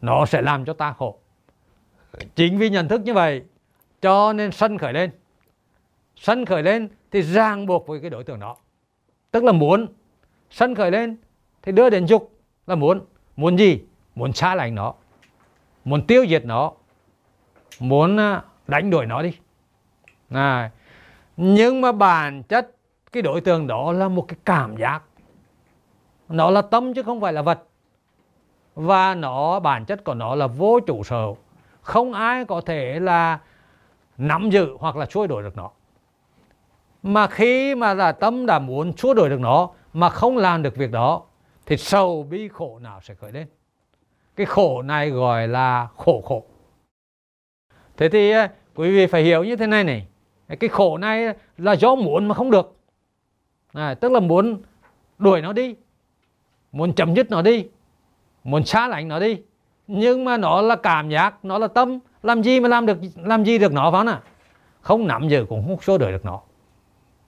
Nó 0.00 0.26
sẽ 0.26 0.42
làm 0.42 0.64
cho 0.64 0.72
ta 0.72 0.92
khổ. 0.92 1.18
Chính 2.34 2.58
vì 2.58 2.70
nhận 2.70 2.88
thức 2.88 3.00
như 3.04 3.14
vậy 3.14 3.42
cho 4.02 4.32
nên 4.32 4.52
sân 4.52 4.78
khởi 4.78 4.92
lên. 4.92 5.10
Sân 6.16 6.44
khởi 6.44 6.62
lên 6.62 6.88
thì 7.10 7.22
ràng 7.22 7.66
buộc 7.66 7.86
với 7.86 8.00
cái 8.00 8.10
đối 8.10 8.24
tượng 8.24 8.40
đó. 8.40 8.56
Tức 9.30 9.44
là 9.44 9.52
muốn 9.52 9.86
sân 10.50 10.74
khởi 10.74 10.90
lên 10.90 11.16
thì 11.62 11.72
đưa 11.72 11.90
đến 11.90 12.06
dục 12.06 12.32
là 12.66 12.74
muốn. 12.74 13.00
Muốn 13.36 13.58
gì? 13.58 13.80
Muốn 14.14 14.32
xa 14.32 14.54
lánh 14.54 14.74
nó. 14.74 14.94
Muốn 15.84 16.06
tiêu 16.06 16.26
diệt 16.28 16.44
nó. 16.44 16.72
Muốn 17.80 18.16
à, 18.16 18.42
đánh 18.66 18.90
đuổi 18.90 19.06
nó 19.06 19.22
đi. 19.22 19.32
À, 20.30 20.70
nhưng 21.36 21.80
mà 21.80 21.92
bản 21.92 22.42
chất 22.42 22.76
cái 23.12 23.22
đối 23.22 23.40
tượng 23.40 23.66
đó 23.66 23.92
là 23.92 24.08
một 24.08 24.24
cái 24.28 24.36
cảm 24.44 24.76
giác. 24.76 25.02
Nó 26.28 26.50
là 26.50 26.62
tâm 26.62 26.94
chứ 26.94 27.02
không 27.02 27.20
phải 27.20 27.32
là 27.32 27.42
vật. 27.42 27.62
Và 28.74 29.14
nó, 29.14 29.60
bản 29.60 29.84
chất 29.84 30.04
của 30.04 30.14
nó 30.14 30.34
là 30.34 30.46
vô 30.46 30.80
chủ 30.86 31.02
sở. 31.02 31.26
Không 31.82 32.12
ai 32.12 32.44
có 32.44 32.60
thể 32.60 33.00
là 33.00 33.38
nắm 34.18 34.50
giữ 34.50 34.76
hoặc 34.78 34.96
là 34.96 35.06
xua 35.06 35.26
đổi 35.26 35.42
được 35.42 35.56
nó. 35.56 35.70
Mà 37.02 37.26
khi 37.26 37.74
mà 37.74 37.94
là 37.94 38.12
tâm 38.12 38.46
đã 38.46 38.58
muốn 38.58 38.96
xua 38.96 39.14
đổi 39.14 39.28
được 39.28 39.40
nó, 39.40 39.70
mà 39.92 40.08
không 40.08 40.36
làm 40.36 40.62
được 40.62 40.76
việc 40.76 40.90
đó, 40.90 41.22
thì 41.66 41.76
sầu 41.76 42.22
bi 42.22 42.48
khổ 42.48 42.78
nào 42.78 43.00
sẽ 43.00 43.14
khởi 43.14 43.32
lên? 43.32 43.46
Cái 44.36 44.46
khổ 44.46 44.82
này 44.82 45.10
gọi 45.10 45.48
là 45.48 45.88
khổ 45.96 46.22
khổ. 46.24 46.44
Thế 47.96 48.08
thì 48.08 48.30
à, 48.30 48.50
quý 48.74 48.96
vị 48.96 49.06
phải 49.06 49.22
hiểu 49.22 49.44
như 49.44 49.56
thế 49.56 49.66
này 49.66 49.84
này 49.84 50.06
cái 50.48 50.68
khổ 50.68 50.98
này 50.98 51.34
là 51.58 51.72
do 51.72 51.94
muốn 51.94 52.28
mà 52.28 52.34
không 52.34 52.50
được. 52.50 52.76
À, 53.72 53.94
tức 53.94 54.12
là 54.12 54.20
muốn 54.20 54.62
đuổi 55.18 55.40
nó 55.40 55.52
đi 55.52 55.74
muốn 56.72 56.92
chấm 56.94 57.14
dứt 57.14 57.30
nó 57.30 57.42
đi 57.42 57.68
muốn 58.44 58.64
xa 58.64 58.88
lánh 58.88 59.08
nó 59.08 59.18
đi. 59.18 59.42
Nhưng 59.86 60.24
mà 60.24 60.36
nó 60.36 60.60
là 60.60 60.76
cảm 60.76 61.08
giác 61.08 61.44
nó 61.44 61.58
là 61.58 61.66
tâm 61.68 61.98
làm 62.22 62.42
gì 62.42 62.60
mà 62.60 62.68
làm 62.68 62.86
được 62.86 62.98
làm 63.16 63.44
gì 63.44 63.58
được 63.58 63.72
nó 63.72 63.90
phải 63.90 64.04
không 64.06 64.20
không 64.80 65.06
nắm 65.06 65.28
giữ 65.28 65.46
cũng 65.48 65.66
không 65.66 65.80
xua 65.80 65.98
đuổi 65.98 66.12
được 66.12 66.24
nó. 66.24 66.40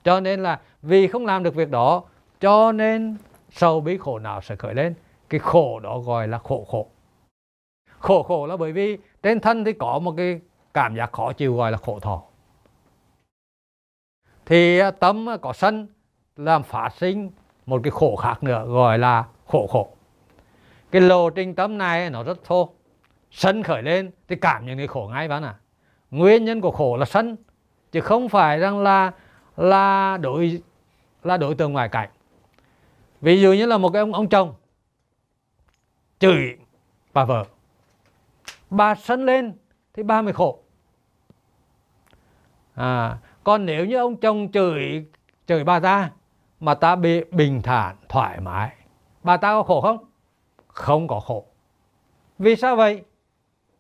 Cho 0.05 0.21
nên 0.21 0.43
là 0.43 0.61
vì 0.83 1.09
không 1.09 1.27
làm 1.27 1.43
được 1.43 1.55
việc 1.55 1.71
đó 1.71 2.03
cho 2.41 2.73
nên 2.73 3.17
sâu 3.51 3.81
bí 3.81 3.99
khổ 3.99 4.19
nào 4.19 4.41
sẽ 4.41 4.57
khởi 4.57 4.75
lên? 4.75 4.95
Cái 5.29 5.41
khổ 5.41 5.81
đó 5.81 5.99
gọi 5.99 6.29
là 6.29 6.39
khổ 6.39 6.67
khổ. 6.71 6.87
Khổ 7.99 8.23
khổ 8.23 8.47
là 8.47 8.57
bởi 8.57 8.73
vì 8.73 8.99
trên 9.23 9.41
thân 9.41 9.65
thì 9.65 9.73
có 9.73 9.99
một 9.99 10.15
cái 10.17 10.41
cảm 10.75 10.97
giác 10.97 11.13
khó 11.13 11.33
chịu 11.33 11.57
gọi 11.57 11.73
là 11.73 11.79
khổ 11.79 11.99
thọ 12.01 12.23
thì 14.47 14.79
à, 14.79 14.91
tâm 14.91 15.29
à, 15.29 15.37
có 15.37 15.53
sân 15.53 15.89
làm 16.37 16.63
phát 16.63 16.89
sinh 16.97 17.31
một 17.67 17.81
cái 17.85 17.91
khổ 17.91 18.17
khác 18.17 18.43
nữa 18.43 18.65
gọi 18.69 18.99
là 18.99 19.25
khổ 19.47 19.67
khổ. 19.67 19.89
Cái 20.91 21.03
lộ 21.03 21.31
trình 21.31 21.55
tâm 21.55 21.79
này 21.79 22.11
nó 22.11 22.23
rất 22.23 22.45
thô. 22.45 22.71
Sân 23.31 23.63
khởi 23.63 23.83
lên 23.83 24.11
thì 24.29 24.37
cảm 24.37 24.67
nhận 24.67 24.79
cái 24.79 24.87
khổ 24.87 25.11
ngay 25.13 25.29
bạn 25.29 25.43
à 25.43 25.55
nguyên 26.15 26.45
nhân 26.45 26.61
của 26.61 26.71
khổ 26.71 26.97
là 26.97 27.05
sân 27.05 27.37
chứ 27.93 28.01
không 28.01 28.29
phải 28.29 28.59
rằng 28.59 28.79
là 28.79 29.13
là 29.57 30.17
đối 30.17 30.63
là 31.23 31.37
đối 31.37 31.55
tượng 31.55 31.73
ngoài 31.73 31.89
cảnh. 31.89 32.09
Ví 33.21 33.41
dụ 33.41 33.53
như 33.53 33.67
là 33.67 33.79
một 33.79 33.91
cái 33.91 34.01
ông 34.01 34.13
ông 34.13 34.29
chồng 34.29 34.55
chửi 36.19 36.57
bà 37.13 37.25
vợ. 37.25 37.45
Bà 38.71 38.95
sân 38.95 39.25
lên 39.25 39.53
thì 39.95 40.03
ba 40.03 40.23
mới 40.23 40.33
khổ. 40.33 40.59
À, 42.75 43.19
còn 43.45 43.67
nếu 43.67 43.85
như 43.85 43.97
ông 43.97 44.17
chồng 44.17 44.49
chửi 44.53 45.05
chửi 45.47 45.65
bà 45.65 45.81
ta 45.81 46.11
mà 46.61 46.75
ta 46.75 46.97
bị 46.97 47.25
bình 47.31 47.63
thản 47.63 47.97
thoải 48.09 48.41
mái 48.41 48.71
bà 49.25 49.37
ta 49.37 49.53
có 49.53 49.63
khổ 49.63 49.81
không? 49.81 49.99
Không 50.69 51.09
có 51.09 51.21
khổ. 51.21 51.45
Vì 52.39 52.57
sao 52.57 52.77
vậy? 52.77 53.03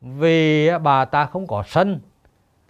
Vì 0.00 0.70
bà 0.82 1.04
ta 1.04 1.26
không 1.26 1.46
có 1.46 1.62
sân. 1.66 2.00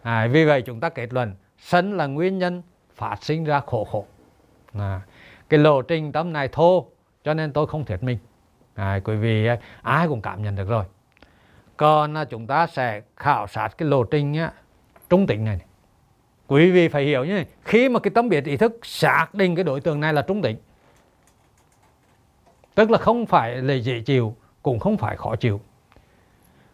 À, 0.02 0.28
vì 0.32 0.44
vậy 0.44 0.62
chúng 0.62 0.80
ta 0.80 0.88
kết 0.88 1.12
luận 1.12 1.34
sân 1.58 1.96
là 1.96 2.06
nguyên 2.06 2.38
nhân 2.38 2.62
phát 2.94 3.22
sinh 3.22 3.44
ra 3.44 3.60
khổ 3.60 3.84
khổ. 3.84 4.06
À, 4.72 5.00
cái 5.48 5.60
lộ 5.60 5.82
trình 5.82 6.12
tâm 6.12 6.32
này 6.32 6.48
thô 6.48 6.86
cho 7.24 7.34
nên 7.34 7.52
tôi 7.52 7.66
không 7.66 7.84
thuyết 7.84 8.02
minh. 8.02 8.18
À, 8.74 9.00
quý 9.04 9.16
vị 9.16 9.48
ai 9.82 10.08
cũng 10.08 10.22
cảm 10.22 10.42
nhận 10.42 10.56
được 10.56 10.68
rồi. 10.68 10.84
Còn 11.76 12.16
à, 12.16 12.24
chúng 12.24 12.46
ta 12.46 12.66
sẽ 12.66 13.02
khảo 13.16 13.46
sát 13.46 13.78
cái 13.78 13.88
lộ 13.88 14.04
trình 14.04 14.34
á, 14.34 14.52
trung 15.10 15.26
tính 15.26 15.44
này, 15.44 15.56
này 15.56 15.66
quý 16.48 16.70
vị 16.70 16.88
phải 16.88 17.04
hiểu 17.04 17.24
nhé, 17.24 17.44
khi 17.62 17.88
mà 17.88 18.00
cái 18.00 18.10
tâm 18.10 18.28
biệt 18.28 18.44
ý 18.44 18.56
thức 18.56 18.78
xác 18.82 19.34
định 19.34 19.54
cái 19.54 19.64
đối 19.64 19.80
tượng 19.80 20.00
này 20.00 20.12
là 20.12 20.22
trung 20.22 20.42
tính, 20.42 20.56
tức 22.74 22.90
là 22.90 22.98
không 22.98 23.26
phải 23.26 23.56
là 23.56 23.74
dễ 23.74 24.00
chịu, 24.00 24.36
cũng 24.62 24.78
không 24.78 24.96
phải 24.96 25.16
khó 25.16 25.36
chịu. 25.36 25.60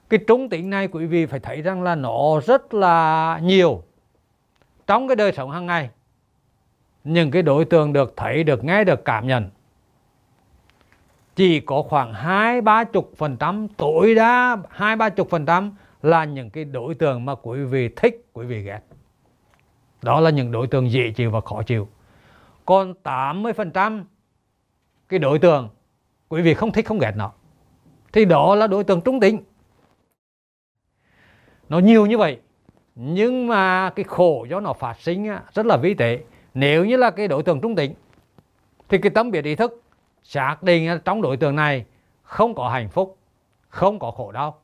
Cái 0.09 0.21
trung 0.27 0.49
tính 0.49 0.71
này 0.71 0.89
quý 0.89 1.07
vị 1.07 1.27
phải 1.27 1.41
thấy 1.41 1.63
rằng 1.63 1.83
là 1.83 1.95
nó 1.95 2.41
rất 2.47 2.75
là 2.75 3.39
nhiều. 3.43 3.83
Trong 4.87 5.09
cái 5.09 5.17
đời 5.17 5.33
sống 5.33 5.51
hàng 5.51 5.67
ngày, 5.67 5.91
những 7.05 7.31
cái 7.31 7.43
đối 7.43 7.65
tượng 7.65 7.93
được 7.93 8.15
thấy, 8.17 8.45
được 8.45 8.65
nghe, 8.65 8.85
được 8.85 9.05
cảm 9.05 9.27
nhận, 9.27 9.51
chỉ 11.37 11.61
có 11.61 11.83
khoảng 11.83 12.15
hai 12.15 12.61
ba 12.61 12.85
chục 12.85 13.13
phần 13.17 13.37
trăm, 13.37 13.69
tối 13.69 14.15
đa 14.15 14.57
hai 14.71 14.97
ba 14.97 15.09
chục 15.09 15.31
phần 15.31 15.47
trăm 15.47 15.75
là 16.03 16.25
những 16.25 16.51
cái 16.51 16.65
đối 16.65 16.95
tượng 16.95 17.25
mà 17.25 17.35
quý 17.35 17.61
vị 17.65 17.89
thích, 17.97 18.27
quý 18.33 18.47
vị 18.47 18.63
ghét 18.63 18.81
đó 20.03 20.21
là 20.21 20.31
những 20.31 20.53
đối 20.53 20.67
tượng 20.67 20.91
dễ 20.91 21.11
chịu 21.11 21.31
và 21.31 21.41
khó 21.41 21.63
chịu. 21.63 21.89
Còn 22.67 22.95
80 22.95 23.53
phần 23.53 23.71
trăm 23.71 24.05
cái 25.09 25.19
đối 25.19 25.39
tượng 25.39 25.69
quý 26.29 26.43
vị 26.43 26.55
không 26.55 26.73
thích, 26.73 26.87
không 26.87 26.99
ghét 26.99 27.13
nó, 27.17 27.33
thì 28.13 28.25
đó 28.25 28.55
là 28.55 28.67
đối 28.67 28.85
tượng 28.85 29.01
trung 29.01 29.21
tính. 29.21 29.45
Nó 31.69 31.79
nhiều 31.79 32.07
như 32.07 32.19
vậy, 32.19 32.39
nhưng 32.95 33.47
mà 33.47 33.91
cái 33.91 34.05
khổ 34.05 34.47
do 34.51 34.61
nó 34.61 34.73
phát 34.73 35.01
sinh 35.01 35.29
rất 35.53 35.67
là 35.67 35.77
vi 35.77 35.95
tế. 35.95 36.21
Nếu 36.55 36.85
như 36.85 36.97
là 36.97 37.11
cái 37.11 37.29
đối 37.29 37.43
tượng 37.43 37.61
trung 37.61 37.77
tính, 37.77 37.95
thì 38.89 38.99
cái 38.99 39.11
tâm 39.11 39.31
biệt 39.31 39.45
ý 39.45 39.55
thức 39.55 39.83
xác 40.23 40.63
định 40.63 40.99
trong 41.05 41.23
đối 41.23 41.37
tượng 41.37 41.57
này 41.57 41.85
không 42.23 42.55
có 42.55 42.69
hạnh 42.69 42.89
phúc, 42.89 43.19
không 43.69 43.99
có 43.99 44.11
khổ 44.11 44.33
đau, 44.33 44.61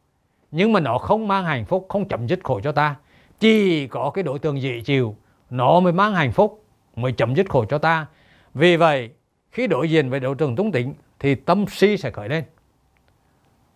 nhưng 0.50 0.72
mà 0.72 0.80
nó 0.80 0.98
không 0.98 1.28
mang 1.28 1.44
hạnh 1.44 1.64
phúc, 1.64 1.86
không 1.88 2.08
chấm 2.08 2.26
dứt 2.26 2.40
khổ 2.44 2.60
cho 2.60 2.72
ta, 2.72 2.96
chỉ 3.38 3.86
có 3.86 4.10
cái 4.10 4.24
đối 4.24 4.38
tượng 4.38 4.62
dễ 4.62 4.80
chịu 4.80 5.16
nó 5.50 5.80
mới 5.80 5.92
mang 5.92 6.14
hạnh 6.14 6.32
phúc 6.32 6.64
mới 6.96 7.12
chấm 7.12 7.34
dứt 7.34 7.50
khổ 7.50 7.64
cho 7.64 7.78
ta. 7.78 8.06
Vì 8.54 8.76
vậy 8.76 9.10
khi 9.50 9.66
đối 9.66 9.90
diện 9.90 10.10
với 10.10 10.20
đối 10.20 10.34
tượng 10.34 10.56
túng 10.56 10.72
tính 10.72 10.94
thì 11.18 11.34
tâm 11.34 11.64
si 11.68 11.96
sẽ 11.96 12.10
khởi 12.10 12.28
lên. 12.28 12.44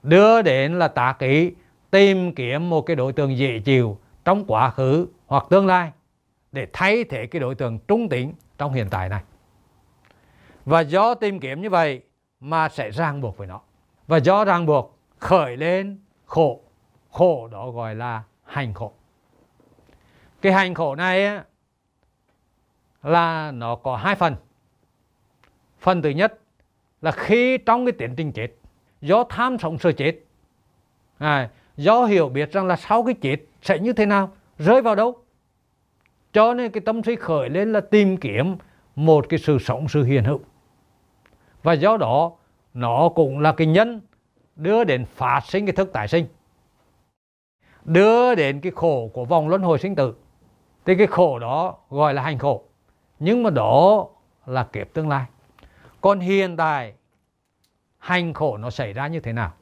Đưa 0.02 0.42
đến 0.42 0.78
là 0.78 0.88
tà 0.88 1.12
kỹ 1.18 1.52
tìm 1.90 2.34
kiếm 2.34 2.70
một 2.70 2.82
cái 2.82 2.96
đối 2.96 3.12
tượng 3.12 3.36
dễ 3.36 3.58
chịu 3.58 3.98
trong 4.24 4.44
quá 4.46 4.70
khứ 4.70 5.06
hoặc 5.26 5.46
tương 5.50 5.66
lai 5.66 5.92
để 6.52 6.66
thay 6.72 7.04
thế 7.04 7.26
cái 7.26 7.40
đối 7.40 7.54
tượng 7.54 7.78
trung 7.78 8.08
tính 8.08 8.32
trong 8.58 8.72
hiện 8.72 8.86
tại 8.90 9.08
này. 9.08 9.22
Và 10.64 10.80
do 10.80 11.14
tìm 11.14 11.40
kiếm 11.40 11.62
như 11.62 11.70
vậy 11.70 12.02
mà 12.40 12.68
sẽ 12.68 12.90
ràng 12.90 13.20
buộc 13.20 13.36
với 13.36 13.46
nó. 13.46 13.60
Và 14.06 14.16
do 14.16 14.44
ràng 14.44 14.66
buộc 14.66 14.98
khởi 15.18 15.56
lên 15.56 16.00
khổ. 16.26 16.60
Khổ 17.10 17.48
đó 17.48 17.70
gọi 17.70 17.94
là 17.94 18.22
hành 18.44 18.74
khổ. 18.74 18.92
Cái 20.42 20.52
hành 20.52 20.74
khổ 20.74 20.94
này 20.94 21.26
á, 21.26 21.44
là 23.02 23.50
nó 23.50 23.74
có 23.74 23.96
hai 23.96 24.14
phần. 24.14 24.34
Phần 25.78 26.02
thứ 26.02 26.08
nhất 26.08 26.38
là 27.02 27.12
khi 27.12 27.58
trong 27.58 27.86
cái 27.86 27.92
tiến 27.92 28.14
trình 28.16 28.32
chết 28.32 28.48
do 29.00 29.24
tham 29.24 29.58
sống 29.58 29.78
sợ 29.78 29.92
chết 29.92 30.14
à, 31.18 31.50
do 31.76 32.04
hiểu 32.04 32.28
biết 32.28 32.52
rằng 32.52 32.66
là 32.66 32.76
sau 32.76 33.02
cái 33.02 33.14
chết 33.14 33.36
sẽ 33.62 33.78
như 33.78 33.92
thế 33.92 34.06
nào 34.06 34.32
rơi 34.58 34.82
vào 34.82 34.94
đâu. 34.94 35.18
Cho 36.32 36.54
nên 36.54 36.72
cái 36.72 36.80
tâm 36.80 37.02
trí 37.02 37.16
khởi 37.16 37.50
lên 37.50 37.72
là 37.72 37.80
tìm 37.80 38.16
kiếm 38.16 38.56
một 38.96 39.26
cái 39.28 39.38
sự 39.38 39.58
sống 39.58 39.88
sự 39.88 40.04
hiện 40.04 40.24
hữu. 40.24 40.40
Và 41.62 41.72
do 41.72 41.96
đó 41.96 42.32
nó 42.74 43.08
cũng 43.08 43.40
là 43.40 43.52
cái 43.52 43.66
nhân 43.66 44.00
đưa 44.56 44.84
đến 44.84 45.04
phát 45.04 45.40
sinh 45.46 45.66
cái 45.66 45.72
thức 45.72 45.92
tái 45.92 46.08
sinh 46.08 46.26
đưa 47.84 48.34
đến 48.34 48.60
cái 48.60 48.72
khổ 48.76 49.10
của 49.14 49.24
vòng 49.24 49.48
luân 49.48 49.62
hồi 49.62 49.78
sinh 49.78 49.94
tử. 49.94 50.14
Thì 50.84 50.94
cái 50.94 51.06
khổ 51.06 51.38
đó 51.38 51.76
gọi 51.90 52.14
là 52.14 52.22
hành 52.22 52.38
khổ 52.38 52.64
nhưng 53.20 53.42
mà 53.42 53.50
đó 53.50 54.08
là 54.46 54.64
kiếp 54.64 54.92
tương 54.92 55.08
lai. 55.08 55.26
Còn 56.00 56.20
hiện 56.20 56.56
tại 56.56 56.94
hành 57.98 58.34
khổ 58.34 58.56
nó 58.56 58.70
xảy 58.70 58.92
ra 58.92 59.06
như 59.06 59.20
thế 59.20 59.32
nào? 59.32 59.52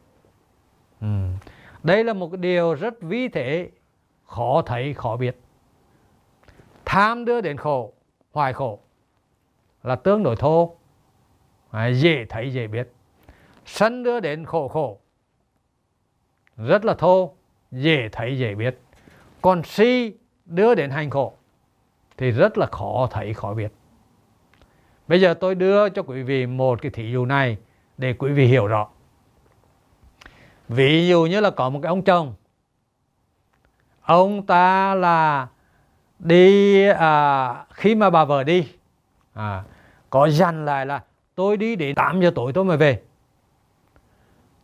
Ừ. 1.00 1.06
đây 1.82 2.04
là 2.04 2.12
một 2.12 2.32
điều 2.38 2.74
rất 2.74 3.02
vi 3.02 3.28
thể 3.28 3.70
khó 4.26 4.62
thấy 4.66 4.94
khó 4.94 5.16
biết. 5.16 5.36
Tham 6.84 7.24
đưa 7.24 7.40
đến 7.40 7.56
khổ 7.56 7.92
hoài 8.32 8.52
khổ 8.52 8.78
là 9.82 9.96
tương 9.96 10.22
đối 10.22 10.36
thô. 10.36 10.76
À, 11.70 11.86
dễ 11.86 12.24
thấy 12.28 12.52
dễ 12.52 12.66
biết. 12.66 12.92
Sân 13.66 14.02
đưa 14.02 14.20
đến 14.20 14.44
khổ 14.44 14.68
khổ 14.68 14.98
rất 16.56 16.84
là 16.84 16.94
thô 16.94 17.34
dễ 17.70 18.08
thấy 18.12 18.38
dễ 18.38 18.54
biết. 18.54 18.78
Còn 19.42 19.62
si 19.62 20.12
đưa 20.44 20.74
đến 20.74 20.90
hành 20.90 21.10
khổ 21.10 21.32
thì 22.18 22.30
rất 22.30 22.58
là 22.58 22.66
khó 22.66 23.08
thấy 23.10 23.34
khó 23.34 23.54
biết. 23.54 23.72
Bây 25.08 25.20
giờ 25.20 25.34
tôi 25.34 25.54
đưa 25.54 25.88
cho 25.88 26.02
quý 26.02 26.22
vị 26.22 26.46
một 26.46 26.82
cái 26.82 26.90
thí 26.90 27.12
dụ 27.12 27.24
này 27.24 27.56
để 27.98 28.12
quý 28.12 28.32
vị 28.32 28.46
hiểu 28.46 28.66
rõ. 28.66 28.88
Ví 30.68 31.08
dụ 31.08 31.26
như 31.26 31.40
là 31.40 31.50
có 31.50 31.70
một 31.70 31.80
cái 31.82 31.88
ông 31.88 32.02
chồng. 32.02 32.34
Ông 34.02 34.46
ta 34.46 34.94
là 34.94 35.48
đi 36.18 36.88
à, 36.88 37.54
khi 37.72 37.94
mà 37.94 38.10
bà 38.10 38.24
vợ 38.24 38.44
đi 38.44 38.68
à, 39.34 39.64
có 40.10 40.28
dặn 40.28 40.64
lại 40.64 40.86
là 40.86 41.04
tôi 41.34 41.56
đi 41.56 41.76
đến 41.76 41.94
8 41.94 42.20
giờ 42.20 42.32
tối 42.34 42.52
tôi 42.52 42.64
mới 42.64 42.76
về. 42.76 43.02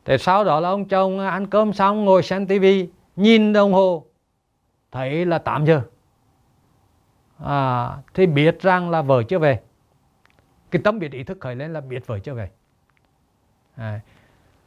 Thế 0.04 0.18
sau 0.18 0.44
đó 0.44 0.60
là 0.60 0.68
ông 0.68 0.84
chồng 0.84 1.18
ăn 1.18 1.46
cơm 1.46 1.72
xong 1.72 2.04
ngồi 2.04 2.22
xem 2.22 2.46
tivi 2.46 2.88
nhìn 3.16 3.52
đồng 3.52 3.72
hồ 3.72 4.06
thấy 4.92 5.26
là 5.26 5.38
8 5.38 5.64
giờ 5.64 5.82
à, 7.38 7.96
thì 8.14 8.26
biết 8.26 8.60
rằng 8.60 8.90
là 8.90 9.02
vợ 9.02 9.22
chưa 9.22 9.38
về. 9.38 9.60
Cái 10.70 10.82
tâm 10.84 10.98
biết 10.98 11.12
ý 11.12 11.24
thức 11.24 11.38
khởi 11.40 11.54
lên 11.54 11.72
là 11.72 11.80
biết 11.80 12.06
vợ 12.06 12.18
chưa 12.18 12.34
về. 12.34 12.50
À, 13.76 14.00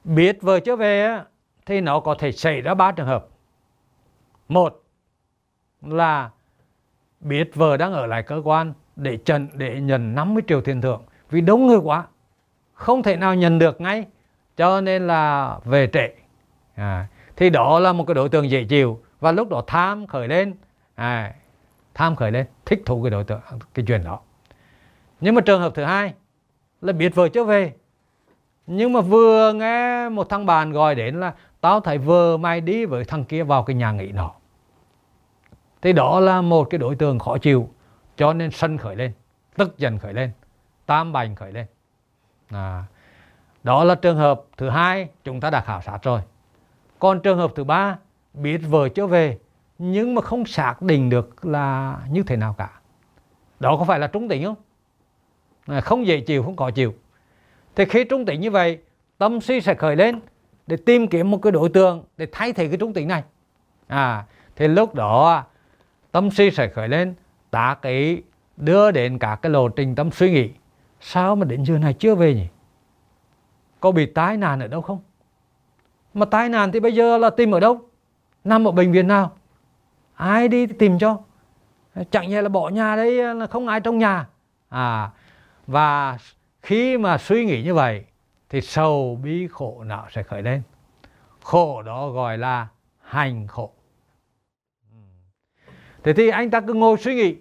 biết 0.04 0.42
vợ 0.42 0.60
chưa 0.60 0.76
về 0.76 1.20
thì 1.66 1.82
nó 1.82 2.00
có 2.00 2.16
thể 2.20 2.32
xảy 2.32 2.62
ra 2.62 2.74
ba 2.74 2.92
trường 2.92 3.08
hợp. 3.08 3.28
Một 4.48 4.84
là 5.82 6.30
biết 7.20 7.56
vợ 7.56 7.78
đang 7.78 7.94
ở 7.94 8.06
lại 8.06 8.24
cơ 8.24 8.42
quan 8.44 8.74
để 8.96 9.18
trần 9.18 9.48
để 9.54 9.82
nhận 9.82 10.16
50 10.16 10.44
triệu 10.48 10.62
tiền 10.62 10.82
thưởng. 10.82 11.04
Vì 11.30 11.42
đông 11.42 11.68
người 11.68 11.78
quá 11.78 12.06
không 12.74 13.04
thể 13.04 13.16
nào 13.16 13.36
nhận 13.36 13.60
được 13.60 13.82
ngay 13.82 14.06
cho 14.58 14.82
nên 14.82 15.08
là 15.08 15.58
về 15.66 15.90
trễ. 15.94 16.10
À, 16.76 17.08
thì 17.36 17.50
đó 17.50 17.80
là 17.80 17.94
một 17.94 18.04
cái 18.08 18.16
đối 18.16 18.30
tượng 18.30 18.50
dễ 18.50 18.64
chịu 18.64 19.02
và 19.20 19.32
lúc 19.32 19.50
đó 19.50 19.64
tham 19.68 20.08
khởi 20.08 20.28
lên. 20.28 20.56
À, 20.96 21.34
tham 21.98 22.16
khởi 22.16 22.32
lên 22.32 22.46
thích 22.66 22.82
thú 22.86 23.04
cái 23.04 23.12
đối 23.12 23.24
tượng 23.24 23.42
cái 23.74 23.86
chuyện 23.88 24.04
đó. 24.04 24.20
Nhưng 25.22 25.36
mà 25.36 25.42
trường 25.42 25.62
hợp 25.62 25.72
thứ 25.76 25.84
hai 25.84 26.14
là 26.82 26.94
biết 26.94 27.16
vợ 27.16 27.30
chưa 27.30 27.44
về. 27.44 27.74
Nhưng 28.68 28.94
mà 28.94 29.02
vừa 29.02 29.54
nghe 29.54 30.10
một 30.10 30.30
thằng 30.30 30.46
bạn 30.46 30.72
gọi 30.72 30.96
đến 30.96 31.20
là 31.20 31.34
tao 31.62 31.80
thấy 31.80 31.98
vợ 31.98 32.38
mày 32.38 32.62
đi 32.62 32.86
với 32.86 33.06
thằng 33.06 33.24
kia 33.24 33.44
vào 33.44 33.64
cái 33.64 33.76
nhà 33.76 33.92
nghỉ 33.92 34.12
nọ. 34.12 34.32
Thì 35.82 35.94
đó 35.94 36.20
là 36.20 36.42
một 36.42 36.68
cái 36.70 36.80
đối 36.80 36.96
tượng 36.96 37.20
khó 37.20 37.38
chịu 37.38 37.70
cho 38.18 38.34
nên 38.34 38.52
sân 38.52 38.78
khởi 38.78 38.96
lên 38.96 39.12
tức 39.56 39.78
giận 39.78 39.98
khởi 39.98 40.14
lên 40.14 40.32
tam 40.86 41.14
bành 41.14 41.36
khởi 41.36 41.52
lên. 41.52 41.66
À, 42.50 42.84
đó 43.64 43.84
là 43.84 43.96
trường 43.96 44.18
hợp 44.18 44.42
thứ 44.58 44.70
hai 44.70 45.10
chúng 45.24 45.40
ta 45.40 45.50
đã 45.50 45.62
khảo 45.62 45.82
sát 45.82 46.04
rồi. 46.04 46.22
Còn 47.00 47.20
trường 47.22 47.38
hợp 47.38 47.52
thứ 47.56 47.64
ba 47.64 47.98
biết 48.34 48.58
vợ 48.58 48.90
chưa 48.90 49.08
về 49.08 49.38
nhưng 49.80 50.16
mà 50.16 50.22
không 50.22 50.46
xác 50.46 50.82
định 50.82 51.10
được 51.10 51.46
là 51.46 51.98
như 52.10 52.24
thế 52.24 52.36
nào 52.36 52.56
cả. 52.58 52.70
Đó 53.60 53.78
có 53.80 53.86
phải 53.86 54.00
là 54.00 54.08
trúng 54.08 54.28
tính 54.28 54.44
không? 54.44 54.56
À, 55.66 55.82
không 55.82 56.08
dễ 56.08 56.20
chịu, 56.20 56.44
không 56.44 56.56
có 56.56 56.72
chịu. 56.72 56.94
Thì 57.76 57.86
khi 57.86 58.04
trúng 58.04 58.26
tính 58.26 58.42
như 58.42 58.52
vậy, 58.52 58.80
tâm 59.18 59.42
suy 59.42 59.62
sẽ 59.62 59.74
khởi 59.74 59.96
lên 59.96 60.20
để 60.68 60.78
tìm 60.78 61.08
kiếm 61.08 61.32
một 61.32 61.42
cái 61.42 61.52
đối 61.52 61.70
tượng 61.70 62.04
để 62.18 62.28
thay 62.32 62.54
thế 62.54 62.68
cái 62.68 62.78
trúng 62.78 62.94
tính 62.94 63.08
này. 63.08 63.24
À 63.88 64.26
thì 64.56 64.68
lúc 64.68 64.96
đó, 64.96 65.44
tâm 66.12 66.32
suy 66.32 66.52
sẽ 66.52 66.68
khởi 66.68 66.88
lên, 66.88 67.14
ta 67.52 67.78
cái 67.82 68.22
đưa 68.58 68.92
đến 68.92 69.20
cả 69.20 69.38
cái 69.42 69.50
lộ 69.50 69.70
trình 69.70 69.96
tâm 69.96 70.12
suy 70.12 70.32
nghĩ. 70.32 70.50
Sao 71.00 71.36
mà 71.36 71.46
đến 71.46 71.66
giờ 71.66 71.78
này 71.78 71.94
chưa 71.94 72.16
về 72.16 72.34
nhỉ? 72.34 72.48
Có 73.80 73.92
bị 73.92 74.06
tai 74.06 74.38
nạn 74.38 74.60
ở 74.60 74.68
đâu 74.68 74.82
không? 74.82 75.00
Mà 76.14 76.26
tai 76.26 76.50
nạn 76.50 76.72
thì 76.72 76.80
bây 76.80 76.96
giờ 76.96 77.18
là 77.18 77.30
tìm 77.30 77.52
ở 77.52 77.60
đâu? 77.60 77.80
Nằm 78.44 78.68
ở 78.68 78.72
bệnh 78.72 78.92
viện 78.92 79.08
nào? 79.08 79.37
Ai 80.18 80.48
đi 80.48 80.68
tìm 80.68 81.00
cho. 81.00 81.18
Chẳng 82.12 82.30
nhẽ 82.30 82.42
là 82.42 82.50
bỏ 82.50 82.70
nhà 82.70 82.96
đấy 82.96 83.36
là 83.36 83.48
không 83.48 83.68
ai 83.68 83.80
trong 83.80 83.98
nhà. 83.98 84.28
À 84.70 85.10
và 85.68 86.18
khi 86.62 86.98
mà 86.98 87.18
suy 87.18 87.46
nghĩ 87.46 87.64
như 87.64 87.74
vậy 87.74 88.06
thì 88.50 88.62
sầu 88.62 89.20
bi 89.24 89.48
khổ 89.52 89.84
não 89.84 90.06
sẽ 90.12 90.24
khởi 90.24 90.42
lên. 90.42 90.62
Khổ 91.44 91.82
đó 91.82 92.10
gọi 92.10 92.38
là 92.38 92.68
hành 93.02 93.48
khổ. 93.48 93.72
Ừ. 94.92 94.98
Thế 96.04 96.14
thì 96.14 96.30
anh 96.30 96.50
ta 96.50 96.62
cứ 96.62 96.74
ngồi 96.74 96.98
suy 96.98 97.16
nghĩ. 97.16 97.36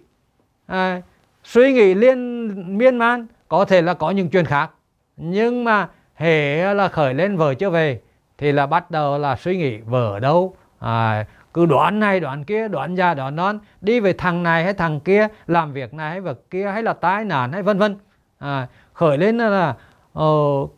À, 0.65 1.01
suy 1.43 1.73
nghĩ 1.73 1.93
liên 1.93 2.77
miên 2.77 2.97
man 2.97 3.27
có 3.47 3.65
thể 3.65 3.81
là 3.81 3.93
có 3.93 4.11
những 4.11 4.29
chuyện 4.29 4.45
khác. 4.45 4.71
Nhưng 5.17 5.63
mà 5.63 5.89
hệ 6.15 6.73
là 6.73 6.87
khởi 6.87 7.13
lên 7.13 7.37
vợ 7.37 7.53
chưa 7.53 7.69
về 7.69 8.01
thì 8.37 8.51
là 8.51 8.65
bắt 8.65 8.91
đầu 8.91 9.17
là 9.17 9.35
suy 9.35 9.57
nghĩ 9.57 9.77
vợ 9.77 10.11
ở 10.11 10.19
đâu. 10.19 10.55
À, 10.79 11.25
cứ 11.57 11.65
đoán 11.65 11.99
này 11.99 12.19
đoán 12.19 12.43
kia 12.43 12.67
đoán 12.67 12.95
già 12.95 13.13
đoán 13.13 13.35
non. 13.35 13.59
Đi 13.81 13.99
về 13.99 14.13
thằng 14.13 14.43
này 14.43 14.63
hay 14.63 14.73
thằng 14.73 14.99
kia 14.99 15.27
làm 15.47 15.73
việc 15.73 15.93
này 15.93 16.09
hay 16.09 16.21
việc 16.21 16.49
kia 16.49 16.71
hay 16.71 16.83
là 16.83 16.93
tai 16.93 17.25
nạn 17.25 17.51
hay 17.51 17.63
vân 17.63 17.77
vân. 17.77 17.97
À, 18.37 18.67
khởi 18.93 19.17
lên 19.17 19.37
là 19.37 19.75
uh, 20.19 20.75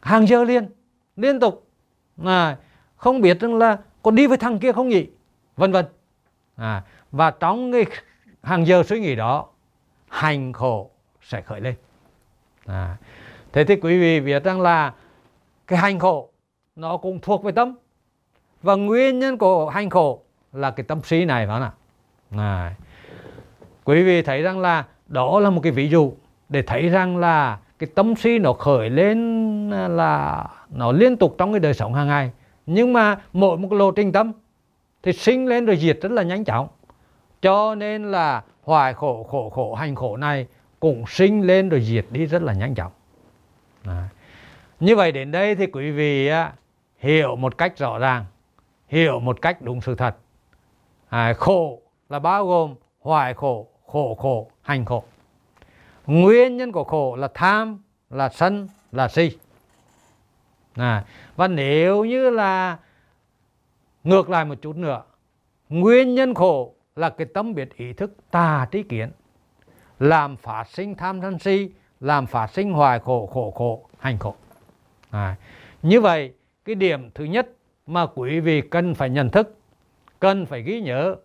hàng 0.00 0.26
giờ 0.26 0.44
liên 0.44 0.68
liên 1.16 1.40
tục. 1.40 1.66
À, 2.24 2.56
không 2.96 3.20
biết 3.20 3.40
rằng 3.40 3.54
là 3.58 3.78
có 4.02 4.10
đi 4.10 4.26
với 4.26 4.38
thằng 4.38 4.58
kia 4.58 4.72
không 4.72 4.88
nhỉ? 4.88 5.06
Vân 5.56 5.72
vân. 5.72 5.86
À, 6.56 6.82
và 7.10 7.30
trong 7.30 7.72
cái 7.72 7.86
hàng 8.42 8.66
giờ 8.66 8.82
suy 8.82 9.00
nghĩ 9.00 9.16
đó 9.16 9.46
hành 10.08 10.52
khổ 10.52 10.90
sẽ 11.22 11.40
khởi 11.40 11.60
lên. 11.60 11.74
À, 12.66 12.96
thế 13.52 13.64
thì 13.64 13.76
quý 13.76 14.00
vị 14.00 14.20
biết 14.20 14.44
rằng 14.44 14.60
là 14.60 14.94
cái 15.66 15.78
hành 15.78 15.98
khổ 15.98 16.30
nó 16.76 16.96
cũng 16.96 17.20
thuộc 17.20 17.44
về 17.44 17.52
tâm 17.52 17.74
và 18.62 18.74
nguyên 18.74 19.18
nhân 19.18 19.38
của 19.38 19.68
hành 19.68 19.90
khổ 19.90 20.22
là 20.52 20.70
cái 20.70 20.84
tâm 20.84 21.00
trí 21.00 21.24
này 21.24 21.46
phải 21.46 21.60
không 21.60 21.70
ạ? 22.38 22.74
Quý 23.84 24.02
vị 24.02 24.22
thấy 24.22 24.42
rằng 24.42 24.60
là 24.60 24.84
đó 25.06 25.40
là 25.40 25.50
một 25.50 25.60
cái 25.62 25.72
ví 25.72 25.88
dụ 25.88 26.12
để 26.48 26.62
thấy 26.62 26.88
rằng 26.88 27.16
là 27.16 27.58
cái 27.78 27.88
tâm 27.94 28.14
trí 28.14 28.38
nó 28.38 28.52
khởi 28.52 28.90
lên 28.90 29.70
à, 29.70 29.88
là 29.88 30.44
nó 30.70 30.92
liên 30.92 31.16
tục 31.16 31.34
trong 31.38 31.52
cái 31.52 31.60
đời 31.60 31.74
sống 31.74 31.94
hàng 31.94 32.06
ngày. 32.06 32.30
Nhưng 32.66 32.92
mà 32.92 33.20
mỗi 33.32 33.58
một 33.58 33.72
lộ 33.72 33.90
trình 33.90 34.12
tâm 34.12 34.32
thì 35.02 35.12
sinh 35.12 35.46
lên 35.46 35.66
rồi 35.66 35.76
diệt 35.76 35.98
rất 36.02 36.12
là 36.12 36.22
nhanh 36.22 36.44
chóng. 36.44 36.68
Cho 37.42 37.74
nên 37.74 38.10
là 38.10 38.42
hoài 38.62 38.94
khổ 38.94 39.26
khổ 39.30 39.50
khổ, 39.50 39.74
hành 39.74 39.94
khổ 39.94 40.16
này 40.16 40.46
cũng 40.80 41.04
sinh 41.08 41.46
lên 41.46 41.68
rồi 41.68 41.80
diệt 41.80 42.06
đi 42.10 42.26
rất 42.26 42.42
là 42.42 42.52
nhanh 42.52 42.74
chóng. 42.74 42.92
À. 43.84 44.08
như 44.80 44.96
vậy 44.96 45.12
đến 45.12 45.30
đây 45.30 45.54
thì 45.54 45.66
quý 45.66 45.90
vị 45.90 46.26
à, 46.26 46.52
hiểu 46.98 47.36
một 47.36 47.58
cách 47.58 47.78
rõ 47.78 47.98
ràng 47.98 48.24
hiểu 48.92 49.20
một 49.20 49.42
cách 49.42 49.62
đúng 49.62 49.80
sự 49.80 49.94
thật. 49.94 50.16
À, 51.08 51.32
khổ 51.32 51.82
là 52.08 52.18
bao 52.18 52.46
gồm 52.46 52.74
hoài 53.00 53.34
khổ 53.34 53.68
khổ 53.86 54.14
khổ 54.14 54.50
hành 54.62 54.84
khổ. 54.84 55.04
Nguyên 56.06 56.56
nhân 56.56 56.72
của 56.72 56.84
khổ 56.84 57.16
là 57.16 57.28
tham 57.34 57.82
là 58.10 58.28
sân 58.28 58.68
là 58.92 59.08
si. 59.08 59.38
À, 60.74 61.04
và 61.36 61.48
nếu 61.48 62.04
như 62.04 62.30
là 62.30 62.78
ngược 64.04 64.30
lại 64.30 64.44
một 64.44 64.54
chút 64.62 64.76
nữa 64.76 65.02
nguyên 65.68 66.14
nhân 66.14 66.34
khổ 66.34 66.74
là 66.96 67.10
cái 67.10 67.26
tâm 67.34 67.54
biệt 67.54 67.76
ý 67.76 67.92
thức 67.92 68.16
tà 68.30 68.68
trí 68.70 68.82
kiến 68.82 69.10
làm 69.98 70.36
phát 70.36 70.64
sinh 70.68 70.94
tham 70.94 71.20
sân 71.22 71.38
si 71.38 71.70
làm 72.00 72.26
phát 72.26 72.46
sinh 72.46 72.72
hoài 72.72 72.98
khổ 72.98 73.30
khổ 73.32 73.50
khổ 73.50 73.88
hành 73.98 74.18
khổ. 74.18 74.34
À, 75.10 75.36
như 75.82 76.00
vậy 76.00 76.32
cái 76.64 76.74
điểm 76.74 77.10
thứ 77.14 77.24
nhất 77.24 77.48
mà 77.86 78.06
quý 78.14 78.40
vị 78.40 78.60
cần 78.60 78.94
phải 78.94 79.10
nhận 79.10 79.30
thức 79.30 79.58
cần 80.20 80.46
phải 80.46 80.62
ghi 80.62 80.80
nhớ 80.80 81.16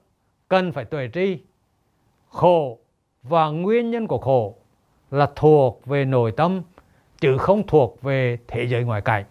cần 0.47 0.71
phải 0.71 0.85
tuệ 0.85 1.09
tri. 1.13 1.39
Khổ 2.29 2.79
và 3.23 3.47
nguyên 3.47 3.91
nhân 3.91 4.07
của 4.07 4.17
khổ 4.17 4.55
là 5.11 5.29
thuộc 5.35 5.85
về 5.85 6.05
nội 6.05 6.31
tâm 6.31 6.61
chứ 7.19 7.37
không 7.37 7.67
thuộc 7.67 8.01
về 8.01 8.37
thế 8.47 8.63
giới 8.67 8.83
ngoại 8.83 9.01
cảnh. 9.01 9.25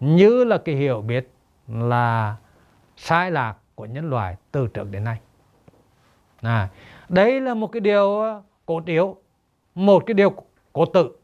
Như 0.00 0.44
là 0.44 0.58
cái 0.58 0.74
hiểu 0.74 1.00
biết 1.00 1.28
là 1.68 2.36
sai 2.96 3.30
lạc 3.30 3.56
của 3.74 3.86
nhân 3.86 4.10
loại 4.10 4.36
từ 4.52 4.66
trước 4.66 4.90
đến 4.90 5.04
nay. 5.04 5.18
À, 6.40 6.68
đấy 7.08 7.40
là 7.40 7.54
một 7.54 7.66
cái 7.66 7.80
điều 7.80 8.20
ờ, 8.20 8.42
cốt 8.66 8.86
yếu 8.86 9.16
một 9.74 10.02
cái 10.06 10.14
điều 10.14 10.32
cổ 10.72 10.84
tự 10.84 11.16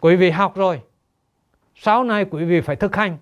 quý 0.00 0.16
vị 0.16 0.30
học 0.30 0.56
rồi 0.56 0.80
sau 1.74 2.04
này 2.04 2.24
quý 2.24 2.44
vị 2.44 2.60
phải 2.60 2.76
thực 2.76 2.96
hành 2.96 3.18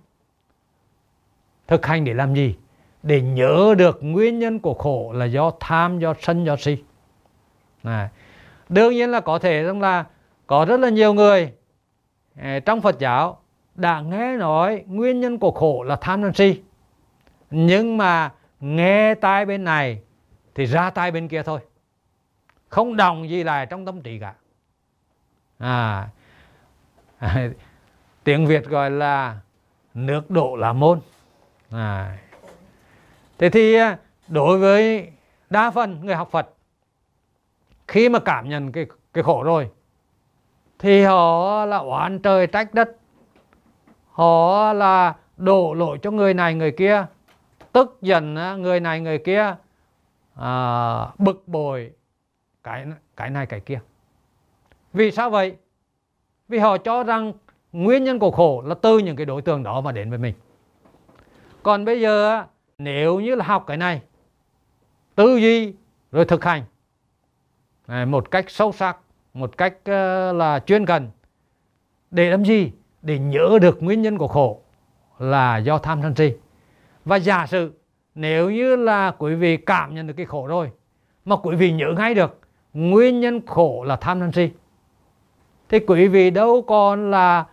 thực 1.67 1.87
hành 1.87 2.05
để 2.05 2.15
làm 2.15 2.35
gì? 2.35 2.55
Để 3.03 3.21
nhớ 3.21 3.75
được 3.79 3.99
nguyên 4.01 4.39
nhân 4.39 4.59
của 4.59 4.75
khổ 4.75 5.13
là 5.13 5.25
do 5.25 5.53
tham 5.61 5.99
do 5.99 6.15
sân 6.21 6.45
do 6.45 6.57
si. 6.57 6.85
À, 7.83 8.09
đương 8.69 8.93
nhiên 8.93 9.11
là 9.11 9.21
có 9.21 9.39
thể 9.39 9.63
rằng 9.63 9.81
là 9.81 10.05
có 10.47 10.65
rất 10.65 10.81
là 10.81 10.89
nhiều 10.89 11.15
người 11.15 11.53
à, 12.37 12.59
trong 12.67 12.81
Phật 12.81 12.99
giáo 12.99 13.41
đã 13.75 14.01
nghe 14.01 14.37
nói 14.37 14.85
nguyên 14.87 15.21
nhân 15.21 15.39
của 15.39 15.51
khổ 15.51 15.83
là 15.83 15.97
tham 15.97 16.23
sân 16.23 16.35
si. 16.35 16.63
Nhưng 17.51 17.97
mà 17.97 18.33
nghe 18.61 19.15
tai 19.15 19.47
bên 19.47 19.65
này 19.65 20.03
thì 20.55 20.65
ra 20.65 20.91
tai 20.91 21.11
bên 21.11 21.29
kia 21.29 21.43
thôi. 21.43 21.61
Không 22.69 22.97
đồng 22.97 23.29
gì 23.29 23.45
lại 23.45 23.67
trong 23.67 23.87
tâm 23.87 24.03
trí 24.03 24.19
cả. 24.19 24.35
À, 25.59 26.09
tiếng 28.25 28.47
Việt 28.47 28.65
gọi 28.65 28.91
là 28.91 29.39
nước 29.95 30.31
độ 30.31 30.57
là 30.57 30.73
môn 30.73 31.01
à. 31.71 32.19
thế 33.39 33.51
thì 33.51 33.75
à, 33.75 33.99
đối 34.29 34.59
với 34.59 35.11
đa 35.51 35.71
phần 35.71 36.01
người 36.07 36.15
học 36.15 36.29
Phật 36.31 36.55
khi 37.89 38.09
mà 38.09 38.19
cảm 38.19 38.49
nhận 38.49 38.73
cái 38.73 38.87
cái 39.13 39.25
khổ 39.25 39.43
rồi 39.43 39.71
thì 40.79 41.03
họ 41.03 41.65
là 41.65 41.77
oán 41.77 42.19
trời 42.19 42.47
trách 42.47 42.75
đất. 42.75 42.97
Họ 44.11 44.73
là 44.73 45.15
đổ 45.37 45.75
lỗi 45.75 45.99
cho 46.03 46.11
người 46.11 46.35
này 46.35 46.55
người 46.55 46.71
kia 46.71 47.07
tức 47.73 47.99
giận 48.03 48.37
à, 48.37 48.57
người 48.57 48.81
này 48.81 49.01
người 49.01 49.19
kia 49.19 49.57
à, 50.35 51.07
bực 51.19 51.49
bội 51.49 51.93
cái 52.63 52.87
cái 53.17 53.31
này 53.31 53.47
cái 53.47 53.61
kia. 53.61 53.81
Vì 54.93 55.11
sao 55.11 55.31
vậy? 55.31 55.57
Vì 56.49 56.59
họ 56.59 56.79
cho 56.79 57.03
rằng 57.03 57.33
nguyên 57.73 58.05
nhân 58.05 58.19
của 58.19 58.31
khổ 58.31 58.63
là 58.67 58.75
từ 58.75 58.99
những 58.99 59.17
cái 59.17 59.27
đối 59.27 59.43
tượng 59.43 59.63
đó 59.63 59.81
mà 59.81 59.93
đến 59.93 60.11
với 60.11 60.19
mình 60.19 60.35
còn 61.65 61.85
bây 61.85 62.01
giờ 62.01 62.45
nếu 62.79 63.21
như 63.21 63.35
là 63.35 63.45
học 63.45 63.65
cái 63.67 63.77
này, 63.77 64.03
tư 65.15 65.37
duy 65.37 65.75
rồi 66.13 66.25
thực 66.25 66.45
hành 66.45 66.63
à, 67.87 68.05
một 68.05 68.31
cách 68.31 68.45
sâu 68.49 68.73
sắc, 68.73 68.97
một 69.35 69.57
cách 69.57 69.75
ờ, 69.85 70.33
là 70.33 70.59
chuyên 70.59 70.87
cần, 70.87 71.11
để 72.11 72.31
làm 72.31 72.45
gì? 72.45 72.73
Để 73.03 73.19
nhớ 73.19 73.59
được 73.63 73.83
nguyên 73.83 74.03
nhân 74.03 74.19
của 74.19 74.29
khổ 74.29 74.61
là 75.19 75.57
do 75.57 75.79
tham 75.79 76.03
sân 76.03 76.15
si. 76.15 76.33
Và 77.05 77.17
giả 77.17 77.47
sử 77.47 77.73
nếu 78.15 78.51
như 78.51 78.77
là 78.77 79.11
quý 79.19 79.35
vị 79.35 79.57
cảm 79.57 79.95
nhận 79.95 80.07
được 80.07 80.15
cái 80.17 80.27
khổ 80.27 80.47
rồi, 80.47 80.71
mà 81.25 81.37
quý 81.37 81.57
vị 81.57 81.73
nhớ 81.73 81.95
ngay 81.97 82.15
được 82.15 82.41
nguyên 82.73 83.21
nhân 83.21 83.47
khổ 83.47 83.85
là 83.85 83.97
tham 83.97 84.21
sân 84.21 84.33
si, 84.33 84.51
thì 85.69 85.79
quý 85.79 86.09
vị 86.09 86.31
đâu 86.31 86.63
còn 86.63 87.11
là 87.11 87.45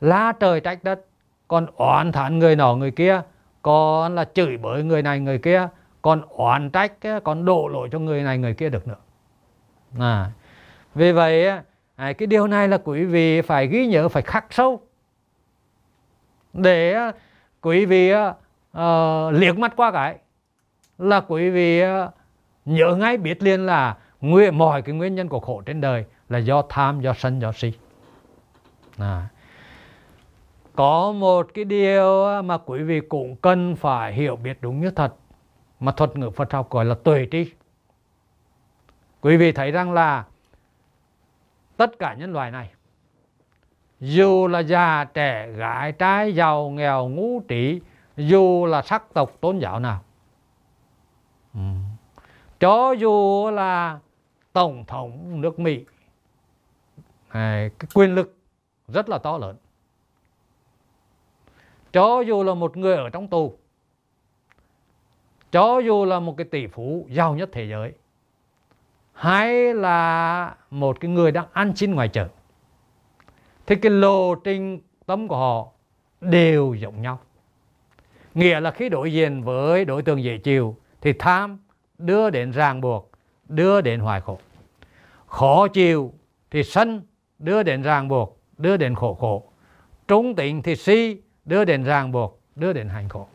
la 0.00 0.32
trời 0.32 0.60
trách 0.60 0.84
đất 0.84 1.06
còn 1.54 1.66
oán 1.76 2.12
thán 2.12 2.38
người 2.38 2.56
nọ 2.56 2.74
người 2.74 2.90
kia 2.90 3.22
còn 3.62 4.14
là 4.14 4.24
chửi 4.34 4.56
bới 4.56 4.82
người 4.82 5.02
này 5.02 5.20
người 5.20 5.38
kia 5.38 5.68
còn 6.02 6.22
oán 6.28 6.70
trách 6.70 6.92
còn 7.24 7.44
đổ 7.44 7.68
lỗi 7.68 7.88
cho 7.92 7.98
người 7.98 8.22
này 8.22 8.38
người 8.38 8.54
kia 8.54 8.68
được 8.68 8.88
nữa 8.88 8.96
à, 9.98 10.30
vì 10.94 11.12
vậy 11.12 11.46
à, 11.96 12.12
cái 12.12 12.26
điều 12.26 12.46
này 12.46 12.68
là 12.68 12.78
quý 12.84 13.04
vị 13.04 13.40
phải 13.40 13.66
ghi 13.66 13.86
nhớ 13.86 14.08
phải 14.08 14.22
khắc 14.22 14.46
sâu 14.50 14.80
để 16.52 16.96
quý 17.60 17.86
vị 17.86 18.12
uh, 18.14 19.32
liếc 19.32 19.58
mắt 19.58 19.72
qua 19.76 19.92
cái 19.92 20.18
là 20.98 21.20
quý 21.20 21.50
vị 21.50 21.82
uh, 21.84 22.10
nhớ 22.64 22.96
ngay 22.96 23.16
biết 23.16 23.42
liền 23.42 23.66
là 23.66 23.96
nguyên 24.20 24.58
mọi 24.58 24.82
cái 24.82 24.94
nguyên 24.94 25.14
nhân 25.14 25.28
của 25.28 25.40
khổ 25.40 25.62
trên 25.66 25.80
đời 25.80 26.04
là 26.28 26.38
do 26.38 26.62
tham 26.68 27.00
do 27.00 27.14
sân 27.14 27.40
do 27.40 27.52
si 27.52 27.72
à 28.98 29.28
có 30.76 31.12
một 31.12 31.46
cái 31.54 31.64
điều 31.64 32.42
mà 32.42 32.58
quý 32.58 32.82
vị 32.82 33.00
cũng 33.00 33.36
cần 33.36 33.76
phải 33.76 34.12
hiểu 34.12 34.36
biết 34.36 34.58
đúng 34.60 34.80
như 34.80 34.90
thật, 34.90 35.14
mà 35.80 35.92
thuật 35.92 36.16
ngữ 36.16 36.30
Phật 36.30 36.52
học 36.52 36.70
gọi 36.70 36.84
là 36.84 36.94
tuệ 36.94 37.26
tri 37.30 37.52
quý 39.20 39.36
vị 39.36 39.52
thấy 39.52 39.70
rằng 39.70 39.92
là 39.92 40.24
tất 41.76 41.98
cả 41.98 42.14
nhân 42.14 42.32
loại 42.32 42.50
này, 42.50 42.70
dù 44.00 44.46
là 44.46 44.58
già, 44.58 45.04
trẻ, 45.04 45.48
gái, 45.56 45.92
trai, 45.92 46.34
giàu, 46.34 46.70
nghèo 46.70 47.08
ngũ 47.08 47.40
trí, 47.48 47.80
dù 48.16 48.66
là 48.66 48.82
sắc 48.82 49.14
tộc, 49.14 49.32
tôn 49.40 49.58
giáo 49.58 49.80
nào 49.80 50.02
ừ. 51.54 51.60
cho 52.60 52.92
dù 52.92 53.50
là 53.50 53.98
tổng 54.52 54.84
thống 54.86 55.40
nước 55.40 55.58
mỹ 55.58 55.84
cái 57.22 57.70
quyền 57.94 58.14
lực 58.14 58.38
rất 58.88 59.08
là 59.08 59.18
to 59.18 59.38
lớn 59.38 59.56
cho 61.94 62.20
dù 62.20 62.42
là 62.42 62.54
một 62.54 62.76
người 62.76 62.96
ở 62.96 63.08
trong 63.08 63.28
tù, 63.28 63.58
cho 65.52 65.78
dù 65.78 66.04
là 66.04 66.20
một 66.20 66.36
cái 66.36 66.44
tỷ 66.44 66.66
phú 66.66 67.06
giàu 67.10 67.34
nhất 67.34 67.48
thế 67.52 67.64
giới, 67.64 67.92
hay 69.12 69.74
là 69.74 70.56
một 70.70 71.00
cái 71.00 71.10
người 71.10 71.32
đang 71.32 71.46
ăn 71.52 71.76
xin 71.76 71.94
ngoài 71.94 72.08
chợ 72.08 72.28
thì 73.66 73.76
cái 73.76 73.90
lộ 73.90 74.34
trình 74.34 74.80
tâm 75.06 75.28
của 75.28 75.36
họ 75.36 75.68
đều 76.20 76.74
giống 76.74 77.02
nhau. 77.02 77.18
Nghĩa 78.34 78.60
là 78.60 78.70
khi 78.70 78.88
đối 78.88 79.12
diện 79.12 79.42
với 79.42 79.84
đối 79.84 80.02
tượng 80.02 80.22
dễ 80.22 80.38
chịu, 80.38 80.76
thì 81.00 81.12
tham 81.12 81.58
đưa 81.98 82.30
đến 82.30 82.50
ràng 82.50 82.80
buộc, 82.80 83.10
đưa 83.48 83.80
đến 83.80 84.00
hoài 84.00 84.20
khổ. 84.20 84.38
Khó 85.26 85.68
chịu 85.68 86.12
thì 86.50 86.64
sân 86.64 87.02
đưa 87.38 87.62
đến 87.62 87.82
ràng 87.82 88.08
buộc, 88.08 88.38
đưa 88.58 88.76
đến 88.76 88.94
khổ 88.94 89.14
khổ. 89.14 89.52
Trung 90.08 90.34
tịnh 90.34 90.62
thì 90.62 90.76
si 90.76 91.23
đưa 91.44 91.64
đến 91.64 91.84
ràng 91.84 92.12
buộc 92.12 92.40
đưa 92.56 92.72
đến 92.72 92.88
hành 92.88 93.08
khổ. 93.08 93.26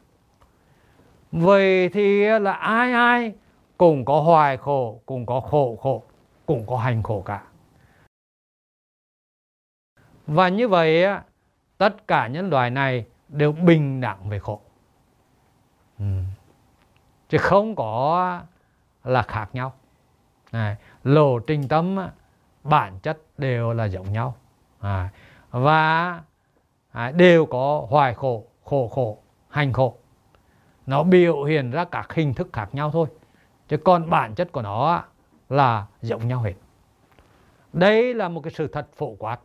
Vậy 1.32 1.90
thì 1.90 2.40
là 2.40 2.52
ai 2.54 2.94
ai 2.94 3.34
cũng 3.78 4.06
có 4.06 4.22
hoài 4.22 4.58
khổ 4.58 5.02
cũng 5.06 5.26
có 5.26 5.40
khổ 5.40 5.78
khổ 5.82 6.04
cũng 6.46 6.64
có 6.68 6.78
hành 6.78 7.04
khổ 7.04 7.22
cả. 7.22 7.44
Và 10.28 10.50
như 10.50 10.68
vậy 10.68 11.06
tất 11.78 12.08
cả 12.08 12.28
nhân 12.28 12.50
loại 12.50 12.70
này 12.70 13.06
đều 13.28 13.52
bình 13.52 14.02
đẳng 14.02 14.30
về 14.30 14.40
khổ. 14.40 14.62
Ừ. 16.00 16.06
chứ 17.30 17.38
không 17.38 17.76
có 17.76 18.42
là 19.04 19.22
khác 19.22 19.50
nhau. 19.54 19.74
Này, 20.52 20.76
lộ 21.04 21.40
trình 21.40 21.68
tâm 21.68 21.98
bản 22.64 23.00
chất 23.00 23.18
đều 23.38 23.74
là 23.74 23.86
giống 23.86 24.14
nhau. 24.14 24.36
À, 24.80 25.10
và 25.52 26.22
à, 26.92 27.12
đều 27.12 27.46
có 27.46 27.88
hoài 27.90 28.14
khổ 28.14 28.46
khổ 28.64 28.88
khổ 28.88 29.18
hành 29.50 29.74
khổ. 29.74 29.98
Nó 30.86 31.04
biểu 31.04 31.44
hiện 31.44 31.72
ra 31.72 31.86
các 31.86 32.14
hình 32.14 32.34
thức 32.34 32.50
khác 32.54 32.70
nhau 32.72 32.92
thôi. 32.92 33.08
Chứ 33.68 33.78
còn 33.78 34.10
bản 34.10 34.36
chất 34.36 34.52
của 34.52 34.62
nó 34.62 35.04
là 35.50 35.86
giống 36.02 36.28
nhau 36.28 36.42
hết. 36.42 36.54
Đây 37.74 38.14
là 38.14 38.30
một 38.30 38.42
cái 38.44 38.52
sự 38.52 38.68
thật 38.68 38.88
phổ 38.94 39.16
quát. 39.20 39.40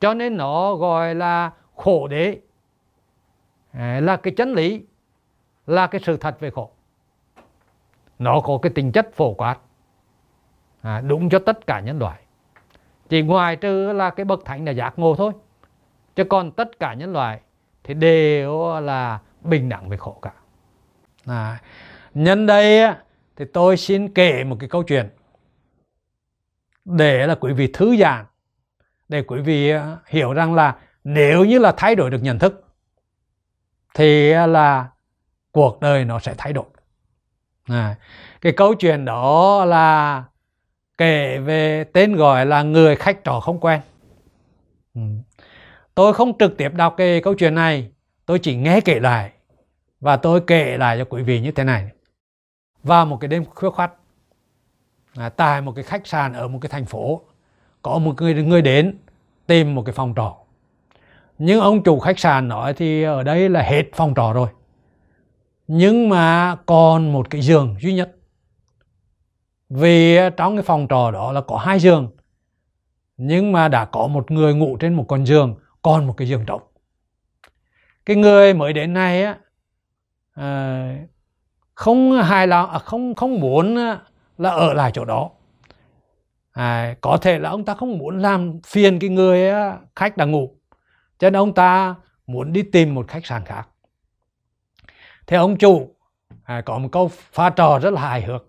Cho 0.00 0.14
nên 0.14 0.36
nó 0.36 0.74
gọi 0.74 1.14
là 1.14 1.50
khổ 1.76 2.08
đế. 2.08 2.38
Là 4.00 4.16
cái 4.16 4.34
chân 4.36 4.52
lý 4.52 4.84
là 5.66 5.86
cái 5.86 6.00
sự 6.04 6.16
thật 6.16 6.40
về 6.40 6.50
khổ. 6.50 6.70
Nó 8.18 8.40
có 8.40 8.58
cái 8.62 8.72
tính 8.74 8.92
chất 8.92 9.12
phổ 9.12 9.34
quát. 9.34 9.58
À, 10.82 11.00
đúng 11.00 11.28
cho 11.28 11.38
tất 11.38 11.66
cả 11.66 11.80
nhân 11.80 11.98
loại. 11.98 12.20
Chỉ 13.08 13.22
ngoài 13.22 13.56
trừ 13.56 13.92
là 13.92 14.10
cái 14.10 14.24
bậc 14.24 14.44
thánh 14.44 14.64
là 14.64 14.72
giác 14.72 14.98
ngộ 14.98 15.14
thôi 15.14 15.32
chứ 16.16 16.24
còn 16.24 16.52
tất 16.52 16.78
cả 16.78 16.94
nhân 16.94 17.12
loại 17.12 17.40
thì 17.84 17.94
đều 17.94 18.80
là 18.80 19.18
bình 19.40 19.68
đẳng 19.68 19.88
về 19.88 19.96
khổ 19.96 20.18
cả. 20.22 20.32
À, 21.26 21.60
nhân 22.14 22.46
đây 22.46 22.94
thì 23.36 23.44
tôi 23.52 23.76
xin 23.76 24.14
kể 24.14 24.44
một 24.44 24.56
cái 24.60 24.68
câu 24.68 24.82
chuyện 24.82 25.08
để 26.84 27.26
là 27.26 27.34
quý 27.34 27.52
vị 27.52 27.70
thư 27.72 27.96
giãn 27.96 28.24
để 29.08 29.22
quý 29.22 29.40
vị 29.40 29.70
ờ, 29.70 29.98
hiểu 30.06 30.32
rằng 30.32 30.54
là 30.54 30.76
nếu 31.04 31.44
như 31.44 31.58
là 31.58 31.72
thay 31.76 31.94
đổi 31.94 32.10
được 32.10 32.22
nhận 32.22 32.38
thức 32.38 32.64
thì 33.94 34.30
ờ, 34.30 34.46
là 34.46 34.88
cuộc 35.52 35.80
đời 35.80 36.04
nó 36.04 36.18
sẽ 36.18 36.34
thay 36.38 36.52
đổi. 36.52 36.64
À, 37.64 37.94
cái 38.40 38.52
câu 38.52 38.74
chuyện 38.74 39.04
đó 39.04 39.64
là 39.64 40.24
kể 40.98 41.38
về 41.38 41.84
tên 41.84 42.16
gọi 42.16 42.46
là 42.46 42.62
người 42.62 42.96
khách 42.96 43.24
trò 43.24 43.40
không 43.40 43.60
quen. 43.60 43.80
Ừ 44.94 45.00
tôi 45.94 46.14
không 46.14 46.38
trực 46.38 46.56
tiếp 46.56 46.74
đọc 46.74 46.94
cái 46.96 47.20
câu 47.20 47.34
chuyện 47.34 47.54
này 47.54 47.90
tôi 48.26 48.38
chỉ 48.38 48.56
nghe 48.56 48.80
kể 48.80 49.00
lại. 49.00 49.30
Và 50.00 50.16
tôi 50.16 50.40
kể 50.46 50.76
lại 50.78 50.98
cho 50.98 51.04
quý 51.04 51.22
vị 51.22 51.40
như 51.40 51.52
thế 51.52 51.64
này. 51.64 51.90
Vào 52.82 53.06
một 53.06 53.16
cái 53.20 53.28
đêm 53.28 53.44
khuya 53.44 53.70
khoắt 53.70 53.92
à, 55.16 55.28
tại 55.28 55.60
một 55.60 55.72
cái 55.72 55.84
khách 55.84 56.06
sạn 56.06 56.32
ở 56.32 56.48
một 56.48 56.58
cái 56.62 56.68
thành 56.68 56.84
phố 56.84 57.20
có 57.82 57.98
một 57.98 58.22
người 58.22 58.34
người 58.34 58.62
đến 58.62 58.98
tìm 59.46 59.74
một 59.74 59.82
cái 59.82 59.92
phòng 59.92 60.12
trọ. 60.16 60.36
Nhưng 61.38 61.60
ông 61.60 61.82
chủ 61.82 61.98
khách 61.98 62.18
sạn 62.18 62.48
nói 62.48 62.74
thì 62.74 63.02
ở 63.02 63.22
đây 63.22 63.48
là 63.48 63.62
hết 63.62 63.84
phòng 63.94 64.12
trọ 64.16 64.32
rồi. 64.32 64.48
Nhưng 65.66 66.08
mà 66.08 66.56
còn 66.66 67.12
một 67.12 67.30
cái 67.30 67.40
giường 67.40 67.76
duy 67.80 67.94
nhất. 67.94 68.16
Vì 69.68 70.18
trong 70.36 70.56
cái 70.56 70.62
phòng 70.62 70.86
trọ 70.90 71.10
đó 71.10 71.32
là 71.32 71.40
có 71.40 71.56
hai 71.56 71.78
giường. 71.78 72.10
Nhưng 73.16 73.52
mà 73.52 73.68
đã 73.68 73.84
có 73.84 74.06
một 74.06 74.30
người 74.30 74.54
ngủ 74.54 74.76
trên 74.76 74.94
một 74.94 75.04
con 75.08 75.26
giường 75.26 75.54
còn 75.84 76.06
một 76.06 76.14
cái 76.16 76.28
giường 76.28 76.44
trống 76.46 76.62
cái 78.06 78.16
người 78.16 78.54
mới 78.54 78.72
đến 78.72 78.92
này 78.94 79.24
á 79.24 79.38
à, 80.34 80.96
không 81.74 82.22
hài 82.22 82.46
lòng 82.46 82.70
à, 82.70 82.78
không 82.78 83.14
không 83.14 83.40
muốn 83.40 83.76
ờ, 83.76 83.98
là 84.38 84.50
ở 84.50 84.72
lại 84.74 84.90
chỗ 84.94 85.04
đó. 85.04 85.30
À, 86.52 86.94
có 87.00 87.18
thể 87.22 87.38
là 87.38 87.50
ông 87.50 87.64
ta 87.64 87.74
không 87.74 87.98
muốn 87.98 88.18
làm 88.18 88.60
phiền 88.66 88.98
cái 88.98 89.10
người 89.10 89.48
ờ, 89.48 89.78
khách 89.96 90.16
đang 90.16 90.30
ngủ. 90.30 90.50
Cho 91.18 91.30
nên 91.30 91.36
ông 91.36 91.54
ta 91.54 91.94
muốn 92.26 92.52
đi 92.52 92.62
tìm 92.62 92.94
một 92.94 93.08
khách 93.08 93.26
sạn 93.26 93.44
khác. 93.44 93.68
Thế 95.26 95.36
ông 95.36 95.56
chủ 95.56 95.94
à, 96.44 96.60
có 96.60 96.78
một 96.78 96.88
câu 96.92 97.08
pha 97.08 97.50
trò 97.50 97.78
rất 97.82 97.92
là 97.92 98.00
hài 98.00 98.22
hước. 98.22 98.46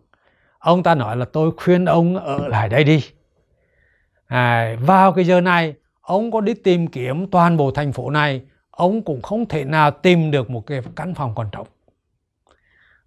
Ông 0.60 0.84
ta 0.84 0.96
nói 0.96 1.18
là 1.18 1.26
tôi 1.26 1.52
khuyên 1.58 1.86
ông 1.86 2.18
ở 2.18 2.48
lại 2.48 2.70
đây 2.70 2.84
đi. 2.84 3.06
À, 4.28 4.76
vào 4.82 5.14
cái 5.14 5.26
giờ 5.26 5.42
này 5.42 5.74
ông 6.06 6.32
có 6.32 6.42
đi 6.42 6.54
tìm 6.54 6.88
kiếm 6.88 7.28
toàn 7.32 7.58
bộ 7.58 7.72
thành 7.72 7.94
phố 7.94 8.10
này 8.10 8.42
ông 8.72 9.02
cũng 9.02 9.22
không 9.22 9.46
thể 9.46 9.64
nào 9.64 9.92
tìm 9.92 10.32
được 10.32 10.50
một 10.50 10.66
cái 10.66 10.82
căn 10.96 11.16
phòng 11.16 11.36
còn 11.36 11.50
trống 11.52 11.68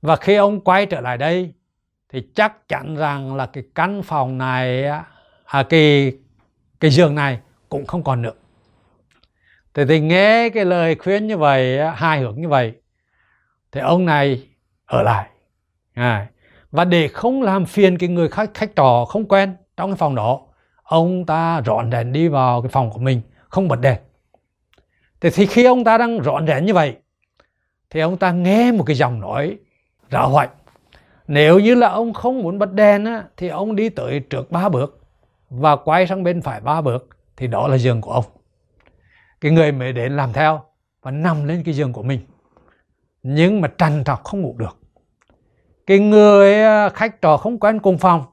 và 0.02 0.16
khi 0.16 0.34
ông 0.34 0.60
quay 0.60 0.86
trở 0.86 1.00
lại 1.00 1.18
đây 1.18 1.52
thì 2.08 2.22
chắc 2.34 2.68
chắn 2.68 2.96
rằng 2.96 3.36
là 3.36 3.46
cái 3.46 3.64
căn 3.74 4.02
phòng 4.02 4.38
này 4.38 4.84
à, 5.44 5.62
cái 5.62 6.12
cái 6.80 6.90
giường 6.90 7.14
này 7.14 7.40
cũng 7.68 7.86
không 7.86 8.04
còn 8.04 8.22
nữa. 8.22 8.32
Thì, 9.74 9.84
thì 9.88 10.00
nghe 10.00 10.48
cái 10.48 10.64
lời 10.64 10.94
khuyên 10.94 11.26
như 11.26 11.36
vậy 11.36 11.78
hai 11.94 12.20
hướng 12.20 12.40
như 12.40 12.48
vậy 12.48 12.72
thì 13.72 13.80
ông 13.80 14.04
này 14.04 14.48
ở 14.86 15.02
lại. 15.02 15.28
À, 15.94 16.26
và 16.70 16.84
để 16.84 17.08
không 17.08 17.42
làm 17.42 17.66
phiền 17.66 17.98
cái 17.98 18.08
người 18.08 18.28
khách 18.28 18.54
khách 18.54 18.76
trò 18.76 19.04
không 19.04 19.28
quen 19.28 19.56
trong 19.76 19.90
cái 19.90 19.96
phòng 19.96 20.14
đó 20.14 20.40
ông 20.88 21.26
ta 21.26 21.62
rọn 21.66 21.90
đèn 21.90 22.12
đi 22.12 22.28
vào 22.28 22.62
cái 22.62 22.68
phòng 22.68 22.90
của 22.90 22.98
mình 22.98 23.20
không 23.48 23.68
bật 23.68 23.80
đèn. 23.80 23.98
Thế 25.20 25.30
thì 25.30 25.46
khi 25.46 25.64
ông 25.64 25.84
ta 25.84 25.98
đang 25.98 26.22
rọn 26.22 26.46
đèn 26.46 26.64
như 26.64 26.74
vậy 26.74 26.96
thì 27.90 28.00
ông 28.00 28.16
ta 28.16 28.32
nghe 28.32 28.72
một 28.72 28.84
cái 28.86 28.96
giọng 28.96 29.20
nói 29.20 29.58
rạo 30.10 30.28
hoạch 30.28 30.50
nếu 31.28 31.58
như 31.58 31.74
là 31.74 31.88
ông 31.88 32.12
không 32.12 32.42
muốn 32.42 32.58
bật 32.58 32.72
đèn 32.72 33.04
á, 33.04 33.24
thì 33.36 33.48
ông 33.48 33.76
đi 33.76 33.88
tới 33.88 34.20
trước 34.20 34.50
ba 34.50 34.68
bước 34.68 35.00
và 35.50 35.76
quay 35.76 36.06
sang 36.06 36.22
bên 36.22 36.42
phải 36.42 36.60
ba 36.60 36.80
bước 36.80 37.08
thì 37.36 37.46
đó 37.46 37.68
là 37.68 37.78
giường 37.78 38.00
của 38.00 38.12
ông. 38.12 38.24
Cái 39.40 39.52
người 39.52 39.72
mới 39.72 39.92
đến 39.92 40.16
làm 40.16 40.32
theo 40.32 40.62
và 41.02 41.10
nằm 41.10 41.44
lên 41.44 41.62
cái 41.64 41.74
giường 41.74 41.92
của 41.92 42.02
mình 42.02 42.20
nhưng 43.22 43.60
mà 43.60 43.68
trằn 43.78 44.04
trọc 44.04 44.24
không 44.24 44.40
ngủ 44.40 44.54
được. 44.58 44.78
Cái 45.86 45.98
người 45.98 46.62
à, 46.62 46.88
khách 46.88 47.22
trò 47.22 47.36
không 47.36 47.58
quen 47.58 47.78
cùng 47.78 47.98
phòng 47.98 48.24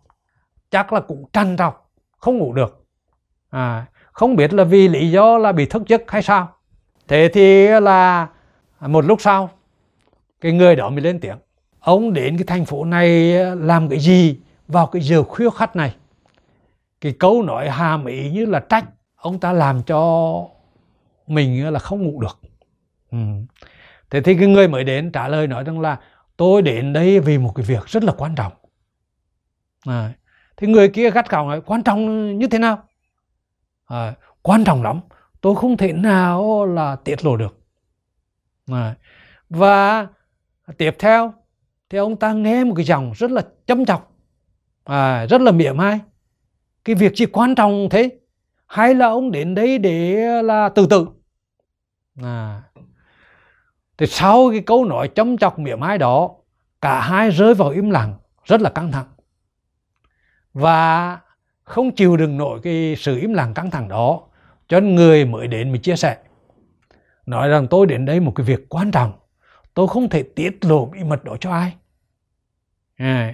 chắc 0.71 0.93
là 0.93 0.99
cũng 0.99 1.25
trằn 1.33 1.57
trọc 1.57 1.84
không 2.25 2.37
ngủ 2.37 2.53
được. 2.53 2.85
À, 3.49 3.85
không 4.11 4.35
biết 4.35 4.53
là 4.53 4.63
vì 4.63 4.87
lý 4.87 5.11
do 5.11 5.37
là 5.37 5.51
bị 5.51 5.65
thức 5.65 5.83
giấc 5.87 6.11
hay 6.11 6.23
sao? 6.23 6.55
Thế 7.07 7.29
thì 7.33 7.67
là 7.67 8.27
một 8.81 9.05
lúc 9.05 9.21
sau 9.21 9.49
cái 10.41 10.51
người 10.51 10.75
đó 10.75 10.89
mới 10.89 11.01
lên 11.01 11.19
tiếng. 11.19 11.37
Ông 11.79 12.13
đến 12.13 12.37
cái 12.37 12.43
thành 12.47 12.65
phố 12.65 12.85
này 12.85 13.33
làm 13.55 13.89
cái 13.89 13.99
gì 13.99 14.39
vào 14.67 14.87
cái 14.87 15.01
giờ 15.01 15.23
khuya 15.23 15.49
khắt 15.49 15.75
này? 15.75 15.95
Cái 17.01 17.15
câu 17.19 17.43
nói 17.43 17.69
hàm 17.69 18.05
ý 18.05 18.31
như 18.31 18.45
là 18.45 18.59
trách 18.59 18.85
ông 19.15 19.39
ta 19.39 19.53
làm 19.53 19.83
cho 19.83 20.41
mình 21.27 21.73
là 21.73 21.79
không 21.79 22.03
ngủ 22.03 22.21
được. 22.21 22.39
Ừ. 23.11 23.17
thế 24.09 24.21
thì 24.21 24.35
cái 24.37 24.47
người 24.47 24.67
mới 24.67 24.83
đến 24.83 25.11
trả 25.11 25.27
lời 25.27 25.47
nói 25.47 25.63
rằng 25.63 25.79
là 25.79 25.99
tôi 26.37 26.61
đến 26.61 26.93
đây 26.93 27.19
vì 27.19 27.37
một 27.37 27.51
cái 27.55 27.65
việc 27.65 27.85
rất 27.85 28.03
là 28.03 28.13
quan 28.17 28.35
trọng. 28.35 28.53
À, 29.85 30.13
thì 30.57 30.67
người 30.67 30.89
kia 30.89 31.11
gắt 31.11 31.29
gỏng 31.29 31.47
nói 31.47 31.61
quan 31.61 31.83
trọng 31.83 32.29
như 32.39 32.47
thế 32.47 32.59
nào? 32.59 32.83
À, 33.85 34.13
quan 34.41 34.63
trọng 34.63 34.83
lắm 34.83 34.99
tôi 35.41 35.55
không 35.55 35.77
thể 35.77 35.93
nào 35.93 36.65
là 36.65 36.95
tiết 36.95 37.25
lộ 37.25 37.37
được. 37.37 37.59
À, 38.71 38.95
và 39.49 40.07
tiếp 40.77 40.95
theo 40.99 41.33
thì 41.89 41.97
ông 41.97 42.15
ta 42.15 42.33
nghe 42.33 42.63
một 42.63 42.73
cái 42.75 42.85
giọng 42.85 43.11
rất 43.15 43.31
là 43.31 43.41
châm 43.65 43.85
chọc 43.85 44.11
à, 44.83 45.25
rất 45.25 45.41
là 45.41 45.51
mỉa 45.51 45.71
mai. 45.71 45.99
Cái 46.85 46.95
việc 46.95 47.15
gì 47.15 47.25
quan 47.25 47.55
trọng 47.55 47.87
thế 47.91 48.19
hay 48.67 48.95
là 48.95 49.07
ông 49.07 49.31
đến 49.31 49.55
đây 49.55 49.77
để 49.77 50.15
là 50.43 50.69
từ 50.69 50.87
từ 50.89 51.07
à. 52.23 52.63
thì 53.97 54.07
sau 54.07 54.49
cái 54.51 54.59
câu 54.65 54.85
nói 54.85 55.09
châm 55.15 55.37
chọc 55.37 55.59
mỉa 55.59 55.75
mai 55.75 55.97
đó 55.97 56.35
cả 56.81 57.01
hai 57.01 57.29
rơi 57.29 57.53
vào 57.53 57.69
im 57.69 57.89
lặng 57.89 58.13
rất 58.43 58.61
là 58.61 58.69
căng 58.69 58.91
thẳng 58.91 59.14
và 60.55 61.19
không 61.63 61.91
chịu 61.91 62.17
đựng 62.17 62.37
nổi 62.37 62.59
cái 62.63 62.95
sự 62.97 63.19
im 63.19 63.33
lặng 63.33 63.53
căng 63.53 63.71
thẳng 63.71 63.87
đó 63.87 64.21
cho 64.67 64.79
nên 64.79 64.95
người 64.95 65.25
mới 65.25 65.47
đến 65.47 65.71
mình 65.71 65.81
chia 65.81 65.95
sẻ. 65.95 66.17
Nói 67.25 67.49
rằng 67.49 67.67
tôi 67.67 67.85
đến 67.85 68.05
đây 68.05 68.19
một 68.19 68.31
cái 68.35 68.45
việc 68.45 68.69
quan 68.69 68.91
trọng 68.91 69.13
tôi 69.73 69.87
không 69.87 70.09
thể 70.09 70.23
tiết 70.23 70.65
lộ 70.65 70.85
bí 70.85 71.03
mật 71.03 71.23
đó 71.23 71.37
cho 71.39 71.51
ai. 71.51 71.73
À, 72.97 73.33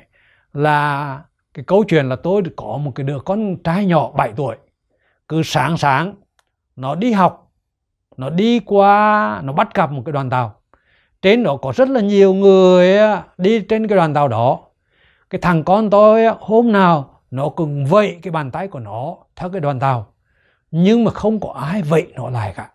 là 0.53 1.22
cái 1.53 1.65
câu 1.65 1.84
chuyện 1.84 2.09
là 2.09 2.15
tôi 2.15 2.41
có 2.55 2.78
một 2.78 2.91
cái 2.95 3.03
đứa 3.03 3.19
con 3.19 3.57
trai 3.63 3.86
nhỏ 3.86 4.11
7 4.11 4.32
tuổi. 4.36 4.55
Cứ 5.28 5.43
sáng 5.43 5.78
sáng 5.78 6.15
nó 6.76 6.95
đi 6.95 7.11
học 7.11 7.51
nó 8.17 8.30
đi 8.30 8.59
qua 8.59 9.41
nó 9.43 9.53
bắt 9.53 9.76
gặp 9.76 9.91
một 9.91 10.01
cái 10.05 10.13
đoàn 10.13 10.30
tàu. 10.30 10.55
Trên 11.22 11.43
đó 11.43 11.57
có 11.57 11.74
rất 11.76 11.89
là 11.89 12.01
nhiều 12.01 12.34
người 12.34 12.99
đi 13.38 13.61
trên 13.61 13.88
cái 13.88 13.95
đoàn 13.95 14.13
tàu 14.13 14.28
đó 14.28 14.59
cái 15.32 15.42
thằng 15.42 15.64
con 15.64 15.90
tôi 15.90 16.26
hôm 16.40 16.72
nào 16.72 17.22
nó 17.32 17.50
cũng 17.50 17.86
vẫy 17.86 18.20
cái 18.22 18.32
bàn 18.32 18.52
tay 18.52 18.68
của 18.68 18.80
nó 18.80 19.18
theo 19.36 19.50
cái 19.50 19.62
đoàn 19.62 19.80
tàu. 19.80 20.14
Nhưng 20.72 21.04
mà 21.04 21.12
không 21.12 21.40
có 21.40 21.52
ai 21.52 21.82
vẫy 21.82 22.14
nó 22.16 22.30
lại 22.30 22.54
cả. 22.56 22.72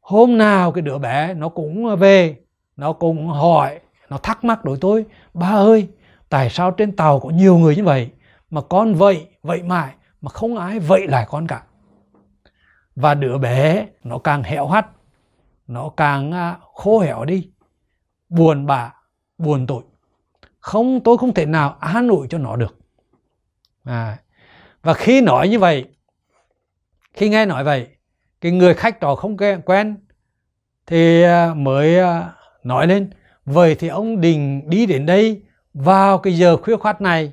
Hôm 0.00 0.38
nào 0.38 0.72
cái 0.72 0.82
đứa 0.82 0.98
bé 0.98 1.34
nó 1.34 1.48
cũng 1.48 1.96
về, 1.96 2.36
nó 2.76 2.92
cũng 2.92 3.28
hỏi, 3.28 3.80
nó 4.08 4.18
thắc 4.18 4.44
mắc 4.44 4.64
đối 4.64 4.78
tôi, 4.80 5.04
ba 5.34 5.48
ơi, 5.48 5.88
tại 6.28 6.50
sao 6.50 6.70
trên 6.70 6.96
tàu 6.96 7.20
có 7.20 7.30
nhiều 7.30 7.58
người 7.58 7.76
như 7.76 7.84
vậy? 7.84 8.10
Mà 8.50 8.60
con 8.60 8.94
vậy 8.94 9.26
vậy 9.42 9.62
mãi 9.62 9.94
mà 10.20 10.28
không 10.30 10.56
ai 10.56 10.78
vậy 10.78 11.06
lại 11.06 11.26
con 11.28 11.46
cả. 11.46 11.62
Và 12.96 13.14
đứa 13.14 13.38
bé 13.38 13.86
nó 14.04 14.18
càng 14.18 14.42
hẻo 14.42 14.68
hắt, 14.68 14.86
nó 15.66 15.90
càng 15.96 16.32
à, 16.32 16.58
khô 16.74 16.98
hẻo 16.98 17.24
đi. 17.24 17.50
Buồn 18.28 18.66
bã, 18.66 18.92
buồn 19.38 19.66
tội 19.66 19.82
không 20.60 21.00
tôi 21.04 21.18
không 21.18 21.34
thể 21.34 21.46
nào 21.46 21.76
an 21.80 22.08
ủi 22.08 22.28
cho 22.28 22.38
nó 22.38 22.56
được. 22.56 22.78
À, 23.84 24.18
và 24.82 24.94
khi 24.94 25.20
nói 25.20 25.48
như 25.48 25.58
vậy 25.58 25.84
khi 27.12 27.28
nghe 27.28 27.46
nói 27.46 27.64
vậy 27.64 27.88
cái 28.40 28.52
người 28.52 28.74
khách 28.74 29.00
trò 29.00 29.14
không 29.14 29.36
quen 29.66 29.96
thì 30.86 31.22
à, 31.22 31.54
mới 31.54 31.98
à, 31.98 32.32
nói 32.64 32.86
lên 32.86 33.10
vậy 33.44 33.74
thì 33.74 33.88
ông 33.88 34.20
định 34.20 34.70
đi 34.70 34.86
đến 34.86 35.06
đây 35.06 35.42
vào 35.74 36.18
cái 36.18 36.36
giờ 36.36 36.56
khuya 36.56 36.76
khoát 36.76 37.00
này 37.00 37.32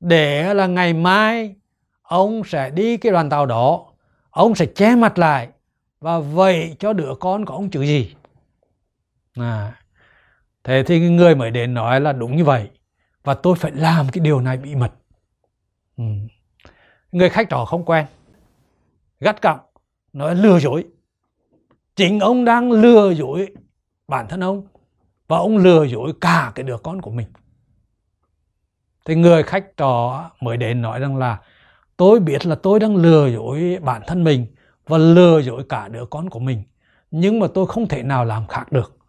để 0.00 0.54
là 0.54 0.66
ngày 0.66 0.92
mai 0.92 1.54
ông 2.02 2.42
sẽ 2.44 2.70
đi 2.70 2.96
cái 2.96 3.12
đoàn 3.12 3.30
tàu 3.30 3.46
đó 3.46 3.86
ông 4.30 4.54
sẽ 4.54 4.66
che 4.66 4.94
mặt 4.94 5.18
lại 5.18 5.48
và 6.00 6.18
vậy 6.18 6.76
cho 6.78 6.92
đứa 6.92 7.14
con 7.20 7.44
của 7.44 7.54
ông 7.54 7.70
chữ 7.70 7.82
gì? 7.82 8.14
À, 9.34 9.81
thế 10.64 10.82
thì 10.82 11.10
người 11.10 11.34
mới 11.34 11.50
đến 11.50 11.74
nói 11.74 12.00
là 12.00 12.12
đúng 12.12 12.36
như 12.36 12.44
vậy. 12.44 12.70
Và 13.24 13.34
tôi 13.34 13.56
phải 13.56 13.72
làm 13.72 14.06
cái 14.12 14.20
điều 14.20 14.40
này 14.40 14.56
bí 14.56 14.74
mật. 14.74 14.92
Ừ. 15.96 16.04
người 17.12 17.28
khách 17.28 17.48
trò 17.50 17.64
không 17.64 17.84
quen. 17.84 18.06
Gắt 19.20 19.42
cọng 19.42 19.60
nói 20.12 20.34
lừa 20.34 20.58
dối. 20.58 20.84
Chính 21.96 22.20
ông 22.20 22.44
đang 22.44 22.72
lừa 22.72 23.10
dối 23.10 23.48
bản 24.08 24.28
thân 24.28 24.40
ông. 24.40 24.66
Và 25.28 25.36
ông 25.36 25.56
lừa 25.56 25.84
dối 25.84 26.12
cả 26.20 26.52
cái 26.54 26.64
đứa 26.64 26.76
con 26.78 27.02
của 27.02 27.10
mình. 27.10 27.28
Thì 29.04 29.14
người 29.14 29.42
khách 29.42 29.76
trò 29.76 30.30
mới 30.40 30.56
đến 30.56 30.82
nói 30.82 31.00
rằng 31.00 31.16
là, 31.16 31.40
tôi 31.96 32.20
biết 32.20 32.46
là 32.46 32.54
tôi 32.54 32.80
đang 32.80 32.96
lừa 32.96 33.28
dối 33.28 33.78
bản 33.82 34.02
thân 34.06 34.24
mình 34.24 34.46
và 34.86 34.98
lừa 34.98 35.38
dối 35.38 35.64
cả 35.68 35.88
đứa 35.88 36.04
con 36.06 36.30
của 36.30 36.40
mình. 36.40 36.62
Nhưng 37.10 37.40
mà 37.40 37.46
tôi 37.54 37.66
không 37.66 37.88
thể 37.88 38.02
nào 38.02 38.24
làm 38.24 38.46
khác 38.46 38.72
được 38.72 39.01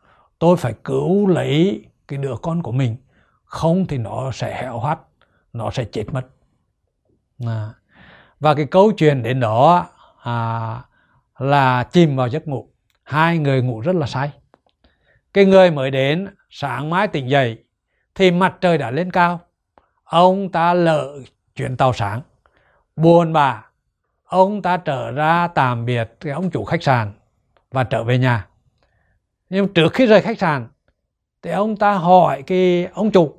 tôi 0.43 0.57
phải 0.57 0.73
cứu 0.83 1.27
lấy 1.27 1.85
cái 2.07 2.19
đứa 2.19 2.35
con 2.41 2.63
của 2.63 2.71
mình. 2.71 2.95
Không 3.43 3.85
thì 3.87 3.97
nó 3.97 4.31
sẽ 4.31 4.61
héo 4.61 4.79
hắt 4.79 4.99
nó 5.53 5.71
sẽ 5.71 5.83
chết 5.83 6.05
mất. 6.11 6.21
À. 7.45 7.69
và 8.39 8.53
cái 8.55 8.65
câu 8.65 8.91
chuyện 8.91 9.23
đến 9.23 9.39
đó 9.39 9.87
à, 10.23 10.81
là 11.37 11.83
chìm 11.83 12.15
vào 12.15 12.27
giấc 12.27 12.47
ngủ. 12.47 12.69
Hai 13.03 13.37
người 13.37 13.61
ngủ 13.61 13.79
rất 13.79 13.95
là 13.95 14.07
say. 14.07 14.31
Cái 15.33 15.45
người 15.45 15.71
mới 15.71 15.91
đến 15.91 16.27
sáng 16.49 16.89
mai 16.89 17.07
tỉnh 17.07 17.29
dậy 17.29 17.63
thì 18.15 18.31
mặt 18.31 18.55
trời 18.61 18.77
đã 18.77 18.91
lên 18.91 19.11
cao. 19.11 19.39
Ông 20.03 20.51
ta 20.51 20.73
lỡ 20.73 21.19
chuyện 21.55 21.77
tàu 21.77 21.93
sáng. 21.93 22.21
Buồn 22.95 23.33
bà 23.33 23.65
ông 24.23 24.61
ta 24.61 24.77
trở 24.77 25.11
ra 25.11 25.47
tạm 25.47 25.85
biệt 25.85 26.15
cái 26.19 26.33
ông 26.33 26.49
chủ 26.49 26.63
khách 26.63 26.83
sạn 26.83 27.11
và 27.71 27.83
trở 27.83 28.03
về 28.03 28.17
nhà 28.17 28.47
nhưng 29.49 29.73
trước 29.73 29.93
khi 29.93 30.05
rời 30.05 30.21
khách 30.21 30.39
sạn 30.39 30.67
thì 31.41 31.51
ông 31.51 31.77
ta 31.77 31.93
hỏi 31.93 32.43
cái 32.47 32.85
ông 32.85 33.11
chủ 33.11 33.35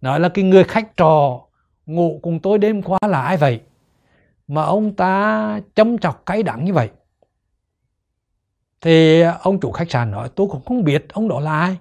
nói 0.00 0.20
là 0.20 0.28
cái 0.28 0.44
người 0.44 0.64
khách 0.64 0.96
trò 0.96 1.40
ngủ 1.86 2.20
cùng 2.22 2.40
tôi 2.40 2.58
đêm 2.58 2.82
qua 2.82 2.98
là 3.08 3.22
ai 3.22 3.36
vậy? 3.36 3.60
Mà 4.48 4.62
ông 4.62 4.96
ta 4.96 5.60
châm 5.74 5.98
chọc 5.98 6.26
cay 6.26 6.42
đắng 6.42 6.64
như 6.64 6.72
vậy. 6.72 6.90
Thì 8.80 9.22
ông 9.22 9.60
chủ 9.60 9.72
khách 9.72 9.90
sạn 9.90 10.10
nói 10.10 10.30
tôi 10.34 10.48
cũng 10.50 10.64
không 10.64 10.84
biết 10.84 11.06
ông 11.12 11.28
đó 11.28 11.40
là 11.40 11.60
ai 11.60 11.78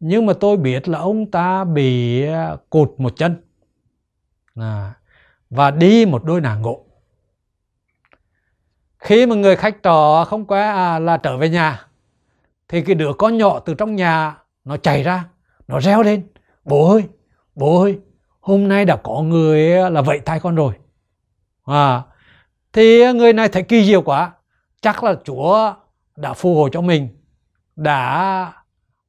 nhưng 0.00 0.26
mà 0.26 0.32
tôi 0.32 0.56
biết 0.56 0.88
là 0.88 0.98
ông 0.98 1.30
ta 1.30 1.64
bị 1.64 2.22
à, 2.26 2.56
cụt 2.70 2.90
một 2.98 3.12
chân. 3.16 3.36
À, 4.54 4.94
và 5.50 5.70
đi 5.70 6.06
một 6.06 6.24
đôi 6.24 6.40
nàng 6.40 6.62
ngộ. 6.62 6.84
Khi 8.98 9.26
mà 9.26 9.34
người 9.34 9.56
khách 9.56 9.82
trò 9.82 10.24
không 10.24 10.44
quen 10.44 10.66
à, 10.66 10.98
là 10.98 11.16
trở 11.16 11.36
về 11.36 11.48
nhà 11.48 11.87
thì 12.68 12.82
cái 12.82 12.94
đứa 12.94 13.12
con 13.12 13.38
nhỏ 13.38 13.58
từ 13.58 13.74
trong 13.74 13.96
nhà 13.96 14.36
nó 14.64 14.76
chạy 14.76 15.02
ra 15.02 15.24
nó 15.68 15.80
reo 15.80 16.02
lên 16.02 16.22
bố 16.64 16.92
ơi 16.92 17.04
bố 17.54 17.82
ơi 17.82 17.98
hôm 18.40 18.68
nay 18.68 18.84
đã 18.84 18.96
có 18.96 19.22
người 19.22 19.72
à, 19.72 19.90
là 19.90 20.02
vậy 20.02 20.20
thai 20.24 20.40
con 20.40 20.54
rồi. 20.54 20.74
À 21.64 22.02
thì 22.72 23.12
người 23.12 23.32
này 23.32 23.48
thấy 23.48 23.62
kỳ 23.62 23.84
diệu 23.84 24.02
quá. 24.02 24.32
Chắc 24.82 25.04
là 25.04 25.14
chúa 25.24 25.74
đã 26.16 26.32
phù 26.32 26.54
hộ 26.54 26.68
cho 26.68 26.80
mình 26.80 27.08
đã 27.76 28.52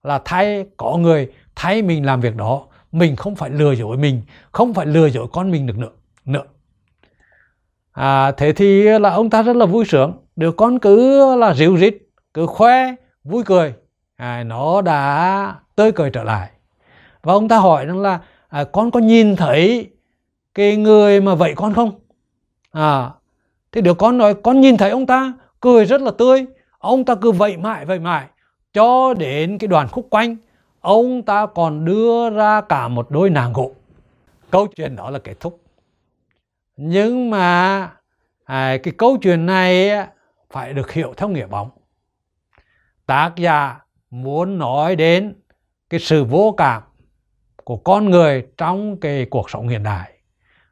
là 0.03 0.21
thay 0.25 0.65
có 0.77 0.97
người 0.97 1.31
thay 1.55 1.81
mình 1.81 2.05
làm 2.05 2.21
việc 2.21 2.35
đó. 2.35 2.65
Mình 2.91 3.15
không 3.15 3.35
phải 3.35 3.49
lừa 3.49 3.71
dối 3.71 3.97
mình 3.97 4.21
không 4.51 4.73
phải 4.73 4.85
lừa 4.85 5.09
dối 5.09 5.27
con 5.33 5.51
mình 5.51 5.67
được 5.67 5.77
nữa 5.77 5.91
nữa. 6.25 6.43
À, 7.91 8.31
thế 8.31 8.53
thì 8.53 8.83
là 8.99 9.09
ông 9.09 9.29
ta 9.29 9.41
rất 9.41 9.55
là 9.55 9.65
vui 9.65 9.85
sướng. 9.85 10.13
Đứa 10.35 10.51
con 10.51 10.79
cứ 10.79 11.35
là 11.35 11.53
ríu 11.53 11.75
rít 11.75 11.97
cứ 12.33 12.45
khoe 12.45 12.95
vui 13.29 13.43
cười. 13.45 13.73
À, 14.15 14.43
nó 14.43 14.81
đã 14.81 15.55
tươi 15.75 15.91
cười 15.91 16.09
trở 16.09 16.23
lại. 16.23 16.49
Và 17.23 17.33
ông 17.33 17.47
ta 17.47 17.57
hỏi 17.57 17.85
rằng 17.85 17.99
là 17.99 18.19
à, 18.47 18.63
con 18.63 18.91
có 18.91 18.99
nhìn 18.99 19.35
thấy 19.35 19.89
cái 20.53 20.77
người 20.77 21.21
mà 21.21 21.35
vậy 21.35 21.53
con 21.55 21.73
không? 21.73 21.99
À 22.71 23.09
thì 23.71 23.81
đứa 23.81 23.93
con 23.93 24.17
nói 24.17 24.33
con 24.43 24.61
nhìn 24.61 24.77
thấy 24.77 24.89
ông 24.89 25.05
ta 25.05 25.33
cười 25.59 25.85
rất 25.85 26.01
là 26.01 26.11
tươi. 26.17 26.45
Ông 26.79 27.05
ta 27.05 27.15
cứ 27.15 27.31
vậy 27.31 27.57
mãi 27.57 27.85
vậy 27.85 27.99
mãi 27.99 28.25
cho 28.73 29.13
đến 29.13 29.57
cái 29.57 29.67
đoàn 29.67 29.87
khúc 29.87 30.07
quanh 30.09 30.35
ông 30.81 31.21
ta 31.21 31.45
còn 31.45 31.85
đưa 31.85 32.29
ra 32.29 32.61
cả 32.61 32.87
một 32.87 33.11
đôi 33.11 33.29
nàng 33.29 33.53
gỗ. 33.53 33.71
Câu 34.51 34.67
chuyện 34.67 34.95
đó 34.95 35.09
là 35.09 35.19
kết 35.19 35.39
thúc. 35.39 35.59
Nhưng 36.77 37.29
mà 37.29 37.79
à, 38.43 38.77
cái 38.83 38.93
câu 38.97 39.17
chuyện 39.17 39.45
này 39.45 39.91
phải 40.51 40.73
được 40.73 40.91
hiểu 40.91 41.13
theo 41.17 41.29
nghĩa 41.29 41.47
bóng 41.47 41.69
tác 43.09 43.35
giả 43.35 43.79
muốn 44.09 44.57
nói 44.57 44.95
đến 44.95 45.41
cái 45.89 45.99
sự 45.99 46.23
vô 46.23 46.55
cảm 46.57 46.83
của 47.63 47.77
con 47.77 48.09
người 48.09 48.47
trong 48.57 48.99
cái 48.99 49.25
cuộc 49.29 49.49
sống 49.49 49.67
hiện 49.67 49.83
đại. 49.83 50.11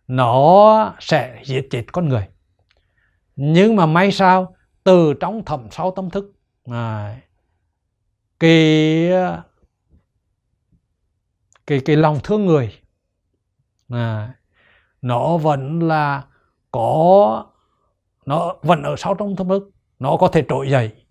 Nó 0.08 0.94
sẽ 1.00 1.42
giết 1.46 1.68
chết 1.72 1.84
con 1.92 2.10
người. 2.10 2.28
Nhưng 3.36 3.76
mà 3.76 3.86
may 3.86 4.12
sao 4.12 4.56
từ 4.84 5.14
trong 5.20 5.46
thầm 5.46 5.68
sâu 5.72 5.94
tâm 5.96 6.10
thức 6.10 6.34
à, 6.72 7.18
cái 8.40 9.10
cái 11.68 11.82
cái 11.86 11.96
lòng 11.96 12.20
thương 12.24 12.46
người 12.46 12.74
à, 13.90 14.34
nó 15.02 15.38
vẫn 15.38 15.88
là 15.88 16.24
có 16.72 17.46
nó 18.26 18.56
vẫn 18.62 18.84
ở 18.84 18.96
sau 18.98 19.14
trong 19.14 19.36
tâm 19.36 19.48
thức 19.48 19.70
nó 20.00 20.18
có 20.20 20.28
thể 20.28 20.44
trỗi 20.50 20.70
dậy 20.70 21.07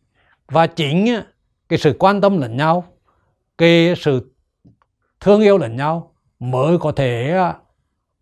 và 0.49 0.67
chính 0.67 1.23
cái 1.69 1.79
sự 1.79 1.97
quan 1.99 2.21
tâm 2.21 2.41
lẫn 2.41 2.57
nhau 2.57 2.85
cái 3.59 3.95
sự 3.97 4.35
thương 5.21 5.41
yêu 5.41 5.59
lẫn 5.59 5.77
nhau 5.77 6.15
mới 6.39 6.79
có 6.79 6.93
thể 6.93 7.37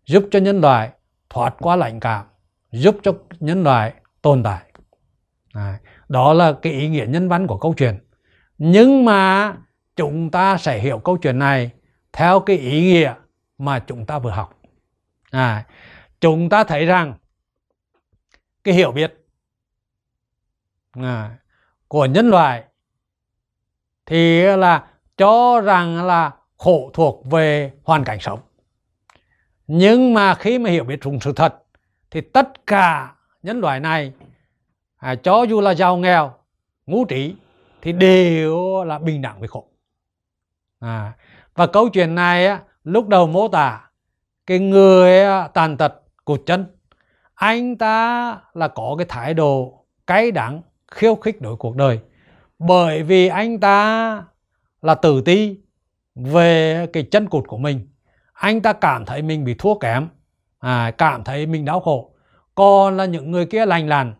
giúp 0.05 0.23
cho 0.31 0.39
nhân 0.39 0.61
loại 0.61 0.91
thoát 1.29 1.55
qua 1.59 1.75
lạnh 1.75 1.99
cảm 1.99 2.25
giúp 2.71 2.97
cho 3.03 3.13
nhân 3.39 3.63
loại 3.63 3.93
tồn 4.21 4.43
tại. 4.43 4.61
Đó 6.09 6.33
là 6.33 6.53
cái 6.61 6.73
ý 6.73 6.87
nghĩa 6.87 7.05
nhân 7.05 7.29
văn 7.29 7.47
của 7.47 7.57
câu 7.57 7.73
chuyện. 7.77 7.99
Nhưng 8.57 9.05
mà 9.05 9.53
chúng 9.95 10.31
ta 10.31 10.57
sẽ 10.57 10.79
hiểu 10.79 10.99
câu 10.99 11.17
chuyện 11.17 11.39
này 11.39 11.71
theo 12.13 12.39
cái 12.39 12.57
ý 12.57 12.81
nghĩa 12.81 13.13
mà 13.57 13.79
chúng 13.79 14.05
ta 14.05 14.19
vừa 14.19 14.31
học. 14.31 14.59
À, 15.31 15.65
chúng 16.21 16.49
ta 16.49 16.63
thấy 16.63 16.85
rằng 16.85 17.13
cái 18.63 18.73
hiểu 18.73 18.91
biết 18.91 19.25
à, 20.91 21.37
của 21.95 22.05
nhân 22.05 22.29
loại 22.29 22.63
thì 24.05 24.41
là 24.41 24.87
cho 25.17 25.61
rằng 25.61 26.05
là 26.05 26.31
khổ 26.57 26.91
thuộc 26.93 27.25
về 27.25 27.71
hoàn 27.83 28.03
cảnh 28.03 28.19
sống. 28.19 28.39
Nhưng 29.67 30.13
mà 30.13 30.35
khi 30.35 30.59
mà 30.59 30.69
hiểu 30.69 30.83
biết 30.83 30.99
đúng 31.03 31.19
sự 31.19 31.33
thật 31.33 31.63
thì 32.11 32.21
tất 32.21 32.67
cả 32.67 33.15
nhân 33.43 33.59
loại 33.59 33.79
này 33.79 34.13
à, 34.97 35.15
cho 35.15 35.43
dù 35.43 35.61
là 35.61 35.73
giàu 35.73 35.97
nghèo 35.97 36.33
ngũ 36.85 37.05
trí 37.05 37.35
thì 37.81 37.91
đều 37.91 38.83
là 38.83 38.99
bình 38.99 39.21
đẳng 39.21 39.39
với 39.39 39.47
khổ. 39.47 39.65
À, 40.79 41.13
và 41.53 41.67
câu 41.67 41.89
chuyện 41.89 42.15
này 42.15 42.47
á, 42.47 42.61
lúc 42.83 43.07
đầu 43.07 43.27
mô 43.27 43.47
tả 43.47 43.89
cái 44.45 44.59
người 44.59 45.23
à, 45.23 45.47
tàn 45.47 45.77
tật 45.77 45.93
cụt 46.25 46.41
chân 46.45 46.65
anh 47.33 47.77
ta 47.77 48.37
là 48.53 48.67
có 48.67 48.95
cái 48.97 49.05
thái 49.09 49.33
độ 49.33 49.85
cay 50.07 50.31
đắng 50.31 50.61
khiêu 50.95 51.15
khích 51.15 51.41
đối 51.41 51.55
cuộc 51.55 51.75
đời. 51.75 51.99
Bởi 52.59 53.03
vì 53.03 53.27
anh 53.27 53.59
ta 53.59 54.23
là 54.81 54.95
tự 54.95 55.21
ti 55.21 55.57
về 56.15 56.87
cái 56.93 57.03
chân 57.03 57.27
cụt 57.27 57.47
của 57.47 57.57
mình. 57.57 57.87
Anh 58.33 58.61
ta 58.61 58.73
cảm 58.73 59.05
thấy 59.05 59.21
mình 59.21 59.43
bị 59.43 59.53
thua 59.53 59.75
kém. 59.75 60.07
À, 60.59 60.91
cảm 60.91 61.23
thấy 61.23 61.45
mình 61.45 61.65
đau 61.65 61.79
khổ. 61.79 62.11
Còn 62.55 62.97
là 62.97 63.05
những 63.05 63.31
người 63.31 63.45
kia 63.45 63.65
lành 63.65 63.89
lặn 63.89 64.13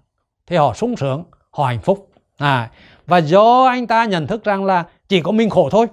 thì 0.48 0.56
họ 0.56 0.74
sung 0.74 0.98
sướng 0.98 1.24
họ 1.52 1.66
hạnh 1.66 1.82
phúc. 1.82 2.12
À, 2.38 2.72
và 3.06 3.18
do 3.18 3.66
anh 3.66 3.88
ta 3.88 4.06
nhận 4.06 4.28
thức 4.28 4.44
rằng 4.44 4.66
là 4.66 4.86
chỉ 5.08 5.22
có 5.22 5.32
mình 5.32 5.50
khổ 5.50 5.70
thôi. 5.70 5.88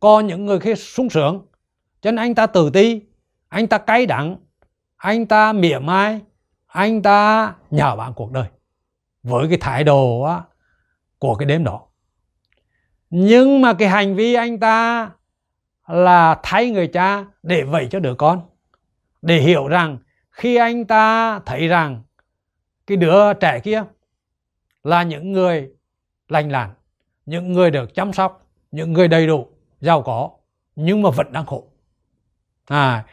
Còn 0.00 0.26
những 0.26 0.46
người 0.46 0.60
kia 0.60 0.74
sung 0.74 1.10
sướng. 1.10 1.46
Cho 2.02 2.10
nên 2.10 2.16
anh 2.16 2.34
ta 2.34 2.46
tự 2.46 2.70
ti 2.70 3.02
anh 3.48 3.66
ta 3.66 3.78
cay 3.78 4.06
đắng 4.06 4.36
anh 4.96 5.26
ta 5.26 5.52
mỉa 5.52 5.78
mai 5.78 6.20
anh 6.66 7.02
ta 7.02 7.54
nhả 7.70 7.96
bạn 7.96 8.12
cuộc 8.14 8.32
đời 8.32 8.46
với 9.24 9.48
cái 9.48 9.58
thái 9.60 9.84
độ 9.84 10.22
á, 10.22 10.42
của 11.18 11.34
cái 11.34 11.46
đêm 11.46 11.64
đó. 11.64 11.80
Nhưng 13.10 13.60
mà 13.60 13.72
cái 13.74 13.88
hành 13.88 14.14
vi 14.14 14.34
anh 14.34 14.60
ta 14.60 15.10
là 15.86 16.40
thay 16.42 16.70
người 16.70 16.86
cha 16.86 17.24
để 17.42 17.62
vậy 17.62 17.88
cho 17.90 18.00
đứa 18.00 18.14
con. 18.14 18.40
Để 19.22 19.36
hiểu 19.36 19.68
rằng 19.68 19.98
khi 20.30 20.56
anh 20.56 20.84
ta 20.84 21.38
thấy 21.46 21.68
rằng 21.68 22.02
cái 22.86 22.96
đứa 22.96 23.32
trẻ 23.32 23.60
kia 23.60 23.82
là 24.82 25.02
những 25.02 25.32
người 25.32 25.70
lành 26.28 26.50
lặn 26.50 26.70
những 27.26 27.52
người 27.52 27.70
được 27.70 27.94
chăm 27.94 28.12
sóc 28.12 28.46
những 28.70 28.92
người 28.92 29.08
đầy 29.08 29.26
đủ 29.26 29.48
giàu 29.80 30.02
có 30.02 30.30
nhưng 30.76 31.02
mà 31.02 31.10
vẫn 31.10 31.32
đang 31.32 31.46
khổ. 31.46 31.64
À 32.66 33.04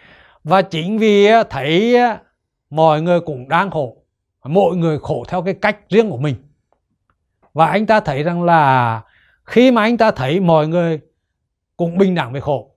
và 0.44 0.62
chính 0.62 0.98
vì 0.98 1.28
thấy 1.50 1.96
mọi 2.70 3.02
người 3.02 3.20
cũng 3.22 3.50
đang 3.50 3.72
khổ 3.72 4.01
mỗi 4.44 4.78
người 4.78 5.00
khổ 5.00 5.24
theo 5.28 5.42
cái 5.42 5.54
cách 5.54 5.78
riêng 5.90 6.10
của 6.10 6.18
mình. 6.18 6.36
Và 7.54 7.66
anh 7.66 7.86
ta 7.86 8.00
thấy 8.00 8.24
rằng 8.24 8.44
là 8.44 9.02
khi 9.44 9.72
mà 9.72 9.82
anh 9.82 9.98
ta 9.98 10.12
thấy 10.12 10.40
mọi 10.40 10.68
người 10.68 11.00
cũng 11.78 11.98
bình 11.98 12.16
đẳng 12.16 12.34
về 12.34 12.40
khổ 12.40 12.72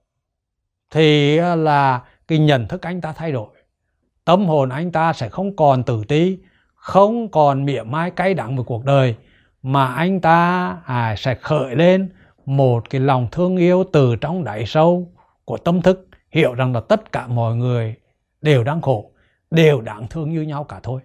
thì 0.91 1.37
ờ, 1.37 1.55
là 1.55 2.01
cái 2.27 2.39
nhận 2.39 2.67
thức 2.67 2.81
anh 2.81 3.01
ta 3.01 3.13
thay 3.13 3.31
đổi. 3.31 3.47
Tâm 4.25 4.45
hồn 4.45 4.69
anh 4.69 4.91
ta 4.91 5.13
sẽ 5.13 5.29
không 5.29 5.55
còn 5.55 5.83
tử 5.83 6.03
tí 6.07 6.37
không 6.75 7.31
còn 7.31 7.65
mỉa 7.65 7.83
mai 7.83 8.11
cay 8.11 8.33
đắng 8.33 8.57
về 8.57 8.63
cuộc 8.67 8.85
đời 8.85 9.15
mà 9.61 9.87
anh 9.87 10.21
ta 10.21 10.69
à, 10.85 11.15
sẽ 11.17 11.35
khởi 11.35 11.75
lên 11.75 12.09
một 12.45 12.89
cái 12.89 13.01
lòng 13.01 13.27
thương 13.31 13.57
yêu 13.57 13.83
từ 13.93 14.15
trong 14.15 14.43
đáy 14.43 14.65
sâu 14.65 15.11
của 15.45 15.57
tâm 15.57 15.81
thức 15.81 16.07
hiểu 16.31 16.53
rằng 16.53 16.73
là 16.73 16.79
tất 16.79 17.11
cả 17.11 17.27
mọi 17.27 17.55
người 17.55 17.95
đều 18.41 18.63
đang 18.63 18.81
khổ 18.81 19.11
đều 19.51 19.81
đáng 19.81 20.07
thương 20.07 20.29
như 20.29 20.41
nhau 20.41 20.63
cả 20.63 20.79
thôi 20.83 21.01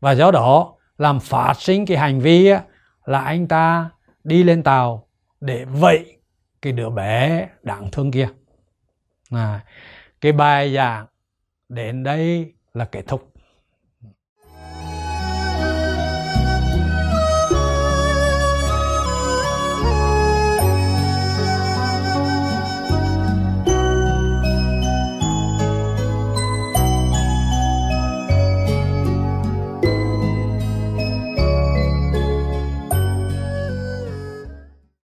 và 0.00 0.12
do 0.12 0.30
đó 0.30 0.74
làm 0.98 1.20
phát 1.20 1.54
sinh 1.58 1.86
cái 1.86 1.96
hành 1.96 2.20
vi 2.20 2.50
là 3.04 3.20
anh 3.20 3.48
ta 3.48 3.90
đi 4.24 4.42
lên 4.42 4.62
tàu 4.62 5.08
để 5.40 5.64
vậy 5.64 6.18
cái 6.62 6.72
đứa 6.72 6.90
bé 6.90 7.48
đáng 7.62 7.88
thương 7.92 8.10
kia. 8.10 8.28
À, 9.30 9.60
cái 10.20 10.32
bài 10.32 10.74
giảng 10.74 11.06
đến 11.68 12.02
đây 12.02 12.54
là 12.74 12.84
kết 12.84 13.02
thúc. 13.06 13.29